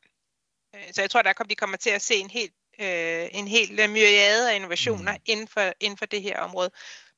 Øh, 0.75 0.93
så 0.93 1.01
jeg 1.01 1.09
tror, 1.09 1.21
der 1.21 1.33
kommer, 1.33 1.49
de 1.49 1.55
kommer 1.55 1.77
til 1.77 1.89
at 1.89 2.01
se 2.01 2.15
en 2.15 2.29
helt 2.29 2.53
øh, 2.79 3.27
en 3.31 3.47
hel 3.47 3.89
myriade 3.89 4.51
af 4.51 4.55
innovationer 4.55 5.11
mm. 5.11 5.21
inden, 5.25 5.47
for, 5.47 5.73
inden 5.79 5.97
for 5.97 6.05
det 6.05 6.21
her 6.21 6.39
område. 6.39 6.71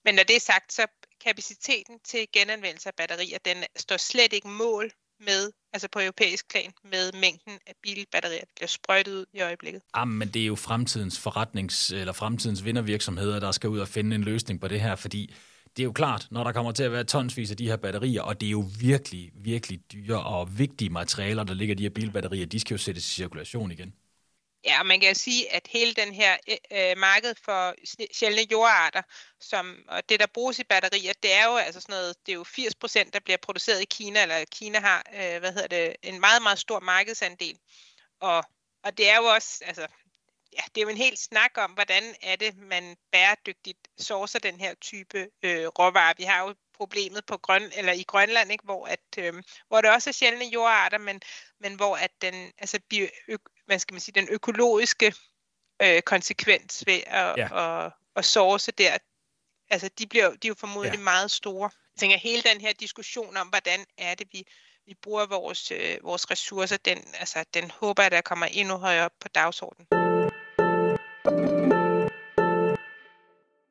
Men 0.05 0.15
når 0.15 0.23
det 0.23 0.35
er 0.35 0.39
sagt, 0.39 0.73
så 0.73 0.87
kapaciteten 1.25 1.99
til 2.05 2.27
genanvendelse 2.33 2.89
af 2.89 2.95
batterier, 2.97 3.37
den 3.45 3.57
står 3.75 3.97
slet 3.97 4.33
ikke 4.33 4.47
mål 4.47 4.91
med, 5.19 5.51
altså 5.73 5.87
på 5.91 5.99
europæisk 5.99 6.49
plan, 6.49 6.71
med 6.83 7.11
mængden 7.13 7.59
af 7.67 7.73
bilbatterier, 7.83 8.39
der 8.39 8.51
bliver 8.55 8.67
sprøjtet 8.67 9.13
ud 9.13 9.25
i 9.33 9.41
øjeblikket. 9.41 9.81
Jamen, 9.95 10.17
men 10.17 10.27
det 10.27 10.41
er 10.41 10.45
jo 10.45 10.55
fremtidens 10.55 11.17
forretnings- 11.27 11.95
eller 11.95 12.13
fremtidens 12.13 12.65
vindervirksomheder, 12.65 13.39
der 13.39 13.51
skal 13.51 13.69
ud 13.69 13.79
og 13.79 13.87
finde 13.87 14.15
en 14.15 14.23
løsning 14.23 14.61
på 14.61 14.67
det 14.67 14.81
her, 14.81 14.95
fordi 14.95 15.33
det 15.77 15.83
er 15.83 15.85
jo 15.85 15.91
klart, 15.91 16.27
når 16.31 16.43
der 16.43 16.51
kommer 16.51 16.71
til 16.71 16.83
at 16.83 16.91
være 16.91 17.03
tonsvis 17.03 17.51
af 17.51 17.57
de 17.57 17.67
her 17.67 17.75
batterier, 17.75 18.21
og 18.21 18.41
det 18.41 18.47
er 18.47 18.51
jo 18.51 18.65
virkelig, 18.79 19.31
virkelig 19.35 19.79
dyre 19.91 20.23
og 20.23 20.59
vigtige 20.59 20.89
materialer, 20.89 21.43
der 21.43 21.53
ligger 21.53 21.75
i 21.75 21.77
de 21.77 21.83
her 21.83 21.89
bilbatterier, 21.89 22.45
de 22.45 22.59
skal 22.59 22.73
jo 22.73 22.77
sættes 22.77 23.05
i 23.05 23.13
cirkulation 23.13 23.71
igen. 23.71 23.93
Ja, 24.67 24.79
og 24.79 24.85
man 24.85 24.99
kan 24.99 25.15
sige, 25.15 25.53
at 25.53 25.67
hele 25.67 25.93
den 25.93 26.13
her 26.13 26.37
øh, 26.49 26.57
øh 26.71 26.97
marked 26.97 27.35
for 27.45 27.75
sjældne 28.13 28.41
jordarter, 28.51 29.01
som, 29.39 29.83
og 29.87 30.09
det 30.09 30.19
der 30.19 30.25
bruges 30.33 30.59
i 30.59 30.63
batterier, 30.63 31.13
det 31.23 31.33
er 31.33 31.45
jo 31.45 31.55
altså 31.55 31.81
sådan 31.81 31.93
noget, 31.93 32.15
det 32.25 32.31
er 32.31 32.35
jo 32.35 32.43
80 32.43 32.75
procent, 32.75 33.13
der 33.13 33.19
bliver 33.19 33.37
produceret 33.37 33.81
i 33.81 33.85
Kina, 33.85 34.21
eller 34.21 34.45
Kina 34.51 34.79
har, 34.79 35.03
øh, 35.13 35.39
hvad 35.39 35.53
hedder 35.53 35.67
det, 35.67 35.95
en 36.03 36.19
meget, 36.19 36.41
meget 36.41 36.59
stor 36.59 36.79
markedsandel. 36.79 37.57
Og, 38.19 38.43
og 38.83 38.97
det 38.97 39.09
er 39.09 39.17
jo 39.17 39.23
også, 39.23 39.63
altså, 39.65 39.87
ja, 40.53 40.61
det 40.75 40.81
er 40.81 40.85
jo 40.85 40.89
en 40.89 40.97
helt 40.97 41.19
snak 41.19 41.51
om, 41.57 41.71
hvordan 41.71 42.15
er 42.21 42.35
det, 42.35 42.57
man 42.57 42.97
bæredygtigt 43.11 43.87
sourcer 43.97 44.39
den 44.39 44.59
her 44.59 44.73
type 44.73 45.29
øh, 45.43 45.67
råvarer. 45.67 46.13
Vi 46.17 46.23
har 46.23 46.47
jo 46.47 46.55
problemet 46.73 47.25
på 47.25 47.37
Grøn, 47.37 47.71
eller 47.75 47.93
i 47.93 48.03
Grønland, 48.03 48.51
ikke, 48.51 48.63
hvor, 48.63 48.87
at, 48.87 48.99
øh, 49.17 49.43
hvor 49.67 49.81
det 49.81 49.91
også 49.91 50.09
er 50.09 50.13
sjældne 50.13 50.45
jordarter, 50.45 50.97
men, 50.97 51.21
men 51.59 51.75
hvor 51.75 51.95
at 51.95 52.11
den, 52.21 52.53
altså 52.57 52.79
bio, 52.89 53.07
ø, 53.27 53.35
hvad 53.67 53.79
skal 53.79 53.93
man 53.93 54.01
sige, 54.01 54.21
den 54.21 54.27
økologiske 54.31 55.13
øh, 55.81 56.01
konsekvens 56.01 56.83
ved 56.87 56.99
at, 57.07 57.37
ja. 57.37 57.85
at, 57.85 57.91
at 58.15 58.25
source 58.25 58.71
der, 58.71 58.97
altså 59.69 59.89
de, 59.99 60.07
bliver, 60.07 60.29
de 60.29 60.47
er 60.47 60.49
jo 60.49 60.55
formodentlig 60.55 60.97
ja. 60.97 61.03
meget 61.03 61.31
store. 61.31 61.69
Jeg 61.95 61.99
tænker, 61.99 62.17
hele 62.17 62.41
den 62.53 62.61
her 62.61 62.73
diskussion 62.79 63.37
om, 63.37 63.47
hvordan 63.47 63.79
er 63.97 64.15
det, 64.15 64.27
vi, 64.31 64.43
vi 64.85 64.93
bruger 65.03 65.25
vores, 65.25 65.71
øh, 65.71 65.97
vores 66.03 66.31
ressourcer, 66.31 66.77
den, 66.77 66.97
altså, 67.19 67.45
den 67.53 67.71
håber 67.71 68.03
jeg, 68.03 68.11
der 68.11 68.21
kommer 68.21 68.45
endnu 68.45 68.77
højere 68.77 69.05
op 69.05 69.11
på 69.21 69.27
dagsordenen. 69.27 69.87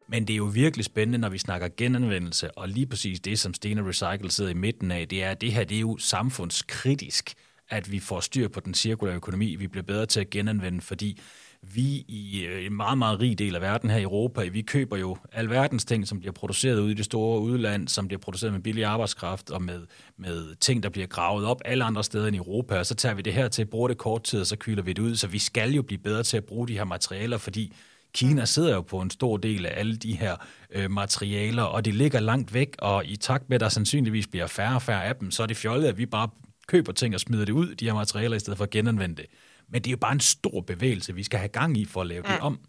Men 0.09 0.27
det 0.27 0.33
er 0.33 0.37
jo 0.37 0.45
virkelig 0.45 0.85
spændende, 0.85 1.19
når 1.19 1.29
vi 1.29 1.39
snakker 1.39 1.69
genanvendelse, 1.77 2.59
og 2.59 2.69
lige 2.69 2.87
præcis 2.87 3.21
det, 3.21 3.39
som 3.39 3.55
Stena 3.55 3.83
Recycle 3.83 4.31
sidder 4.31 4.51
i 4.51 4.55
midten 4.55 4.91
af, 4.91 5.09
det 5.09 5.23
er, 5.23 5.31
at 5.31 5.41
det 5.41 5.53
her 5.53 5.65
det 5.65 5.77
er 5.77 5.81
jo 5.81 5.97
samfundskritisk, 5.99 7.35
at 7.68 7.92
vi 7.92 8.00
får 8.00 8.20
styr 8.20 8.48
på 8.48 8.61
den 8.61 8.74
cirkulære 8.74 9.16
økonomi. 9.16 9.55
Vi 9.55 9.66
bliver 9.66 9.85
bedre 9.85 10.07
til 10.07 10.20
at 10.20 10.31
genanvende, 10.31 10.81
fordi 10.81 11.20
vi 11.62 12.05
i 12.09 12.44
øh, 12.44 12.66
en 12.66 12.72
meget, 12.76 12.98
meget 12.98 13.20
rig 13.20 13.38
del 13.38 13.55
af 13.55 13.61
verden 13.61 13.90
her 13.90 13.98
i 13.98 14.02
Europa, 14.02 14.44
vi 14.44 14.62
køber 14.62 14.96
jo 14.96 15.16
alverdens 15.33 15.85
ting, 15.85 16.09
som 16.09 16.20
bliver 16.20 16.33
produceret 16.33 16.79
ude 16.79 16.90
i 16.92 16.94
det 16.94 17.05
store 17.05 17.40
udland, 17.40 17.88
som 17.88 18.09
bliver 18.09 18.20
produceret 18.20 18.52
med 18.52 18.61
billig 18.61 18.85
arbejdskraft 18.85 19.50
og 19.50 19.62
med, 19.62 19.87
med 20.16 20.55
ting, 20.57 20.83
der 20.83 20.88
bliver 20.88 21.07
gravet 21.07 21.46
op 21.46 21.61
alle 21.64 21.85
andre 21.85 22.05
steder 22.05 22.26
end 22.26 22.37
i 22.37 22.38
Europa, 22.38 22.79
og 22.79 22.87
så 22.87 22.94
tager 22.94 23.14
vi 23.14 23.22
det 23.22 23.33
her 23.33 23.48
til, 23.48 23.64
bruger 23.66 23.88
det 23.88 23.98
kort 23.98 24.22
tid, 24.22 24.40
og 24.40 24.46
så 24.46 24.57
kyler 24.57 24.83
vi 24.83 24.92
det 24.92 25.02
ud. 25.02 25.16
Så 25.16 25.26
vi 25.26 25.38
skal 25.38 25.72
jo 25.72 25.83
blive 25.83 25.98
bedre 25.98 26.22
til 26.22 26.37
at 26.37 26.44
bruge 26.44 26.68
de 26.68 26.76
her 26.76 26.85
materialer, 26.85 27.38
fordi 27.38 27.72
Kina 28.14 28.44
sidder 28.44 28.74
jo 28.74 28.81
på 28.81 29.00
en 29.00 29.11
stor 29.11 29.37
del 29.37 29.66
af 29.66 29.72
alle 29.76 29.96
de 29.96 30.12
her 30.12 30.37
øh, 30.70 30.90
materialer, 30.90 31.62
og 31.62 31.85
de 31.85 31.90
ligger 31.90 32.20
langt 32.20 32.55
væk, 32.55 32.76
og 32.79 33.07
i 33.07 33.16
takt 33.16 33.48
med, 33.48 33.55
at 33.55 33.61
der 33.61 33.68
sandsynligvis 33.68 34.26
bliver 34.26 34.46
færre 34.46 34.74
og 34.74 34.83
færre 34.83 35.05
af 35.05 35.16
dem, 35.16 35.31
så 35.31 35.42
er 35.42 35.46
det 35.46 35.57
fjollet, 35.57 35.88
at 35.88 35.98
vi 35.98 36.07
bare 36.07 36.29
køber 36.66 36.92
ting 36.92 37.14
og 37.14 37.20
smider 37.20 37.44
det 37.44 37.52
ud, 37.52 37.74
de 37.74 37.85
her 37.85 37.94
materialer, 37.94 38.37
i 38.37 38.40
stedet 38.40 38.57
for 38.57 38.64
at 38.64 38.70
genanvende 38.70 39.16
det. 39.16 39.26
Men 39.68 39.83
det 39.83 39.87
er 39.87 39.92
jo 39.92 39.96
bare 39.96 40.12
en 40.12 40.20
stor 40.20 40.61
bevægelse, 40.61 41.14
vi 41.14 41.22
skal 41.22 41.38
have 41.38 41.48
gang 41.48 41.76
i 41.76 41.85
for 41.85 42.00
at 42.00 42.07
lave 42.07 42.22
ja. 42.26 42.33
det 42.33 42.40
om. 42.40 42.61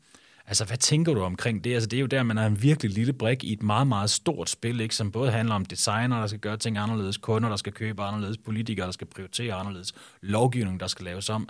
Altså, 0.48 0.66
hvad 0.66 0.78
tænker 0.78 1.14
du 1.14 1.22
omkring 1.22 1.64
det? 1.64 1.74
Altså, 1.74 1.90
det 1.90 1.98
er 1.98 2.02
jo 2.02 2.08
der, 2.08 2.24
man 2.24 2.38
er 2.38 2.46
en 2.46 2.62
virkelig 2.62 2.92
lille 2.92 3.14
brik 3.14 3.44
i 3.44 3.54
et 3.54 3.64
meget, 3.64 3.88
meget 3.88 4.10
stort 4.10 4.50
spil, 4.50 4.80
ikke? 4.82 4.96
som 4.96 5.12
både 5.12 5.32
handler 5.32 5.56
om 5.56 5.66
designer, 5.66 6.20
der 6.20 6.28
skal 6.28 6.40
gøre 6.40 6.58
ting 6.58 6.78
anderledes, 6.78 7.18
kunder, 7.18 7.50
der 7.50 7.56
skal 7.56 7.74
købe 7.74 8.04
anderledes, 8.04 8.38
politikere, 8.38 8.86
der 8.86 8.92
skal 8.92 9.08
prioritere 9.08 9.54
anderledes, 9.54 9.94
lovgivning, 10.22 10.80
der 10.80 10.88
skal 10.88 11.06
laves 11.06 11.30
om. 11.30 11.50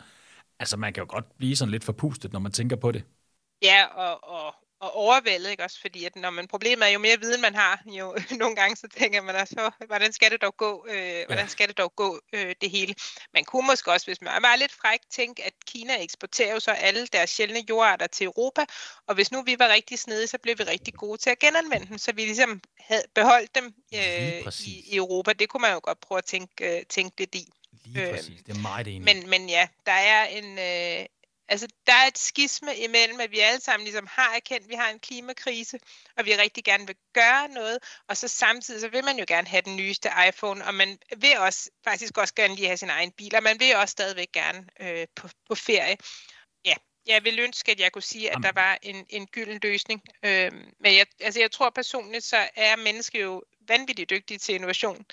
Altså, 0.60 0.78
man 0.78 0.94
kan 0.94 1.02
jo 1.02 1.08
godt 1.10 1.38
blive 1.38 1.56
sådan 1.56 1.72
lidt 1.72 1.84
forpustet, 1.84 2.34
når 2.34 2.40
man 2.40 2.52
tænker 2.52 2.76
på 2.76 2.92
det. 2.92 3.04
Ja, 3.64 3.86
og, 3.86 4.30
og, 4.30 4.56
og 4.80 4.96
overvældet, 4.96 5.50
ikke 5.52 5.64
også? 5.64 5.82
Fordi 5.82 6.06
at 6.06 6.16
når 6.16 6.30
man, 6.30 6.48
problemet 6.48 6.88
er, 6.88 6.92
jo 6.92 7.00
mere 7.00 7.20
viden 7.20 7.42
man 7.42 7.56
har, 7.56 7.82
jo 7.86 8.18
nogle 8.42 8.56
gange 8.56 8.76
så 8.76 8.88
tænker 8.98 9.22
man 9.22 9.36
altså, 9.36 9.72
hvordan 9.88 10.14
skal 10.14 10.32
det 10.32 10.42
dog 10.42 10.58
gå, 10.58 10.86
øh, 10.90 11.26
hvordan 11.26 11.50
skal 11.50 11.68
det 11.68 11.78
dog 11.78 11.96
gå 11.96 12.22
øh, 12.34 12.56
det 12.62 12.70
hele? 12.70 12.96
Man 13.34 13.46
kunne 13.46 13.68
måske 13.68 13.92
også, 13.92 14.06
hvis 14.06 14.22
man 14.22 14.42
var 14.42 14.56
lidt 14.56 14.72
fræk, 14.72 15.00
tænke, 15.12 15.44
at 15.44 15.54
Kina 15.66 16.04
eksporterer 16.04 16.54
jo 16.54 16.60
så 16.60 16.72
alle 16.72 17.08
deres 17.08 17.30
sjældne 17.30 17.64
jordarter 17.70 18.08
til 18.08 18.26
Europa, 18.26 18.66
og 19.08 19.16
hvis 19.16 19.32
nu 19.32 19.44
vi 19.44 19.56
var 19.60 19.70
rigtig 19.70 20.00
snede, 20.00 20.28
så 20.28 20.38
blev 20.38 20.58
vi 20.58 20.64
rigtig 20.64 20.94
gode 20.94 21.18
til 21.18 21.30
at 21.30 21.40
genanvende 21.40 21.88
dem, 21.88 21.98
så 21.98 22.12
vi 22.12 22.22
ligesom 22.22 22.62
havde 22.80 23.04
beholdt 23.16 23.56
dem 23.56 23.74
øh, 23.94 24.54
i, 24.68 24.84
i 24.92 24.96
Europa. 24.96 25.34
Det 25.34 25.50
kunne 25.50 25.62
man 25.62 25.74
jo 25.74 25.80
godt 25.84 26.00
prøve 26.00 26.18
at 26.18 26.26
tænke, 26.26 26.78
øh, 26.78 26.86
tænke 26.86 27.20
lidt 27.20 27.36
i. 27.36 27.50
Lige 27.86 28.12
præcis, 28.12 28.30
øh, 28.30 28.46
det 28.46 28.58
er 28.58 28.62
meget 28.62 28.88
enig. 28.88 29.02
Men, 29.02 29.30
men 29.30 29.50
ja, 29.50 29.68
der 29.86 29.92
er 29.92 30.26
en, 30.26 30.60
øh, 30.60 31.06
Altså, 31.50 31.68
der 31.88 31.94
er 31.94 32.08
et 32.08 32.18
skisme 32.18 32.78
imellem, 32.78 33.20
at 33.20 33.32
vi 33.32 33.40
alle 33.40 33.62
sammen 33.62 33.84
ligesom 33.84 34.08
har 34.12 34.36
erkendt, 34.36 34.64
at 34.64 34.70
vi 34.70 34.76
har 34.76 34.90
en 34.90 35.00
klimakrise, 35.00 35.80
og 36.18 36.26
vi 36.26 36.36
rigtig 36.36 36.64
gerne 36.64 36.88
vil 36.88 36.96
gøre 37.14 37.48
noget, 37.48 37.78
og 38.08 38.18
så 38.18 38.28
samtidig 38.28 38.82
så 38.82 38.88
vil 38.88 39.04
man 39.04 39.20
jo 39.20 39.26
gerne 39.28 39.48
have 39.48 39.62
den 39.62 39.76
nyeste 39.76 40.10
iPhone, 40.28 40.66
og 40.66 40.74
man 40.74 40.98
vil 41.18 41.38
også 41.38 41.70
faktisk 41.84 42.18
også 42.18 42.34
gerne 42.36 42.56
lige 42.56 42.68
have 42.68 42.78
sin 42.78 42.90
egen 42.90 43.12
bil, 43.12 43.36
og 43.36 43.44
man 43.44 43.60
vil 43.60 43.76
også 43.76 43.92
stadigvæk 43.92 44.32
gerne 44.32 44.68
øh, 44.80 45.08
på, 45.16 45.30
på 45.50 45.56
ferie. 45.56 45.98
Ja, 46.66 46.76
jeg 47.08 47.24
vil 47.24 47.40
ønske, 47.40 47.72
at 47.72 47.80
jeg 47.80 47.92
kunne 47.92 48.02
sige, 48.02 48.32
at 48.32 48.38
der 48.44 48.52
var 48.52 48.78
en, 48.82 49.06
en 49.10 49.28
gylden 49.28 49.60
løsning. 49.64 50.02
Øh, 50.24 50.52
men 50.80 50.96
jeg, 50.96 51.06
altså, 51.20 51.40
jeg 51.40 51.52
tror 51.52 51.70
personligt, 51.70 52.24
så 52.24 52.50
er 52.56 52.76
mennesker 52.76 53.22
jo 53.22 53.44
vanvittigt 53.68 54.10
dygtige 54.10 54.38
til 54.38 54.56
innovation. 54.56 55.06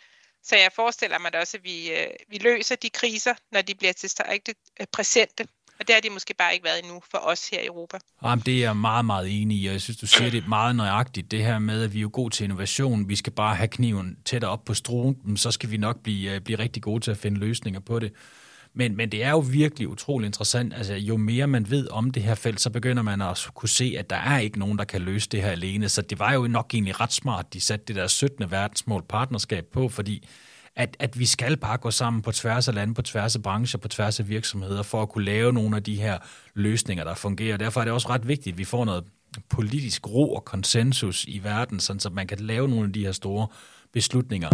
Så 0.43 0.57
jeg 0.57 0.73
forestiller 0.73 1.19
mig 1.19 1.33
da 1.33 1.41
også, 1.41 1.57
at 1.57 1.65
vi, 1.65 1.93
øh, 1.93 2.11
vi 2.29 2.39
løser 2.39 2.77
de 2.77 2.91
kriser, 2.91 3.35
når 3.53 3.63
de 3.63 3.75
bliver 3.75 3.93
tilstrækkeligt 3.93 4.59
øh, 4.81 4.87
præsente. 4.93 5.49
Og 5.81 5.87
det 5.87 5.95
har 5.95 6.01
de 6.01 6.11
måske 6.11 6.35
bare 6.39 6.53
ikke 6.53 6.65
været 6.65 6.79
endnu 6.83 7.03
for 7.11 7.19
os 7.19 7.49
her 7.49 7.61
i 7.61 7.67
Europa. 7.67 7.99
Jamen, 8.25 8.43
det 8.47 8.55
er 8.55 8.61
jeg 8.61 8.77
meget, 8.77 9.05
meget 9.05 9.43
enig 9.43 9.59
i, 9.59 9.67
og 9.67 9.73
jeg 9.73 9.81
synes, 9.81 9.97
du 9.97 10.07
siger 10.07 10.31
det 10.31 10.49
meget 10.49 10.77
nøjagtigt, 10.77 11.31
det 11.31 11.45
her 11.45 11.59
med, 11.59 11.83
at 11.83 11.93
vi 11.93 11.99
er 11.99 12.03
jo 12.03 12.11
gode 12.13 12.35
til 12.35 12.45
innovation. 12.45 13.09
Vi 13.09 13.17
skal 13.17 13.33
bare 13.33 13.57
have 13.57 13.69
kniven 13.69 14.17
tættere 14.25 14.51
op 14.51 14.65
på 14.65 14.75
struen, 14.75 15.37
så 15.37 15.51
skal 15.51 15.71
vi 15.71 15.77
nok 15.77 16.03
blive, 16.03 16.35
øh, 16.35 16.41
blive 16.41 16.59
rigtig 16.59 16.83
gode 16.83 17.05
til 17.05 17.11
at 17.11 17.17
finde 17.17 17.41
løsninger 17.41 17.81
på 17.81 17.99
det. 17.99 18.13
Men, 18.77 18.97
men 18.97 19.13
det 19.13 19.25
er 19.25 19.31
jo 19.31 19.39
virkelig 19.39 19.89
utrolig 19.89 20.27
interessant. 20.27 20.75
Altså, 20.75 20.95
jo 20.95 21.17
mere 21.17 21.47
man 21.47 21.71
ved 21.71 21.89
om 21.91 22.11
det 22.11 22.23
her 22.23 22.35
felt, 22.35 22.61
så 22.61 22.71
begynder 22.71 23.03
man 23.03 23.23
at 23.23 23.49
kunne 23.55 23.69
se, 23.69 23.95
at 23.99 24.11
der 24.11 24.17
er 24.17 24.39
ikke 24.39 24.59
nogen, 24.59 24.79
der 24.79 24.85
kan 24.85 25.01
løse 25.01 25.29
det 25.29 25.43
her 25.43 25.51
alene. 25.51 25.89
Så 25.89 26.03
det 26.03 26.19
var 26.19 26.33
jo 26.33 26.47
nok 26.47 26.75
egentlig 26.75 27.01
ret 27.01 27.13
smart, 27.13 27.53
de 27.53 27.61
satte 27.61 27.85
det 27.89 27.97
der 27.97 28.07
17. 28.07 28.51
verdensmål 28.51 29.03
partnerskab 29.09 29.65
på, 29.73 29.89
fordi 29.89 30.29
at, 30.77 30.97
at 31.01 31.19
vi 31.19 31.27
skal 31.27 31.57
bare 31.57 31.77
gå 31.77 31.91
sammen 31.91 32.23
på 32.23 32.33
tværs 32.33 32.69
af 32.69 32.75
lande, 32.75 32.95
på 32.95 33.03
tværs 33.03 33.37
af 33.37 33.43
brancher, 33.43 33.79
på 33.79 33.89
tværs 33.89 34.21
af 34.21 34.29
virksomheder, 34.29 34.83
for 34.83 35.03
at 35.03 35.09
kunne 35.09 35.25
lave 35.25 35.53
nogle 35.53 35.77
af 35.77 35.83
de 35.83 35.97
her 35.97 36.19
løsninger, 36.55 37.05
der 37.05 37.15
fungerer. 37.15 37.57
Derfor 37.57 37.81
er 37.81 37.85
det 37.85 37.93
også 37.93 38.09
ret 38.09 38.29
vigtigt, 38.29 38.55
at 38.55 38.59
vi 38.59 38.65
får 38.65 38.85
noget 38.85 39.05
politisk 39.49 40.09
ro 40.09 40.35
og 40.35 40.45
konsensus 40.45 41.25
i 41.25 41.45
verden, 41.45 41.81
sådan 41.81 42.01
så 42.01 42.11
man 42.11 42.27
kan 42.27 42.39
lave 42.39 42.69
nogle 42.69 42.85
af 42.85 42.93
de 42.93 43.05
her 43.05 43.13
store 43.13 43.47
beslutninger. 43.93 44.51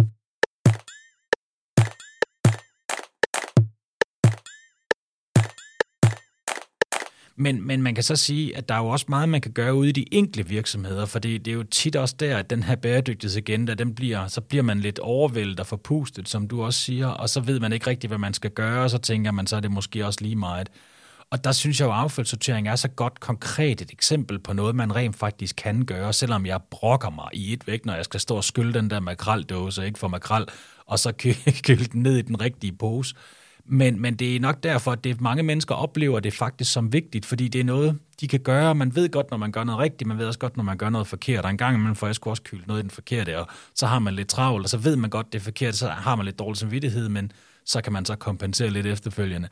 Men, 7.41 7.67
men 7.67 7.81
man 7.81 7.95
kan 7.95 8.03
så 8.03 8.15
sige, 8.15 8.57
at 8.57 8.69
der 8.69 8.75
er 8.75 8.79
jo 8.79 8.87
også 8.87 9.05
meget, 9.09 9.29
man 9.29 9.41
kan 9.41 9.51
gøre 9.51 9.73
ude 9.73 9.89
i 9.89 9.91
de 9.91 10.05
enkelte 10.13 10.49
virksomheder, 10.49 11.05
for 11.05 11.19
det, 11.19 11.45
det 11.45 11.51
er 11.51 11.55
jo 11.55 11.63
tit 11.63 11.95
også 11.95 12.15
der, 12.19 12.37
at 12.37 12.49
den 12.49 12.63
her 12.63 12.75
bæredygtighedsagenda, 12.75 13.73
den 13.73 13.95
bliver, 13.95 14.27
så 14.27 14.41
bliver 14.41 14.63
man 14.63 14.79
lidt 14.79 14.99
overvældet 14.99 15.59
og 15.59 15.67
forpustet, 15.67 16.29
som 16.29 16.47
du 16.47 16.63
også 16.63 16.79
siger, 16.79 17.07
og 17.07 17.29
så 17.29 17.39
ved 17.39 17.59
man 17.59 17.73
ikke 17.73 17.87
rigtigt, 17.87 18.09
hvad 18.09 18.17
man 18.17 18.33
skal 18.33 18.51
gøre, 18.51 18.83
og 18.83 18.89
så 18.89 18.97
tænker 18.97 19.31
man, 19.31 19.47
så 19.47 19.55
er 19.55 19.59
det 19.59 19.71
måske 19.71 20.05
også 20.05 20.19
lige 20.21 20.35
meget. 20.35 20.69
Og 21.29 21.43
der 21.43 21.51
synes 21.51 21.79
jeg 21.79 21.85
jo, 21.85 21.91
at 21.91 21.97
affaldssortering 21.97 22.67
er 22.67 22.75
så 22.75 22.87
godt 22.87 23.19
konkret 23.19 23.81
et 23.81 23.91
eksempel 23.91 24.39
på 24.39 24.53
noget, 24.53 24.75
man 24.75 24.95
rent 24.95 25.15
faktisk 25.15 25.55
kan 25.55 25.85
gøre, 25.85 26.13
selvom 26.13 26.45
jeg 26.45 26.59
brokker 26.71 27.09
mig 27.09 27.29
i 27.33 27.53
et 27.53 27.67
væk, 27.67 27.85
når 27.85 27.95
jeg 27.95 28.05
skal 28.05 28.19
stå 28.19 28.35
og 28.35 28.43
skylde 28.43 28.73
den 28.73 28.89
der 28.89 28.99
makraldåse, 28.99 29.85
ikke 29.85 29.99
for 29.99 30.07
makrel, 30.07 30.45
og 30.85 30.99
så 30.99 31.11
køle 31.63 31.85
den 31.93 32.01
ned 32.01 32.17
i 32.17 32.21
den 32.21 32.41
rigtige 32.41 32.73
pose. 32.73 33.15
Men, 33.65 34.01
men 34.01 34.15
det 34.15 34.35
er 34.35 34.39
nok 34.39 34.63
derfor, 34.63 34.91
at 34.91 35.03
det, 35.03 35.21
mange 35.21 35.43
mennesker 35.43 35.75
oplever 35.75 36.19
det 36.19 36.33
faktisk 36.33 36.71
som 36.71 36.93
vigtigt, 36.93 37.25
fordi 37.25 37.47
det 37.47 37.61
er 37.61 37.65
noget, 37.65 37.99
de 38.21 38.27
kan 38.27 38.39
gøre. 38.39 38.75
Man 38.75 38.95
ved 38.95 39.09
godt, 39.09 39.31
når 39.31 39.37
man 39.37 39.51
gør 39.51 39.63
noget 39.63 39.79
rigtigt, 39.79 40.07
man 40.07 40.17
ved 40.17 40.27
også 40.27 40.39
godt, 40.39 40.57
når 40.57 40.63
man 40.63 40.77
gør 40.77 40.89
noget 40.89 41.07
forkert. 41.07 41.45
Og 41.45 41.51
en 41.51 41.57
gang 41.57 41.75
imellem 41.75 41.95
får 41.95 42.07
jeg 42.07 42.27
også 42.27 42.43
kyldt 42.43 42.67
noget 42.67 42.79
i 42.79 42.81
den 42.81 42.91
forkerte, 42.91 43.39
og 43.39 43.47
så 43.75 43.85
har 43.87 43.99
man 43.99 44.13
lidt 44.13 44.29
travlt, 44.29 44.65
og 44.65 44.69
så 44.69 44.77
ved 44.77 44.95
man 44.95 45.09
godt, 45.09 45.33
det 45.33 45.39
er 45.39 45.43
forkert, 45.43 45.75
så 45.75 45.87
har 45.87 46.15
man 46.15 46.25
lidt 46.25 46.39
dårlig 46.39 46.57
samvittighed, 46.57 47.09
men 47.09 47.31
så 47.65 47.81
kan 47.81 47.93
man 47.93 48.05
så 48.05 48.15
kompensere 48.15 48.69
lidt 48.69 48.87
efterfølgende. 48.87 49.49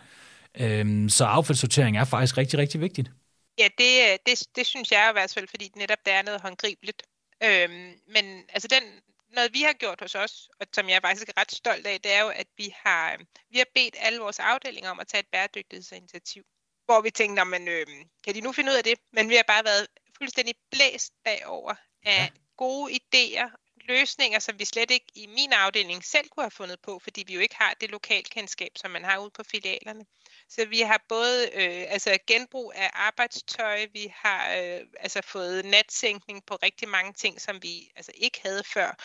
Øhm, 0.60 1.10
så 1.10 1.26
affaldssortering 1.26 1.98
er 1.98 2.04
faktisk 2.04 2.38
rigtig, 2.38 2.60
rigtig 2.60 2.82
vigtigt. 2.82 3.12
Ja, 3.60 3.68
det, 3.78 3.94
øh, 4.12 4.18
det, 4.26 4.48
det 4.56 4.66
synes 4.66 4.92
jeg 4.92 5.08
i 5.12 5.14
hvert 5.14 5.34
fald, 5.34 5.48
fordi 5.50 5.72
netop 5.76 5.98
der 6.06 6.12
er 6.12 6.24
noget 6.24 6.42
håndgribeligt. 6.42 7.04
Øhm, 7.44 7.92
men 8.08 8.26
altså 8.54 8.68
den, 8.68 8.84
noget 9.32 9.54
vi 9.54 9.62
har 9.62 9.74
gjort 9.74 10.00
hos 10.02 10.16
os, 10.16 10.50
og 10.60 10.68
som 10.74 10.90
jeg 10.90 10.96
er 10.96 11.02
faktisk 11.02 11.32
ret 11.38 11.52
stolt 11.52 11.88
af, 11.88 12.02
det 12.02 12.14
er 12.14 12.22
jo, 12.22 12.30
at 12.30 12.48
vi 12.58 12.74
har, 12.84 13.18
vi 13.50 13.58
har 13.58 13.66
bedt 13.76 13.96
alle 14.00 14.20
vores 14.20 14.40
afdelinger 14.40 14.92
om 14.92 15.00
at 15.00 15.08
tage 15.08 15.22
et 15.22 15.28
bæredygtighedsinitiativ. 15.32 16.44
Hvor 16.86 17.02
vi 17.02 17.12
tænkte, 17.12 17.46
men, 17.46 17.68
øh, 17.68 17.88
kan 18.24 18.36
de 18.36 18.42
nu 18.42 18.52
finde 18.52 18.72
ud 18.72 18.78
af 18.78 18.84
det? 18.84 19.00
Men 19.12 19.30
vi 19.30 19.36
har 19.36 19.44
bare 19.48 19.64
været 19.64 19.88
fuldstændig 20.18 20.56
blæst 20.72 21.14
bagover 21.24 21.76
af 22.04 22.24
ja. 22.24 22.30
gode 22.58 23.00
idéer, 23.00 23.50
løsninger, 23.90 24.40
som 24.40 24.60
vi 24.60 24.66
slet 24.66 24.92
ikke 24.92 25.06
i 25.16 25.28
min 25.28 25.54
afdeling 25.54 26.06
selv 26.06 26.30
kunne 26.30 26.44
have 26.44 26.52
fundet 26.52 26.80
på, 26.82 27.00
fordi 27.00 27.24
vi 27.28 27.34
jo 27.34 27.40
ikke 27.40 27.56
har 27.56 27.74
det 27.82 27.92
lokalkendskab, 27.92 28.72
som 28.76 28.92
man 28.92 29.04
har 29.04 29.18
ude 29.20 29.32
på 29.32 29.44
filialerne. 29.44 30.06
Så 30.50 30.66
vi 30.66 30.82
har 30.82 31.02
både 31.10 31.50
øh, 31.54 31.86
altså 31.90 32.18
genbrug 32.28 32.74
af 32.76 32.90
arbejdstøj, 32.94 33.88
vi 33.94 34.14
har 34.16 34.56
øh, 34.56 34.82
altså 35.00 35.22
fået 35.22 35.66
natsænkning 35.66 36.46
på 36.46 36.56
rigtig 36.56 36.90
mange 36.90 37.14
ting, 37.14 37.42
som 37.42 37.64
vi 37.64 37.92
altså 37.96 38.12
ikke 38.16 38.40
havde 38.44 38.64
før. 38.64 38.96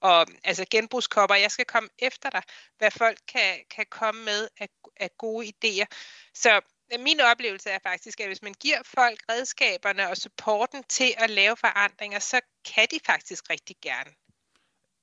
Og 0.00 0.26
altså 0.44 0.64
genbrugskopper, 0.70 1.36
jeg 1.36 1.50
skal 1.50 1.64
komme 1.64 1.88
efter 1.98 2.30
dig, 2.30 2.42
hvad 2.78 2.90
folk 2.90 3.18
kan, 3.28 3.64
kan 3.70 3.86
komme 3.90 4.24
med 4.24 4.48
af, 4.60 4.68
af 4.96 5.10
gode 5.18 5.46
idéer. 5.46 5.86
Så 6.34 6.60
øh, 6.92 7.00
min 7.00 7.20
oplevelse 7.20 7.70
er 7.70 7.78
faktisk, 7.82 8.20
at 8.20 8.26
hvis 8.26 8.42
man 8.42 8.54
giver 8.54 8.82
folk 8.84 9.20
redskaberne 9.30 10.08
og 10.08 10.16
supporten 10.16 10.84
til 10.84 11.14
at 11.16 11.30
lave 11.30 11.56
forandringer, 11.56 12.18
så 12.18 12.40
kan 12.74 12.88
de 12.90 13.00
faktisk 13.06 13.50
rigtig 13.50 13.76
gerne 13.82 14.10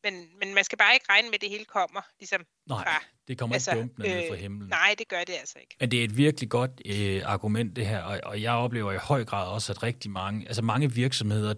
men, 0.04 0.14
men 0.40 0.54
man 0.54 0.64
skal 0.64 0.78
bare 0.78 0.94
ikke 0.94 1.06
regne 1.10 1.28
med, 1.28 1.36
at 1.36 1.42
det 1.42 1.50
hele 1.50 1.66
kommer 1.66 2.02
ligesom 2.20 2.42
Nej, 2.70 2.84
fra, 2.84 3.04
det 3.28 3.38
kommer 3.38 3.54
altså, 3.54 3.72
ikke 3.72 3.82
dumpende 3.82 4.24
øh, 4.24 4.30
fra 4.30 4.36
himlen. 4.36 4.70
Nej, 4.70 4.96
det 4.98 5.08
gør 5.08 5.24
det 5.28 5.34
altså 5.40 5.60
ikke. 5.62 5.76
Men 5.80 5.92
det 5.92 6.00
er 6.00 6.04
et 6.04 6.18
virkelig 6.18 6.50
godt 6.50 6.72
øh, 6.86 7.22
argument, 7.26 7.76
det 7.76 7.86
her, 7.86 8.02
og, 8.02 8.20
og 8.24 8.42
jeg 8.42 8.52
oplever 8.52 8.92
i 8.92 8.98
høj 8.98 9.26
grad 9.26 9.48
også, 9.48 9.74
at 9.74 9.84
rigtig 9.84 10.12
mange, 10.12 10.48
altså 10.48 10.62
mange 10.62 10.92
virksomheder, 10.92 11.54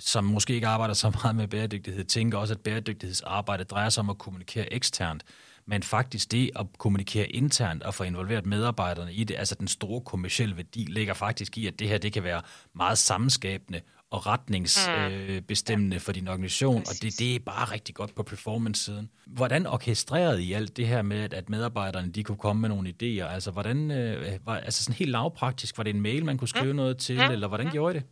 som 0.00 0.24
måske 0.24 0.54
ikke 0.54 0.66
arbejder 0.66 0.94
så 0.94 1.10
meget 1.22 1.36
med 1.36 1.48
bæredygtighed, 1.48 2.04
tænker 2.04 2.38
også, 2.38 2.54
at 2.54 2.60
bæredygtighedsarbejde 2.60 3.64
drejer 3.64 3.88
sig 3.88 4.00
om 4.00 4.10
at 4.10 4.18
kommunikere 4.18 4.72
eksternt 4.72 5.24
men 5.66 5.82
faktisk 5.82 6.30
det 6.30 6.50
at 6.56 6.66
kommunikere 6.78 7.28
internt 7.28 7.82
og 7.82 7.94
få 7.94 8.04
involveret 8.04 8.46
medarbejderne 8.46 9.12
i 9.12 9.24
det, 9.24 9.36
altså 9.36 9.54
den 9.54 9.68
store 9.68 10.00
kommersielle 10.00 10.56
værdi, 10.56 10.84
ligger 10.88 11.14
faktisk 11.14 11.58
i, 11.58 11.66
at 11.66 11.78
det 11.78 11.88
her 11.88 11.98
det 11.98 12.12
kan 12.12 12.22
være 12.22 12.42
meget 12.74 12.98
sammenskabende 12.98 13.80
og 14.10 14.26
retningsbestemmende 14.26 15.94
mm. 15.94 15.96
øh, 15.96 16.00
for 16.00 16.12
din 16.12 16.28
organisation, 16.28 16.82
Præcis. 16.82 17.00
og 17.00 17.02
det, 17.02 17.18
det 17.18 17.34
er 17.34 17.38
bare 17.38 17.70
rigtig 17.70 17.94
godt 17.94 18.14
på 18.14 18.22
performance-siden. 18.22 19.10
Hvordan 19.26 19.66
orkestrerede 19.66 20.42
I 20.42 20.52
alt 20.52 20.76
det 20.76 20.88
her 20.88 21.02
med, 21.02 21.34
at 21.34 21.48
medarbejderne 21.48 22.12
de 22.12 22.24
kunne 22.24 22.38
komme 22.38 22.60
med 22.60 22.68
nogle 22.68 22.88
idéer? 22.88 23.34
Altså, 23.34 23.50
hvordan, 23.50 23.90
øh, 23.90 24.46
var, 24.46 24.56
altså 24.56 24.84
sådan 24.84 24.94
helt 24.94 25.10
lavpraktisk, 25.10 25.76
var 25.78 25.84
det 25.84 25.94
en 25.94 26.00
mail, 26.00 26.24
man 26.24 26.38
kunne 26.38 26.48
skrive 26.48 26.72
mm. 26.72 26.76
noget 26.76 26.98
til, 26.98 27.16
mm. 27.16 27.32
eller 27.32 27.48
hvordan 27.48 27.66
mm. 27.66 27.72
gjorde 27.72 27.96
I 27.96 27.98
det? 27.98 28.06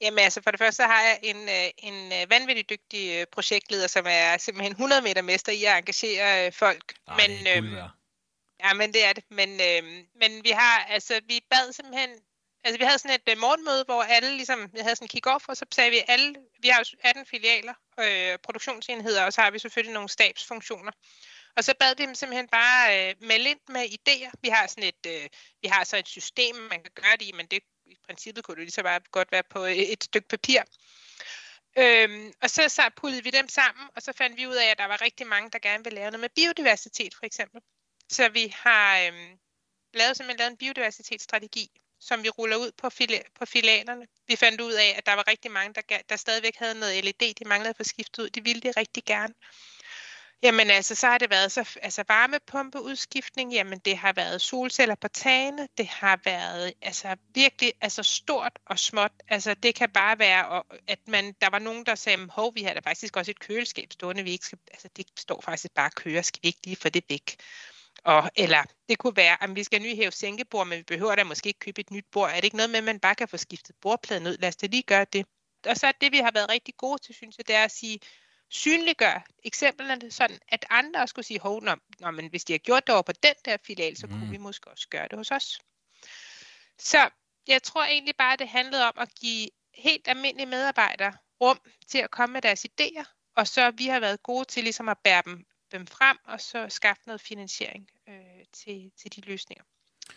Jamen 0.00 0.18
altså, 0.18 0.40
for 0.42 0.50
det 0.50 0.60
første 0.60 0.82
har 0.82 1.02
jeg 1.02 1.18
en, 1.22 1.36
øh, 1.36 1.70
en 1.78 2.12
øh, 2.12 2.30
vanvittig 2.30 2.70
dygtig 2.70 3.20
øh, 3.20 3.26
projektleder, 3.32 3.86
som 3.86 4.04
er 4.08 4.38
simpelthen 4.38 4.72
100 4.72 5.02
meter 5.02 5.22
mester 5.22 5.52
i 5.52 5.64
at 5.64 5.78
engagere 5.78 6.52
folk. 6.52 6.94
Ej, 7.08 7.16
men, 7.16 7.46
øhm, 7.56 7.76
Ja, 8.64 8.74
men 8.74 8.92
det 8.92 9.02
er 9.08 9.12
det. 9.12 9.24
Men, 9.30 9.50
øhm, 9.68 10.06
men 10.20 10.30
vi 10.46 10.50
har, 10.50 10.76
altså, 10.94 11.20
vi 11.28 11.40
bad 11.50 11.72
simpelthen 11.72 12.10
altså 12.68 12.78
vi 12.78 12.84
havde 12.84 12.98
sådan 12.98 13.20
et 13.20 13.32
uh, 13.32 13.40
morgenmøde, 13.40 13.84
hvor 13.84 14.02
alle 14.02 14.30
ligesom, 14.36 14.60
vi 14.74 14.80
havde 14.80 14.96
sådan 14.96 15.08
en 15.08 15.14
kick-off, 15.14 15.44
og 15.48 15.56
så 15.56 15.64
sagde 15.70 15.90
vi 15.90 16.00
alle, 16.08 16.34
vi 16.62 16.68
har 16.68 16.78
jo 16.78 16.84
18 17.04 17.26
filialer, 17.26 17.74
øh, 18.00 18.38
produktionsenheder, 18.38 19.22
og 19.24 19.32
så 19.32 19.40
har 19.40 19.50
vi 19.50 19.58
selvfølgelig 19.58 19.94
nogle 19.94 20.08
stabsfunktioner. 20.08 20.92
Og 21.56 21.64
så 21.64 21.74
bad 21.80 21.94
vi 21.96 22.06
dem 22.06 22.14
simpelthen 22.14 22.48
bare 22.48 23.08
øh, 23.08 23.14
melde 23.20 23.50
ind 23.50 23.60
med 23.68 23.84
idéer. 23.84 24.30
Vi 24.42 24.48
har 24.48 24.66
sådan 24.66 24.84
et, 24.84 25.06
øh, 25.06 25.28
vi 25.62 25.68
har 25.68 25.84
så 25.84 25.96
et 25.96 26.08
system, 26.08 26.56
man 26.56 26.82
kan 26.82 26.92
gøre 26.94 27.16
det 27.18 27.26
i, 27.28 27.32
men 27.32 27.46
det 27.46 27.60
i 27.86 27.96
princippet 28.06 28.44
kunne 28.44 28.56
det 28.56 28.64
lige 28.64 28.72
så 28.72 28.82
bare 28.82 29.00
godt 29.10 29.32
være 29.32 29.42
på 29.50 29.58
et, 29.64 29.92
et 29.92 30.04
stykke 30.04 30.28
papir. 30.28 30.60
Øhm, 31.78 32.32
og 32.42 32.50
så, 32.50 32.68
så 32.68 32.82
pullede 32.96 33.24
vi 33.24 33.30
dem 33.30 33.48
sammen, 33.48 33.88
og 33.96 34.02
så 34.02 34.12
fandt 34.12 34.36
vi 34.36 34.46
ud 34.46 34.54
af, 34.54 34.66
at 34.70 34.78
der 34.78 34.84
var 34.84 35.02
rigtig 35.02 35.26
mange, 35.26 35.50
der 35.50 35.58
gerne 35.58 35.84
ville 35.84 35.94
lave 35.94 36.10
noget 36.10 36.20
med 36.20 36.28
biodiversitet, 36.36 37.14
for 37.14 37.26
eksempel. 37.26 37.60
Så 38.08 38.28
vi 38.28 38.54
har 38.56 39.00
øhm, 39.00 39.38
lavet 39.94 40.16
simpelthen 40.16 40.38
lavet 40.38 40.50
en 40.50 40.56
biodiversitetsstrategi, 40.56 41.70
som 42.00 42.22
vi 42.22 42.28
ruller 42.28 42.56
ud 42.56 42.72
på, 42.78 42.90
fil, 42.90 43.22
på 43.38 43.46
filialerne. 43.46 44.06
Vi 44.26 44.36
fandt 44.36 44.60
ud 44.60 44.72
af, 44.72 44.94
at 44.96 45.06
der 45.06 45.14
var 45.14 45.28
rigtig 45.28 45.50
mange, 45.50 45.74
der, 45.74 45.98
der 46.08 46.16
stadigvæk 46.16 46.56
havde 46.56 46.78
noget 46.78 47.04
LED, 47.04 47.34
de 47.34 47.44
manglede 47.44 47.70
at 47.70 47.76
få 47.76 47.84
skiftet 47.84 48.22
ud. 48.22 48.30
De 48.30 48.44
ville 48.44 48.60
det 48.60 48.76
rigtig 48.76 49.04
gerne. 49.04 49.34
Jamen 50.42 50.70
altså, 50.70 50.94
så 50.94 51.06
har 51.06 51.18
det 51.18 51.30
været 51.30 51.52
så, 51.52 51.78
altså 51.82 52.04
varmepumpeudskiftning, 52.08 53.52
jamen 53.52 53.78
det 53.78 53.96
har 53.96 54.12
været 54.12 54.40
solceller 54.40 54.94
på 54.94 55.08
tagene, 55.08 55.68
det 55.78 55.86
har 55.86 56.20
været 56.24 56.72
altså 56.82 57.16
virkelig 57.34 57.72
altså 57.80 58.02
stort 58.02 58.58
og 58.66 58.78
småt. 58.78 59.12
Altså 59.28 59.54
det 59.54 59.74
kan 59.74 59.90
bare 59.90 60.18
være, 60.18 60.62
at 60.86 60.98
man, 61.08 61.34
der 61.40 61.50
var 61.50 61.58
nogen, 61.58 61.86
der 61.86 61.94
sagde, 61.94 62.28
hov, 62.30 62.54
vi 62.54 62.62
har 62.62 62.74
da 62.74 62.80
faktisk 62.80 63.16
også 63.16 63.30
et 63.30 63.38
køleskab 63.38 63.92
stående, 63.92 64.22
vi 64.22 64.30
ikke 64.30 64.46
skal, 64.46 64.58
altså 64.70 64.88
det 64.96 65.06
står 65.16 65.40
faktisk 65.40 65.74
bare 65.74 65.90
køre, 65.90 66.22
skal 66.22 66.42
vi 66.42 66.48
ikke 66.48 66.60
lige 66.64 66.76
få 66.76 66.88
det 66.88 67.04
væk? 67.08 67.36
Og, 68.08 68.30
eller 68.36 68.62
det 68.88 68.98
kunne 68.98 69.16
være, 69.16 69.42
at 69.42 69.56
vi 69.56 69.64
skal 69.64 69.82
nye 69.82 69.96
hæve 69.96 70.10
sænkebord, 70.10 70.66
men 70.66 70.78
vi 70.78 70.82
behøver 70.82 71.14
da 71.14 71.24
måske 71.24 71.46
ikke 71.46 71.58
købe 71.58 71.80
et 71.80 71.90
nyt 71.90 72.06
bord. 72.12 72.30
Er 72.30 72.34
det 72.34 72.44
ikke 72.44 72.56
noget 72.56 72.70
med, 72.70 72.78
at 72.78 72.84
man 72.84 73.00
bare 73.00 73.14
kan 73.14 73.28
få 73.28 73.36
skiftet 73.36 73.76
bordpladen 73.80 74.26
ud? 74.26 74.36
Lad 74.38 74.48
os 74.48 74.56
da 74.56 74.66
lige 74.66 74.82
gøre 74.82 75.06
det. 75.12 75.26
Og 75.66 75.76
så 75.76 75.86
er 75.86 75.92
det, 76.00 76.12
vi 76.12 76.18
har 76.18 76.30
været 76.30 76.50
rigtig 76.50 76.74
gode 76.76 77.02
til, 77.02 77.14
synes 77.14 77.38
jeg, 77.38 77.48
det 77.48 77.54
er 77.54 77.64
at 77.64 77.70
sige, 77.70 78.00
synliggør 78.50 79.26
eksemplerne 79.44 80.10
sådan, 80.10 80.38
at 80.48 80.66
andre 80.70 81.08
skulle 81.08 81.26
sige, 81.26 81.40
hov, 81.40 81.62
når, 81.62 81.78
når, 82.00 82.10
men 82.10 82.30
hvis 82.30 82.44
de 82.44 82.52
har 82.52 82.58
gjort 82.58 82.86
det 82.86 82.94
over 82.94 83.02
på 83.02 83.12
den 83.12 83.34
der 83.44 83.56
filial, 83.66 83.96
så 83.96 84.06
mm. 84.06 84.12
kunne 84.12 84.30
vi 84.30 84.36
måske 84.36 84.70
også 84.70 84.88
gøre 84.88 85.08
det 85.08 85.18
hos 85.18 85.30
os. 85.30 85.58
Så 86.78 87.10
jeg 87.46 87.62
tror 87.62 87.84
egentlig 87.84 88.16
bare, 88.16 88.36
det 88.36 88.48
handlede 88.48 88.84
om 88.84 88.94
at 88.96 89.08
give 89.20 89.48
helt 89.74 90.08
almindelige 90.08 90.46
medarbejdere 90.46 91.12
rum 91.40 91.58
til 91.88 91.98
at 91.98 92.10
komme 92.10 92.32
med 92.32 92.42
deres 92.42 92.66
idéer, 92.70 93.32
og 93.36 93.46
så 93.46 93.70
vi 93.70 93.86
har 93.86 94.00
været 94.00 94.22
gode 94.22 94.44
til 94.44 94.62
ligesom 94.62 94.88
at 94.88 94.98
bære 95.04 95.22
dem 95.24 95.44
dem 95.72 95.86
frem, 95.86 96.18
og 96.24 96.40
så 96.40 96.66
skaffe 96.68 97.02
noget 97.06 97.20
finansiering 97.20 97.90
øh, 98.08 98.44
til, 98.52 98.92
til 98.96 99.16
de 99.16 99.20
løsninger. 99.20 99.64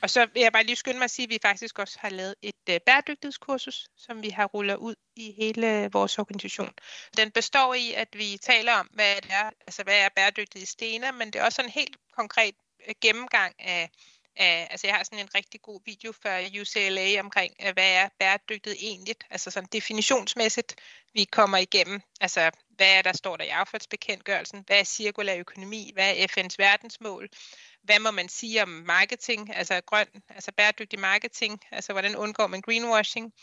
Og 0.02 0.10
så 0.10 0.28
vil 0.34 0.42
jeg 0.42 0.52
bare 0.52 0.64
lige 0.64 0.76
skynde 0.76 0.98
mig 0.98 1.04
at 1.04 1.12
sige, 1.12 1.24
at 1.24 1.30
vi 1.30 1.40
faktisk 1.42 1.80
også 1.80 1.98
har 2.00 2.10
lavet 2.10 2.36
et 2.42 2.56
øh, 2.70 2.80
bæredygtighedskursus, 2.86 3.88
som 3.98 4.24
vi 4.24 4.30
har 4.30 4.46
rullet 4.46 4.76
ud 4.76 4.96
i 5.16 5.32
hele 5.32 5.90
vores 5.92 6.20
organisation. 6.20 6.74
Den 7.18 7.32
består 7.32 7.74
i, 7.74 7.94
at 7.94 8.08
vi 8.14 8.38
taler 8.42 8.74
om, 8.74 8.90
hvad 8.94 9.16
det 9.16 9.32
er, 9.32 9.50
altså 9.68 9.84
hvad 9.84 10.00
er 10.00 10.10
bæredygtige 10.16 10.66
stener, 10.66 11.12
men 11.12 11.28
det 11.28 11.42
er 11.42 11.46
også 11.46 11.62
en 11.62 11.70
helt 11.70 11.98
konkret 12.18 12.56
øh, 12.88 12.96
gennemgang 13.02 13.56
af, 13.60 13.90
af, 14.36 14.68
altså 14.72 14.88
jeg 14.88 14.96
har 14.96 15.04
sådan 15.04 15.20
en 15.20 15.36
rigtig 15.36 15.62
god 15.62 15.82
video 15.86 16.12
fra 16.12 16.62
UCLA 16.62 17.20
omkring, 17.20 17.54
øh, 17.66 17.74
hvad 17.74 17.92
er 17.94 18.10
bæredygtighed 18.20 18.78
egentlig, 18.82 19.16
altså 19.30 19.52
sådan 19.52 19.70
definitionsmæssigt, 19.72 20.76
vi 21.14 21.24
kommer 21.24 21.58
igennem, 21.58 22.02
altså 22.22 22.52
hvad 22.82 22.98
er 22.98 23.02
der 23.02 23.14
står 23.14 23.38
der 23.38 23.44
i 23.44 23.48
affaldsbekendtgørelsen? 23.48 24.64
Hvad 24.68 24.80
er 24.80 24.84
cirkulær 24.84 25.36
økonomi? 25.36 25.92
Hvad 25.94 26.10
er 26.10 26.28
FN's 26.28 26.56
verdensmål? 26.58 27.30
Hvad 27.84 28.00
må 28.00 28.12
man 28.12 28.30
sige 28.30 28.64
om 28.64 28.70
marketing, 28.70 29.56
altså 29.56 29.82
grøn, 29.86 30.08
altså 30.30 30.52
bæredygtig 30.58 31.00
marketing? 31.00 31.60
Altså 31.72 31.92
hvordan 31.92 32.16
undgår 32.16 32.48
man 32.48 32.62
greenwashing? 32.62 33.34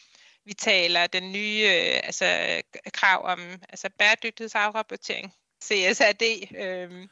Vi 0.45 0.55
taler 0.55 1.07
den 1.07 1.33
nye 1.33 1.63
øh, 1.65 2.01
altså, 2.05 2.61
krav 2.93 3.25
om 3.25 3.41
altså 3.69 3.91
bæredygtighedsafrapportering. 3.99 5.33
CSRD, 5.65 6.57
øhm, 6.57 7.03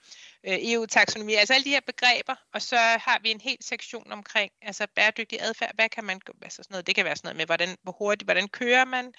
øh, 0.44 0.58
EU-taksonomi, 0.72 1.34
altså 1.34 1.54
alle 1.54 1.64
de 1.64 1.70
her 1.70 1.80
begreber, 1.86 2.34
og 2.52 2.62
så 2.62 2.76
har 2.76 3.18
vi 3.22 3.30
en 3.30 3.40
hel 3.40 3.58
sektion 3.60 4.12
omkring 4.12 4.52
altså 4.62 4.86
bæredygtig 4.96 5.42
adfærd. 5.42 5.74
Hvad 5.74 5.88
kan 5.88 6.04
man, 6.04 6.20
altså 6.42 6.62
sådan 6.62 6.74
noget, 6.74 6.86
det 6.86 6.94
kan 6.94 7.04
være 7.04 7.16
sådan 7.16 7.26
noget 7.26 7.36
med, 7.36 7.46
hvordan, 7.46 7.76
hvor 7.82 7.92
hurtigt, 7.92 8.26
hvordan 8.26 8.48
kører 8.48 8.84
man, 8.84 9.12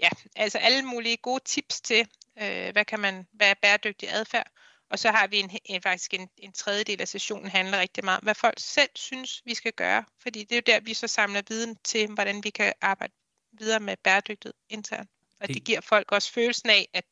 ja, 0.00 0.08
altså 0.36 0.58
alle 0.58 0.82
mulige 0.82 1.16
gode 1.16 1.44
tips 1.44 1.80
til, 1.80 2.08
øh, 2.42 2.72
hvad 2.72 2.84
kan 2.84 3.00
man, 3.00 3.26
hvad 3.32 3.50
er 3.50 3.54
bæredygtig 3.62 4.08
adfærd. 4.12 4.50
Og 4.90 4.98
så 4.98 5.10
har 5.10 5.26
vi 5.26 5.38
en, 5.38 5.50
en 5.64 5.82
faktisk 5.82 6.14
en, 6.14 6.28
en 6.36 6.52
tredjedel 6.52 7.00
af 7.00 7.08
sessionen 7.08 7.48
handler 7.48 7.80
rigtig 7.80 8.04
meget 8.04 8.18
om, 8.18 8.24
hvad 8.24 8.34
folk 8.34 8.58
selv 8.58 8.90
synes, 8.94 9.42
vi 9.44 9.54
skal 9.54 9.72
gøre. 9.72 10.04
Fordi 10.22 10.40
det 10.40 10.52
er 10.52 10.56
jo 10.56 10.62
der, 10.66 10.80
vi 10.80 10.94
så 10.94 11.06
samler 11.06 11.42
viden 11.48 11.76
til, 11.84 12.06
hvordan 12.06 12.44
vi 12.44 12.50
kan 12.50 12.72
arbejde 12.80 13.12
videre 13.52 13.80
med 13.80 13.96
bæredygtighed 14.04 14.54
internt. 14.68 15.10
Og 15.40 15.48
det, 15.48 15.54
det 15.54 15.64
giver 15.64 15.80
folk 15.80 16.12
også 16.12 16.32
følelsen 16.32 16.70
af, 16.70 16.88
at, 16.94 17.04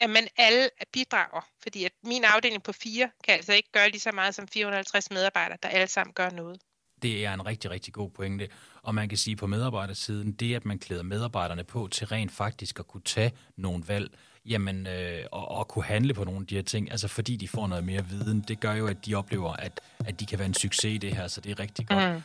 at 0.00 0.10
man 0.10 0.28
alle 0.36 0.70
bidrager. 0.92 1.48
Fordi 1.62 1.84
at 1.84 1.92
min 2.02 2.24
afdeling 2.24 2.62
på 2.62 2.72
fire 2.72 3.10
kan 3.24 3.34
altså 3.34 3.52
ikke 3.52 3.72
gøre 3.72 3.90
lige 3.90 4.00
så 4.00 4.12
meget 4.12 4.34
som 4.34 4.48
450 4.48 5.10
medarbejdere, 5.10 5.58
der 5.62 5.68
alle 5.68 5.86
sammen 5.86 6.14
gør 6.14 6.30
noget. 6.30 6.60
Det 7.02 7.24
er 7.24 7.34
en 7.34 7.46
rigtig, 7.46 7.70
rigtig 7.70 7.94
god 7.94 8.10
pointe. 8.10 8.48
Og 8.82 8.94
man 8.94 9.08
kan 9.08 9.18
sige 9.18 9.36
på 9.36 9.46
medarbejdersiden, 9.46 10.32
det 10.32 10.54
at 10.54 10.64
man 10.64 10.78
klæder 10.78 11.02
medarbejderne 11.02 11.64
på 11.64 11.88
til 11.88 12.06
rent 12.06 12.32
faktisk 12.32 12.78
at 12.78 12.86
kunne 12.86 13.02
tage 13.02 13.32
nogle 13.56 13.88
valg, 13.88 14.18
jamen, 14.46 14.86
øh, 14.86 15.24
og, 15.32 15.48
og 15.48 15.68
kunne 15.68 15.84
handle 15.84 16.14
på 16.14 16.24
nogle 16.24 16.40
af 16.40 16.46
de 16.46 16.54
her 16.54 16.62
ting, 16.62 16.90
altså 16.90 17.08
fordi 17.08 17.36
de 17.36 17.48
får 17.48 17.66
noget 17.66 17.84
mere 17.84 18.06
viden, 18.06 18.44
det 18.48 18.60
gør 18.60 18.72
jo, 18.72 18.86
at 18.86 19.06
de 19.06 19.14
oplever, 19.14 19.52
at, 19.52 19.80
at 20.06 20.20
de 20.20 20.26
kan 20.26 20.38
være 20.38 20.48
en 20.48 20.54
succes 20.54 20.84
i 20.94 20.98
det 20.98 21.16
her, 21.16 21.28
så 21.28 21.40
det 21.40 21.50
er 21.50 21.60
rigtig 21.60 21.86
godt. 21.86 22.14
Mm. 22.14 22.22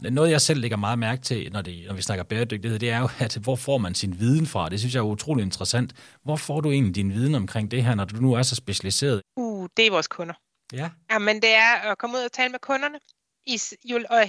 Noget, 0.00 0.30
jeg 0.30 0.40
selv 0.40 0.60
lægger 0.60 0.76
meget 0.76 0.98
mærke 0.98 1.22
til, 1.22 1.52
når, 1.52 1.62
det, 1.62 1.84
når 1.86 1.94
vi 1.94 2.02
snakker 2.02 2.24
bæredygtighed, 2.24 2.78
det 2.78 2.90
er 2.90 2.98
jo, 2.98 3.08
at 3.18 3.36
hvor 3.36 3.56
får 3.56 3.78
man 3.78 3.94
sin 3.94 4.20
viden 4.20 4.46
fra? 4.46 4.68
Det 4.68 4.78
synes 4.78 4.94
jeg 4.94 5.00
er 5.00 5.04
utrolig 5.04 5.42
interessant. 5.42 5.92
Hvor 6.22 6.36
får 6.36 6.60
du 6.60 6.70
egentlig 6.70 6.94
din 6.94 7.12
viden 7.12 7.34
omkring 7.34 7.70
det 7.70 7.84
her, 7.84 7.94
når 7.94 8.04
du 8.04 8.16
nu 8.16 8.32
er 8.32 8.42
så 8.42 8.54
specialiseret? 8.54 9.22
Uh, 9.36 9.68
det 9.76 9.86
er 9.86 9.90
vores 9.90 10.08
kunder. 10.08 10.34
Ja. 10.72 10.90
Jamen, 11.10 11.42
det 11.42 11.54
er 11.54 11.90
at 11.90 11.98
komme 11.98 12.16
ud 12.16 12.22
og 12.22 12.32
tale 12.32 12.50
med 12.50 12.58
kunderne. 12.58 12.98
I, 13.46 13.60
jo, 13.84 13.96
og 14.10 14.24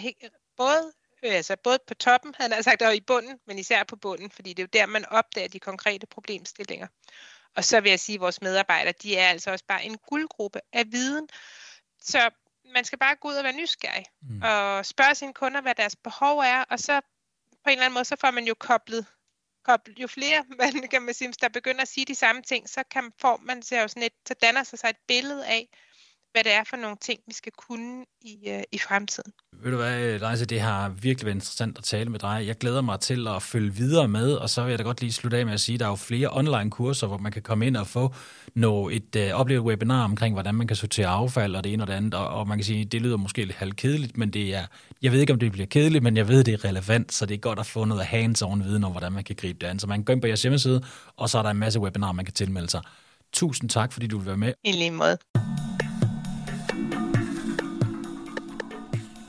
både, 0.57 0.91
altså 1.33 1.55
både 1.63 1.79
på 1.87 1.93
toppen, 1.93 2.35
han 2.39 2.51
har 2.51 2.61
sagt, 2.61 2.81
og 2.81 2.95
i 2.95 3.01
bunden, 3.01 3.39
men 3.47 3.59
især 3.59 3.83
på 3.83 3.95
bunden, 3.95 4.31
fordi 4.31 4.53
det 4.53 4.59
er 4.59 4.63
jo 4.63 4.79
der, 4.81 4.85
man 4.85 5.05
opdager 5.05 5.47
de 5.47 5.59
konkrete 5.59 6.07
problemstillinger. 6.07 6.87
Og 7.55 7.63
så 7.63 7.81
vil 7.81 7.89
jeg 7.89 7.99
sige, 7.99 8.13
at 8.13 8.21
vores 8.21 8.41
medarbejdere, 8.41 8.93
de 9.03 9.17
er 9.17 9.29
altså 9.29 9.51
også 9.51 9.65
bare 9.67 9.85
en 9.85 9.97
guldgruppe 9.97 10.59
af 10.73 10.83
viden. 10.91 11.27
Så 12.01 12.29
man 12.73 12.85
skal 12.85 12.99
bare 12.99 13.15
gå 13.15 13.27
ud 13.27 13.33
og 13.33 13.43
være 13.43 13.53
nysgerrig, 13.53 14.05
mm. 14.21 14.41
og 14.43 14.85
spørge 14.85 15.15
sine 15.15 15.33
kunder, 15.33 15.61
hvad 15.61 15.75
deres 15.75 15.95
behov 15.95 16.39
er, 16.39 16.63
og 16.69 16.79
så 16.79 17.01
på 17.63 17.69
en 17.69 17.71
eller 17.71 17.85
anden 17.85 17.93
måde, 17.93 18.05
så 18.05 18.15
får 18.15 18.31
man 18.31 18.47
jo 18.47 18.53
koblet, 18.53 19.05
koblet 19.63 19.99
jo 19.99 20.07
flere, 20.07 20.43
man 20.59 20.87
kan 20.87 21.01
man 21.01 21.13
sige, 21.13 21.31
der 21.31 21.49
begynder 21.49 21.81
at 21.81 21.87
sige 21.87 22.05
de 22.05 22.15
samme 22.15 22.41
ting, 22.41 22.69
så 22.69 22.83
kan, 22.91 23.11
får 23.19 23.37
man 23.37 23.61
sig 23.61 23.81
jo 23.81 23.87
sådan 23.87 24.03
et, 24.03 24.13
så 24.27 24.33
danner 24.33 24.63
sig 24.63 24.79
sig 24.79 24.89
et 24.89 24.97
billede 25.07 25.47
af, 25.47 25.69
hvad 26.35 26.43
det 26.43 26.53
er 26.53 26.63
for 26.69 26.77
nogle 26.77 26.97
ting, 27.01 27.19
vi 27.27 27.33
skal 27.33 27.51
kunne 27.67 28.05
i, 28.21 28.49
øh, 28.49 28.63
i 28.71 28.77
fremtiden. 28.77 29.31
Ved 29.63 29.71
du 29.71 29.77
hvad, 29.77 30.19
Leise, 30.19 30.45
det 30.45 30.61
har 30.61 30.89
virkelig 30.89 31.25
været 31.25 31.35
interessant 31.35 31.77
at 31.77 31.83
tale 31.83 32.09
med 32.09 32.19
dig. 32.19 32.43
Jeg 32.47 32.57
glæder 32.57 32.81
mig 32.81 32.99
til 32.99 33.27
at 33.27 33.41
følge 33.43 33.73
videre 33.73 34.07
med, 34.07 34.33
og 34.33 34.49
så 34.49 34.63
vil 34.63 34.69
jeg 34.69 34.79
da 34.79 34.83
godt 34.83 35.01
lige 35.01 35.13
slutte 35.13 35.37
af 35.37 35.45
med 35.45 35.53
at 35.53 35.59
sige, 35.59 35.73
at 35.73 35.79
der 35.79 35.85
er 35.85 35.89
jo 35.89 35.95
flere 35.95 36.29
online 36.31 36.71
kurser, 36.71 37.07
hvor 37.07 37.17
man 37.17 37.31
kan 37.31 37.41
komme 37.41 37.67
ind 37.67 37.77
og 37.77 37.87
få 37.87 38.13
noget, 38.55 38.95
et 38.95 39.15
øh, 39.15 39.31
oplevet 39.31 39.63
webinar 39.63 40.03
omkring, 40.03 40.35
hvordan 40.35 40.55
man 40.55 40.67
kan 40.67 40.75
sortere 40.75 41.07
affald 41.07 41.55
og 41.55 41.63
det 41.63 41.73
ene 41.73 41.83
og 41.83 41.87
det 41.87 41.93
andet, 41.93 42.13
og, 42.13 42.27
og 42.27 42.47
man 42.47 42.57
kan 42.57 42.65
sige, 42.65 42.85
det 42.85 43.01
lyder 43.01 43.17
måske 43.17 43.45
lidt 43.45 43.57
halvkedeligt, 43.57 44.17
men 44.17 44.29
det 44.29 44.55
er, 44.55 44.65
jeg 45.01 45.11
ved 45.11 45.19
ikke, 45.19 45.33
om 45.33 45.39
det 45.39 45.51
bliver 45.51 45.67
kedeligt, 45.67 46.03
men 46.03 46.17
jeg 46.17 46.27
ved, 46.27 46.43
det 46.43 46.53
er 46.53 46.65
relevant, 46.65 47.13
så 47.13 47.25
det 47.25 47.33
er 47.33 47.39
godt 47.39 47.59
at 47.59 47.65
få 47.65 47.85
noget 47.85 48.03
hands-on 48.03 48.63
viden 48.63 48.83
om, 48.83 48.91
hvordan 48.91 49.11
man 49.11 49.23
kan 49.23 49.35
gribe 49.35 49.59
det 49.61 49.67
an. 49.67 49.79
Så 49.79 49.87
man 49.87 49.97
kan 49.97 50.05
gå 50.05 50.13
ind 50.13 50.21
på 50.21 50.27
jeres 50.27 50.41
hjemmeside, 50.41 50.83
og 51.17 51.29
så 51.29 51.37
er 51.37 51.43
der 51.43 51.49
en 51.49 51.57
masse 51.57 51.79
webinarer, 51.79 52.11
man 52.11 52.25
kan 52.25 52.33
tilmelde 52.33 52.69
sig. 52.69 52.81
Tusind 53.33 53.69
tak, 53.69 53.93
fordi 53.93 54.07
du 54.07 54.17
vil 54.17 54.27
være 54.27 54.37
med. 54.37 54.53
I 54.63 54.71
lige 54.71 54.91
måde. 54.91 55.17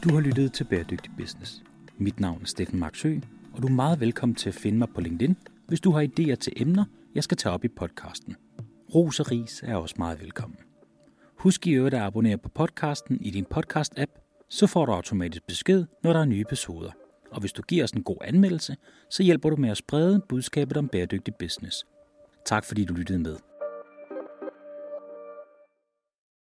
Du 0.05 0.15
har 0.15 0.21
lyttet 0.21 0.53
til 0.53 0.65
Bæredygtig 0.65 1.13
Business. 1.19 1.63
Mit 1.99 2.21
navn 2.21 2.43
er 2.43 2.47
Steffen 2.47 2.79
Marksø, 2.79 3.17
og 3.53 3.63
du 3.63 3.67
er 3.67 3.73
meget 3.73 4.01
velkommen 4.01 4.37
til 4.37 4.49
at 4.49 4.55
finde 4.55 4.79
mig 4.79 4.89
på 4.95 5.01
LinkedIn, 5.01 5.37
hvis 5.69 5.81
du 5.81 5.91
har 5.91 6.03
idéer 6.03 6.35
til 6.35 6.53
emner, 6.57 6.85
jeg 7.15 7.25
skal 7.25 7.37
tage 7.37 7.53
op 7.53 7.65
i 7.65 7.69
podcasten. 7.69 8.37
Ros 8.95 9.21
og 9.21 9.31
ris 9.31 9.63
er 9.67 9.77
også 9.77 9.95
meget 9.99 10.21
velkommen. 10.21 10.59
Husk 11.37 11.67
i 11.67 11.73
øvrigt 11.73 11.95
at 11.95 12.01
abonnere 12.01 12.39
på 12.39 12.49
podcasten 12.49 13.21
i 13.21 13.31
din 13.31 13.47
podcast-app, 13.55 14.47
så 14.49 14.67
får 14.67 14.87
du 14.87 14.93
automatisk 14.93 15.47
besked, 15.47 15.85
når 16.03 16.13
der 16.13 16.21
er 16.21 16.25
nye 16.25 16.41
episoder. 16.41 16.91
Og 17.31 17.41
hvis 17.41 17.53
du 17.53 17.63
giver 17.63 17.85
os 17.85 17.91
en 17.91 18.03
god 18.03 18.17
anmeldelse, 18.25 18.77
så 19.11 19.23
hjælper 19.23 19.51
du 19.51 19.57
med 19.57 19.71
at 19.71 19.77
sprede 19.77 20.21
budskabet 20.29 20.77
om 20.77 20.89
bæredygtig 20.89 21.35
business. 21.35 21.87
Tak 22.45 22.65
fordi 22.65 22.85
du 22.85 22.95
lyttede 22.95 23.19
med. 23.19 23.37